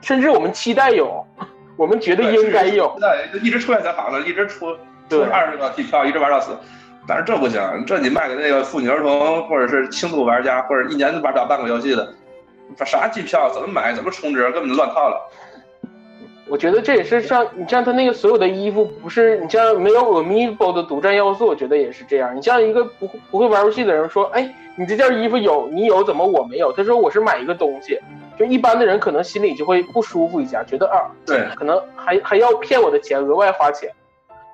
[0.00, 1.26] 甚至我们期待有，
[1.76, 4.78] 我们觉得应该有，对，一直出来才好呢，一直出出
[5.08, 6.52] 对二十个机票，一直玩到死。
[7.06, 12.14] 但是这不行，这你卖给那个妇女儿童或者是轻度玩家，或者一年玩不了半个游戏的，
[12.78, 15.30] 把啥机票怎么买怎么充值，根本就乱套了。
[16.46, 22.36] 我觉得这也是像你像他那个所有的衣服，不是你像没有 Amiibo 的独占要素，我觉得也是这样。
[22.36, 26.70] 你像一个不不会玩游戏的人说，哎，你这件衣服有你有，怎么我没有？
[26.72, 27.98] 他说我是买一个东西，
[28.38, 33.90] 就一般的人可能心里就会不舒服一下，觉得啊，对，可能还还要骗我的钱，额外花钱。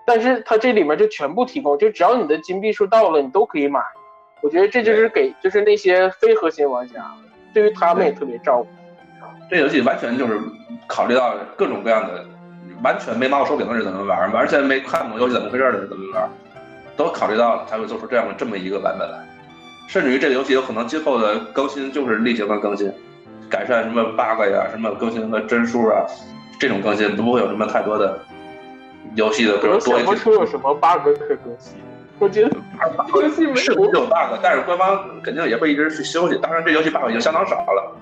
[0.06, 3.80] 但是他这里面就全部提供，就只要你的金币数到了，你都可以买。
[4.42, 7.04] 我觉得这就是给就是那些非核心玩家，
[7.52, 8.68] 对于他们也特别照顾。
[9.50, 10.40] 这游戏完全就是
[10.86, 12.24] 考虑到各种各样的，
[12.82, 16.30] 完全没拿过手柄的人怎么玩，完全没看懂游戏怎么回事的人怎么玩，
[16.96, 19.18] 都考虑到了才会做出这样的这么一个版本来。
[19.88, 22.92] 甚至于这个游戏有可能今后的更新就是例行的更新，
[23.48, 26.06] 改善什么 bug 呀，什么更新的帧数啊，
[26.60, 28.16] 这种更新都不会有什么太多的
[29.16, 31.76] 游戏的，比如我多一想不出有什么 bug 可更新。
[32.20, 32.50] 我觉得
[33.20, 36.36] 游戏没是有 bug，但是官方肯定也会一直去修去。
[36.38, 37.96] 当然，这游戏 bug 已经相当少了。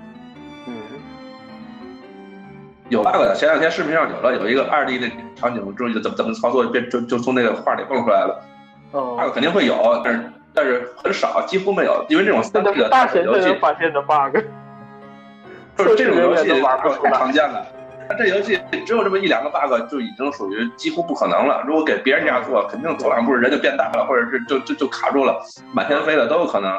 [2.89, 5.07] 嗯，有 bug 的，前两天视频上有了，有一个二 D 的
[5.37, 8.45] 场景，终于怎么怎么操作变就就从那个画里蹦出来了。
[8.93, 14.39] 哦 bug 肯定会有，但是但是很少，几乎没有，因为这种三 D 的大神才游戏能发现的 bug。
[15.77, 17.65] 就是这种游戏太常见了。
[18.11, 21.63] 那这游戏只有这么一两个 bug 就已经属于几乎不可能了。
[21.67, 25.39] 如果给别人家做，肯定走两步人就变大了，或者是就就就卡住了，
[25.73, 26.73] 满天飞了都有可能。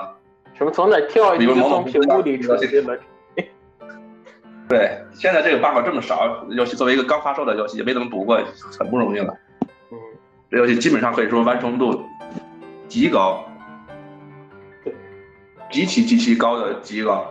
[0.57, 2.97] 什么从哪跳一从屏幕里出现了？
[4.69, 8.39] 对，现在这个 bug 这么少，游戏作为一个刚发售的游戏，也没怎么补过，
[8.77, 9.33] 很不容易了。
[9.91, 9.97] 嗯，
[10.51, 12.05] 这游戏基本上可以说完成度
[12.87, 13.43] 极高，
[14.83, 14.93] 对，
[15.71, 17.27] 极其极其高的极高。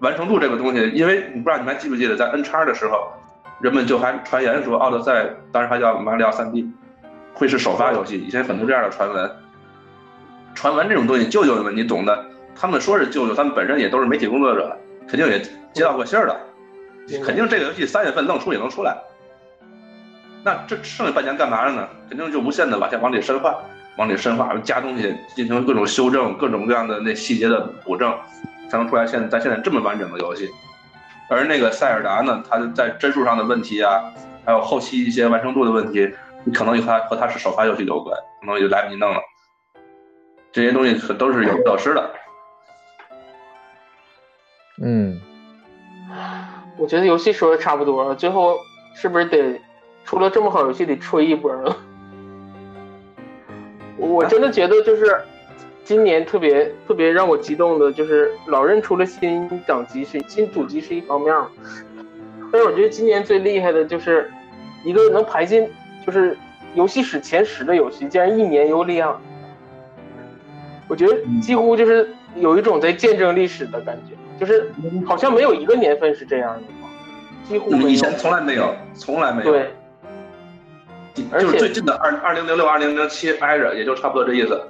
[0.00, 3.10] 完成度这个东西，因为你不知道你们还记不记得，在 N 叉的时候，
[3.60, 6.50] 人们就还传言说《奥德赛》当时还叫《马里奥 3D》，
[7.32, 8.18] 会是首发游戏。
[8.18, 9.30] 以前很多这样的传闻，
[10.54, 12.26] 传闻这种东西，舅舅们你懂的。
[12.54, 14.76] 他们说是舅舅，他们本身也都是媒体工作者，
[15.08, 15.40] 肯定也
[15.72, 16.38] 接到过信儿的，
[17.24, 18.96] 肯定这个游戏三月份弄出也能出来。
[20.44, 21.88] 那这剩下半年干嘛了呢？
[22.08, 23.62] 肯定就无限的往下往里深化，
[23.96, 28.12] 往里深化，加东西，进行各种修正，各种各样的那细节的补正，
[28.68, 30.50] 才能出来现在咱现在这么完整的游戏。
[31.28, 34.02] 而那个塞尔达呢，它在帧数上的问题啊，
[34.44, 36.12] 还有后期一些完成度的问题，
[36.44, 39.20] 你可能和它和它是首发游戏有关，可能就来不及弄了。
[40.50, 42.10] 这些东西可都是有得失的。
[44.82, 45.20] 嗯，
[46.82, 48.58] 我觉得游戏说的差不多了，最后
[48.92, 49.60] 是不是得
[50.04, 51.76] 出了这么好游戏得吹一波了？
[53.96, 55.16] 我我真的觉得就是
[55.84, 61.32] 今年特别特别让我激动的，就是老任出了新掌机是新主机是一方面，
[62.50, 64.28] 但是我觉得今年最厉害的就是
[64.82, 65.70] 一个能排进
[66.04, 66.36] 就是
[66.74, 69.22] 游戏史前十的游戏，竟然一年有两，
[70.88, 74.72] 我觉得几乎就是有一种在见证历史的感觉，就是
[75.06, 76.62] 好像没有一个年份是这样的，
[77.48, 77.88] 几乎没有。
[77.88, 79.52] 以前从来没有，从来没有。
[79.52, 79.70] 对，
[81.30, 84.60] 而且就是最近的二二零零六、二零零七挨着，也就差不多这意思。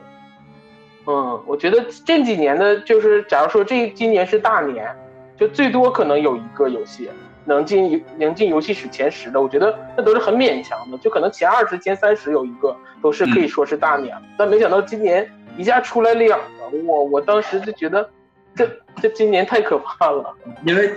[1.06, 4.94] 嗯，我觉得这几年的，就是假如说这今年是大年，
[5.38, 7.08] 就最多可能有一个游戏
[7.46, 15.26] 能进游能进游戏史前十的，我觉得那都是很勉强的，就可能前二十、前三十有一个都是可以说是大年，但没想到今年
[15.56, 18.06] 一下出来两个，我我当时就觉得
[18.54, 18.70] 这
[19.00, 20.34] 这今年太可怕了，
[20.64, 20.92] 因为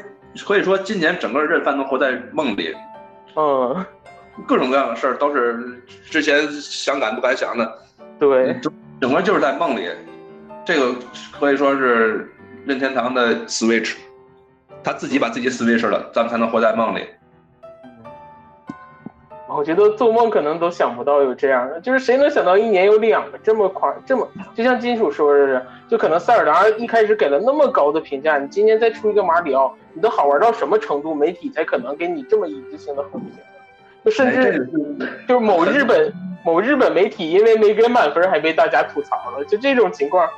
[0.45, 2.75] 可以说今年整个任范都活在梦里，
[3.35, 3.85] 嗯，
[4.45, 7.79] 各种各样的事儿都是之前想敢不敢想的，
[8.19, 9.89] 对，整整个就是在梦里，
[10.65, 10.93] 这个
[11.39, 12.29] 可以说是
[12.65, 13.95] 任天堂的 Switch，
[14.83, 17.05] 他自己把自己 Switch 了，咱们才能活在梦里。
[19.55, 33.31] 我觉得做梦可能都想不到有这样的，就是谁能想到一年有两个这么夸这么，就像金属说的是，就可能塞尔达一开始给了那么高的评价，你今年再出一个马里奥，你都好玩到什么程度，媒体才可能给你这么一致性的好评？
[34.03, 34.67] 就甚至
[35.27, 36.13] 就是某日本
[36.45, 40.29] 某日本媒体因为没给满分还被大家吐槽了，就这种情况，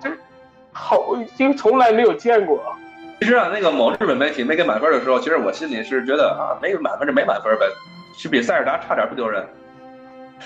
[0.00, 0.16] 就是
[0.72, 2.60] 好就从来没有见过。
[3.20, 7.66] 其实啊，那个某日本媒体没给满分的时候，其实我心里是觉得啊，没满分就没满分呗，
[8.12, 9.44] 是比塞尔达差点不丢人。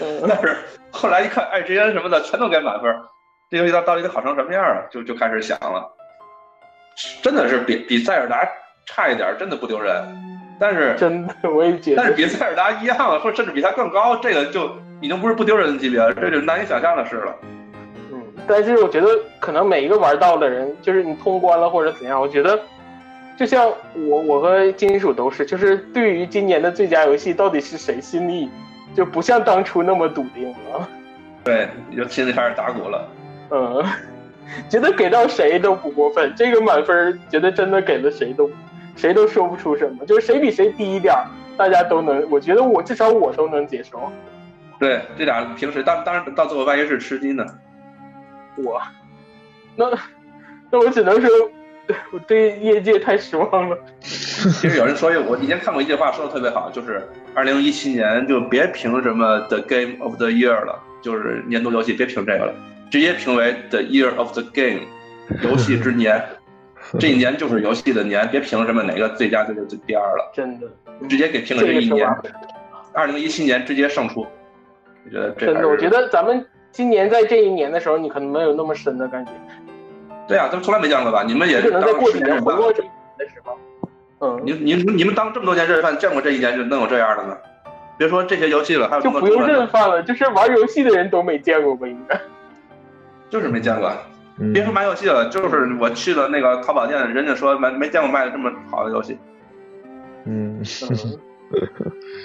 [0.01, 0.57] 嗯， 但是
[0.91, 2.95] 后来一看 IGN 什么的全都给满分，
[3.51, 4.83] 这游戏到到底得好成什么样啊？
[4.91, 5.87] 就就开始想了，
[7.23, 8.47] 真的是比比塞尔达
[8.87, 9.93] 差一点，真的不丢人。
[10.59, 14.71] 但是真的我也觉得，但是比塞尔达一样，或甚至比它更高，这个就
[15.03, 17.35] 已经不是不丢人的级别了，这就难以想象的事了。
[18.11, 22.59] 嗯，但是我觉得可能每一个玩到的人，就是你通关了或者怎样，我觉得
[23.37, 23.71] 就像
[24.09, 28.51] 我我和金属都是，就是对于今年的最佳游戏到底是谁，心里
[28.95, 30.89] 就不像当初那么笃定了。
[31.45, 33.09] 对，就心里开始打鼓了。
[33.51, 33.85] 嗯，
[34.69, 38.51] 觉得给到谁都不过分，这个满分觉得真的给了谁都
[38.97, 41.27] 谁都说不出什么，就是谁比谁低一点儿，
[41.57, 44.11] 大家都能，我觉得我至少我都能接受。
[44.81, 47.45] 对，这俩平时当当然到最后万一是吃鸡呢？
[48.57, 48.81] 我，
[49.77, 49.91] 那
[50.71, 51.31] 那我只能说，
[52.13, 53.79] 我对业界太失望了。
[54.01, 57.03] 其实有人说，我以前看过一句话说的特别好，就是
[57.35, 62.55] 二零一七年就别评什么 The Game of the Year 了，就是年度游戏别评这个了，
[62.91, 64.81] 直接评为 The Year of the Game，
[65.43, 66.23] 游戏之年。
[67.01, 70.69] 这一年就是游戏的年，别评什么哪个最佳最最最第二了，真的，
[71.09, 72.09] 直接给评了这一年。
[72.93, 74.25] 二零一七年直接胜出，
[75.05, 79.33] 我觉得这真的，还是我觉得咱们今年在这一年的时候，你可能没有那么深的感觉，
[80.27, 81.23] 对啊，都从来没见过吧？
[81.23, 82.43] 你们也是当过十年吧？
[82.45, 82.87] 回过这一
[83.19, 83.59] 的时候，
[84.21, 87.37] 嗯，你你你们当这么多年认饭，见过这一年就能有这样的吗？
[87.99, 91.87] 别说这些游戏了，还有这么就不用多认饭了，就是玩游戏的人都没见过吧？
[91.87, 92.21] 应该。
[93.31, 93.91] 就是没见过。
[94.39, 99.17] 嗯别说买游戏了，就是我去了那个淘宝店，人家说没没见过卖的这么好的游戏，
[100.27, 101.19] 嗯，嗯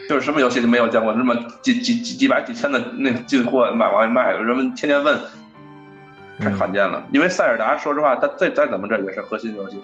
[0.10, 5.18] 就是什么游戏都没有见过，那么几几几几百几千的那进货买往外卖，人们天天问，
[6.42, 7.04] 太罕见了。
[7.12, 9.84] 因为塞尔达，说实话，它再再怎么着也是核心游戏，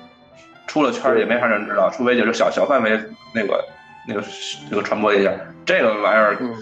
[0.66, 3.00] 出了圈儿也没啥人知道，除非就是小小范围
[3.34, 3.64] 那个
[4.08, 4.24] 那个
[4.70, 5.32] 那个传播一下，
[5.66, 6.56] 这个玩意儿嗯，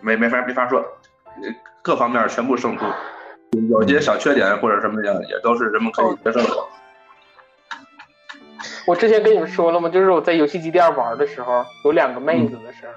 [0.00, 2.84] 没没法没法说，呃各方面全部胜出，
[3.68, 6.48] 有些小缺点或者什么的也都是人们可以接受的。
[8.86, 9.88] 我之前跟你们说了吗？
[9.88, 12.94] 就是我在游戏机店玩的时候，有两个妹子的事儿。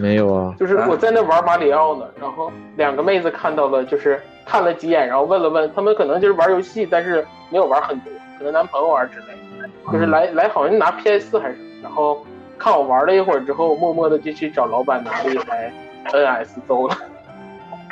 [0.00, 9.26] 没有啊， 就是我在那玩马里奥呢，然后两个妹子看到了，就是看了几眼，然后问了问，他们可能就是玩游戏，但是没有玩很多，可能男朋友玩之类
[9.60, 12.24] 的，就是来来好像拿 PS 四还是什么，然后
[12.58, 15.72] 看我玩了一会儿之后，默默的就去找老板拿了一台
[16.12, 16.96] NS 走了，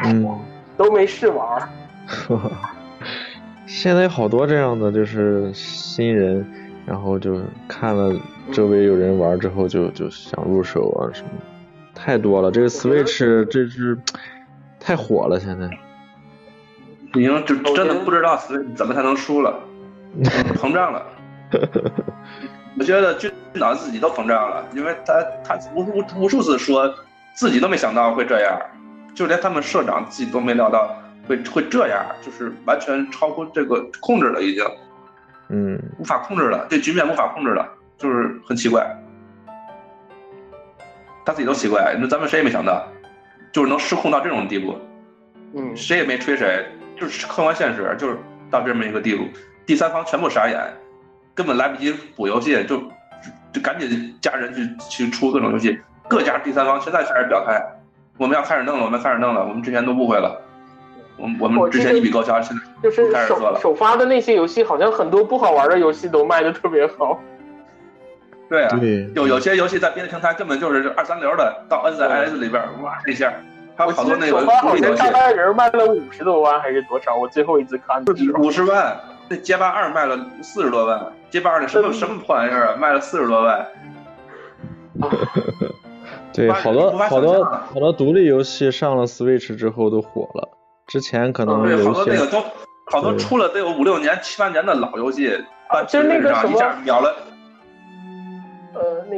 [0.04, 0.38] 嗯，
[0.76, 1.68] 都没试玩。
[3.66, 6.44] 现在有好多这样的就是新人，
[6.86, 8.12] 然后就看了
[8.50, 11.30] 周围有人玩之后就就想入手啊什么，
[12.02, 12.50] 太多了。
[12.50, 13.98] 这个 Switch 这是
[14.78, 15.68] 太火了，现在。
[17.14, 18.40] 已经就真的不知道
[18.74, 19.60] 怎么才能输了，
[20.54, 21.04] 膨胀了。
[22.78, 26.94] 我觉得军导自己都膨胀了，因为他他无数无数次说
[27.34, 28.58] 自己都没想到会这样，
[29.14, 30.96] 就连他们社长自己都没料到
[31.26, 34.64] 会会这样，就是完全超乎这个控制了，已经
[35.48, 37.68] 嗯无法控制了，这局面无法控制了，
[37.98, 38.86] 就是很奇怪。
[41.24, 42.86] 他自己都奇怪，那咱们谁也没想到，
[43.52, 44.76] 就是能失控到这种地步。
[45.54, 46.64] 嗯，谁也没吹谁，
[46.98, 48.16] 就是客观现实，就是
[48.50, 49.24] 到这么一个地步，
[49.66, 50.58] 第三方全部傻眼，
[51.34, 52.78] 根本来不及补游戏，就
[53.52, 55.78] 就赶紧加人去去出各种游戏，
[56.08, 57.60] 各家第三方现在开始表态，
[58.16, 60.40] 我们要开始弄了，我们开始弄了，我们之前都误会了，
[61.16, 67.20] 我们我们之前一笔勾销，现在就是开始做了首首发的那些游戏，好像很多不好玩的游戏都卖的特别好。
[68.50, 73.32] 对啊，对，有有些游戏在别的平台根本就是二三流的，到摁在 IS 里边，哇一下
[73.76, 77.14] 还有好多那个独立游戏像大，半人卖了五十多万还是多少？
[77.14, 78.98] 我最后一次看的时候，五十万。
[79.28, 81.00] 那街霸二卖了四十多万，
[81.30, 83.64] 街霸二那什么嗯什么破玩意儿啊，卖了四十多万。
[86.34, 90.48] 对，好多好多好多独立游戏上了 Switch 之后都火了，
[90.88, 92.44] 之前可能有一些好多那个都
[92.90, 95.32] 好多出了得有五六年、七八年的老游戏，
[95.68, 97.29] 啊就是那个什么一下秒了呃，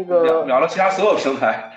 [0.08, 1.70] 那秒个秒了其他所有平台。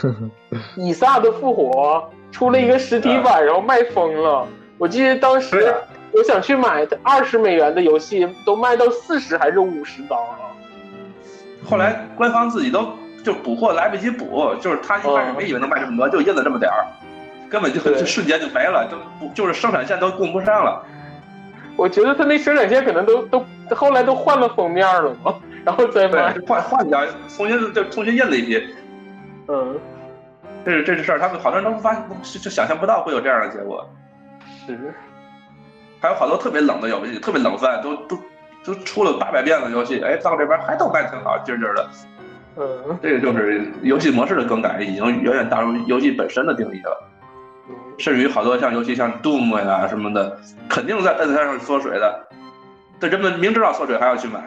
[0.76, 4.46] 以撒的复活出了一个实体版，然后卖疯了。
[4.78, 5.74] 我记得当时啊
[6.12, 10.38] 我想去买二十美元的游戏，都卖到四十还是五十刀了。
[11.64, 12.86] 后来官方自己都
[13.24, 16.86] 就补货来不及补，就是他一开始没以为能卖这么多，就印了这么点儿，
[17.50, 20.84] 根本就对就瞬间就没了，就不就是生产线都供不上了。
[21.76, 25.34] 我觉得他那生产线可能都都后来都换了封面了嘛，
[25.64, 26.08] 然后再
[26.46, 28.74] 换换掉，重新就重新印了一批。
[29.48, 29.78] 嗯，
[30.64, 33.88] 这是这是事儿，他们好多人都无法就就想象不到会有这样的结果。
[34.66, 34.94] 是。
[36.00, 38.18] 还有好多特别冷的游戏，特别冷饭，都都
[38.62, 41.88] 都出了八百遍的游戏，哎，到这边还都卖挺好，劲劲儿的。
[42.56, 47.10] 嗯这个就是游戏模式的更改，已经远远大于游戏本身的定义了。
[47.68, 50.38] 嗯，甚至于好多像游戏像 Doom 呀什么的，
[50.68, 52.28] 肯定在 N 三上缩水的，
[53.00, 54.40] 但人们明知道缩水还要去买。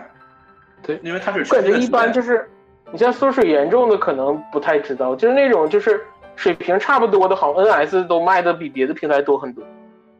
[0.88, 2.49] 对因为它是我感觉一般就就是，
[2.91, 6.01] 你像缩水严重的可能不太知道，就是那种就是
[6.38, 9.64] 水平差不多的，好像 NS 都卖的比别的平台多很多。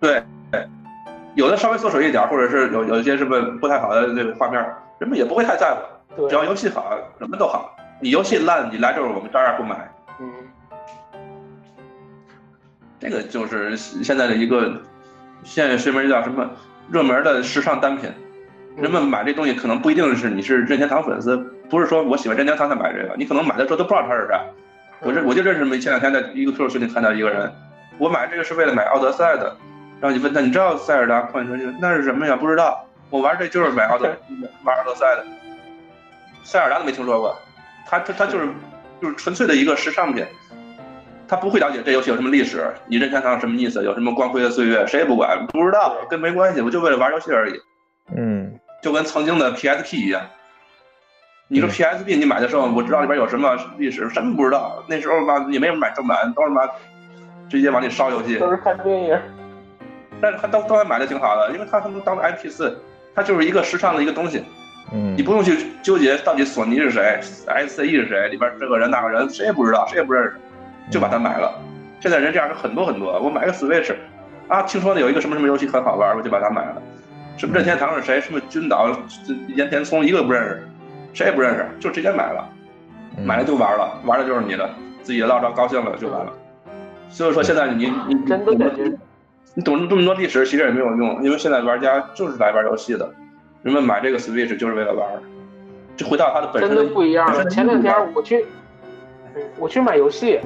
[0.02, 0.22] 对，
[1.36, 4.62] 有的稍微缩水一点，或者是有有一些什么不太好的这个画面，
[5.00, 7.74] 人们也不会太在乎，对只，要游戏好，什么都好。
[8.02, 9.90] 你游戏烂，你来这儿我们照样不买。
[10.20, 10.30] 嗯，
[13.00, 14.72] 这个就是现在的一个，
[15.44, 16.50] 现在身边叫什么
[16.92, 18.12] 热门的时尚单品。
[18.78, 21.36] 人们买这东西可能不一定是你是任天堂粉丝，
[21.68, 24.40] 不是说我喜欢任天堂才买这个，你可能买的时候都不知道它是啥。
[25.02, 27.52] 我这我就认识没前两天在一个 QQ 群里看到一个人，
[27.98, 29.56] 我买这个是为了买奥德赛的，
[30.00, 32.36] 然后你问他你知道塞尔达旷野传奇那是什么呀？
[32.36, 34.06] 不知道，我玩这就是买奥德
[34.64, 35.26] 玩奥德赛的，
[36.44, 37.36] 塞尔达都没听说过，
[37.88, 38.48] 他他他就是
[39.02, 40.24] 就是纯粹的一个时尚品。
[41.30, 47.54] 他不会了解这游戏有什么历史，你任天堂什么意思，有什么光辉的岁月，谁也不管，不知道，跟没关系，我就为了玩游戏而已，
[48.16, 48.47] 嗯
[48.88, 50.22] 就跟曾经的 PSP 一样。
[51.50, 54.82] 你说嗯 PSP 你买的时候，我知道里边有什么历史，什么不知道。
[54.88, 56.62] 那时候吧也没人买正版，都是嘛
[57.50, 59.20] 直接往里烧游戏，都是看电影。
[60.22, 62.80] 但是他都都还买的挺好的，因为他他们当 MP 四，
[63.14, 64.42] 它就是一个时尚的一个东西，
[64.94, 70.38] 嗯你不用去纠结到底索尼是谁，SCE 是谁，里边这个人那个人谁也不知道，谁也不认识，
[70.90, 71.54] 就把它买了。
[72.00, 73.94] 现在人这样的很多很多，我买个 Switch，
[74.48, 76.82] 啊，听说呢有一个什么什么游戏很好玩，我就把它买了。
[77.38, 78.92] 什么任天堂是谁，什么君岛、
[79.26, 80.68] 这岩田聪一个不认识，
[81.14, 82.50] 谁也不认识，就直接买了，
[83.16, 84.70] 嗯买了就玩了，玩的就是你的，
[85.04, 86.34] 自己捞着高兴了就完了。
[87.10, 88.92] 所以说现在你你真的感觉
[89.54, 93.14] 你懂这么多历史其实也没有用，因为现在玩家就是来玩游戏的，
[93.62, 95.08] 人们买这个 Switch 就是为了玩，
[95.96, 97.46] 就回到它的本身真的不一样了。
[97.50, 98.46] 前两天我去，
[99.36, 100.40] 嗯我去买游戏，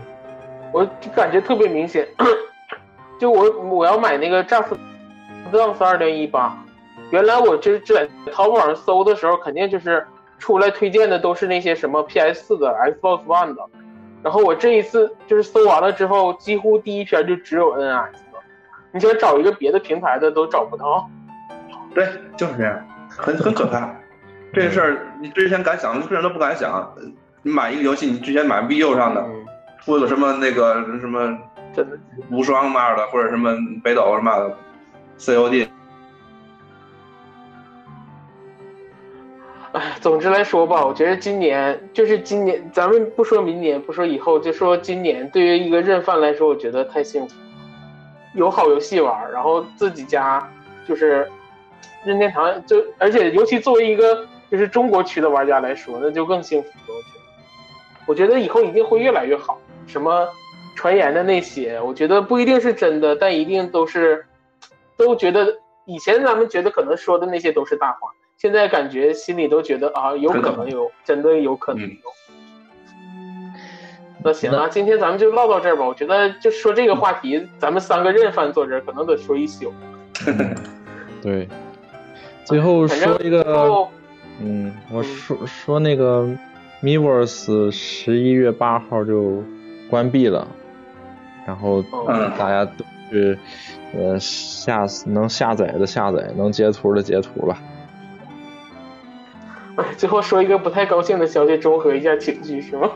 [0.73, 2.07] 我就感觉特别明显。
[3.19, 4.77] 就我我要买那个《战死
[5.51, 6.47] Dance 二零一八》，
[7.11, 10.05] 原来我就是在淘宝上搜的时候，肯定就是
[10.39, 13.61] 出来推荐的都是那些什么 PS 四的、Xbox One 的。
[14.23, 18.39] 然后我这一次就是搜完了之后，几乎第一篇就只有 NS 了。
[18.91, 21.09] 你想找一个别的平台的都找不到。
[21.93, 22.07] 对，
[22.37, 23.89] 就是这样，很很可怕。
[24.53, 26.93] 这事儿你之前敢想，个人都不敢想。
[27.41, 29.45] 你买一个游戏，你之前买 VU 上的，嗯，
[29.83, 31.37] 出了什么那个什么
[31.73, 31.97] 真的。
[32.29, 33.51] 无双嘛的，或者什么
[33.83, 34.55] 北斗什么的
[35.17, 35.67] ，COD，
[39.73, 47.35] 哎， 总之来说吧，我觉得今年就是今年，咱们不说明年，不说以后，就说今年，对于一个认饭来说，我觉得太幸福，
[48.35, 50.45] 有好游戏玩，然后自己家
[50.87, 51.29] 就是
[52.03, 56.99] 任天堂，就而且尤其作为一个就是中国区的玩家来说，那就更幸福了。
[58.05, 59.57] 我觉得，我觉得以后一定会越来越好。
[59.87, 60.27] 什么
[60.75, 64.25] 传言的那些，我觉得不一定是真的，但一定都是
[64.97, 65.47] 都觉得
[65.85, 68.11] 以前咱们觉得可能说的那些都是大话。
[68.41, 71.95] 现在感觉心里都觉得啊，有可能有，真的有可能有。
[74.23, 75.85] 那行啊，今天咱们就唠到这儿吧。
[75.85, 79.71] 我觉得就说这个话题，咱们三个认饭坐这儿，可能得说一宿。
[81.21, 81.47] 对。
[82.43, 83.87] 最后说一个，
[84.39, 86.27] 嗯，我说说那个
[86.81, 89.43] Miiverse 十一月八号就
[89.87, 90.47] 关闭了，
[91.45, 93.37] 然后嗯大家都去
[93.95, 97.61] 呃下能下载的下载，能截图的截图吧。
[99.81, 102.89] 哎 最后说一个不太高兴的消息，中和一下情绪是吗？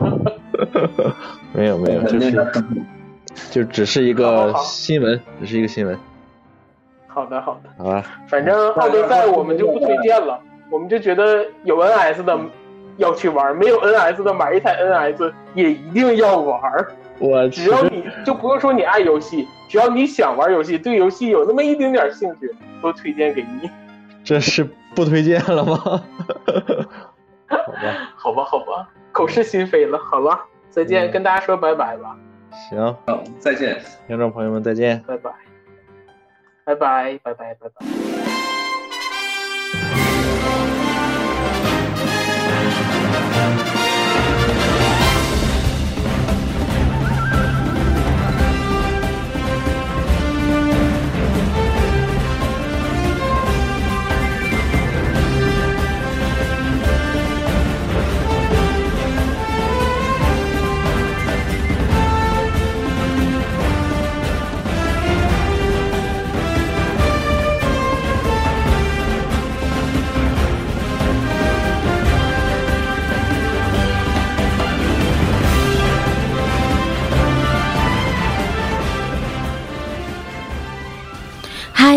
[1.52, 2.46] 没 有没有，就是
[3.50, 5.98] 就只是一好个好新闻，只是一个新闻，
[7.06, 8.02] 好的好的，好吧？
[8.28, 10.40] 反正奥德赛我们就不推荐了，
[10.70, 12.38] 我们就觉得有 NS 的
[12.96, 16.60] 要去玩，没有 NS 的买一台 NS 也一定要玩。
[17.18, 23.70] 我只要你就不用说你爱游戏，只要你想玩游戏，对游戏有那么一丁点兴趣，都推荐给你。
[24.22, 25.76] 这是不推荐了吗？
[27.46, 29.98] 好吧，好吧好吧，口是心非了。
[29.98, 30.40] 好了，
[30.70, 32.16] 再见，嗯跟大家说拜拜吧，
[32.70, 33.80] 行，嗯，再见。
[34.08, 35.00] 听众朋友们再见。
[35.06, 35.30] 拜拜，
[36.64, 38.35] 拜拜拜拜拜拜。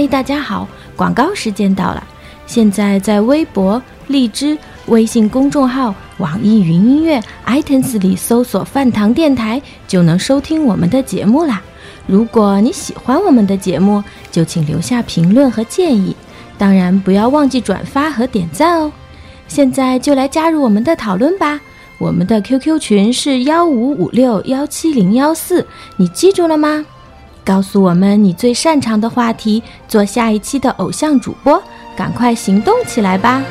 [0.09, 0.67] 大家好！
[0.95, 2.03] 广告时间到了。
[2.47, 4.57] 现在在微博、荔枝、
[4.87, 11.61] 微信公众号、网易云音乐、iTunes 里搜索“饭堂电台”，就能收听我们的节目啦。
[12.07, 16.15] 如果你喜欢我们的节目，就请留下评论和建议，
[16.57, 18.91] 当然不要忘记转发和点赞哦。
[19.47, 21.61] 现在就来加入我们的讨论吧。
[21.99, 25.63] 我们的 QQ 群是幺五五六幺七零幺四，
[25.97, 26.83] 你记住了吗？
[27.49, 31.59] 告诉我们你最擅长的话题，做下一期的偶像主播，
[31.97, 33.41] 赶快行动起来吧！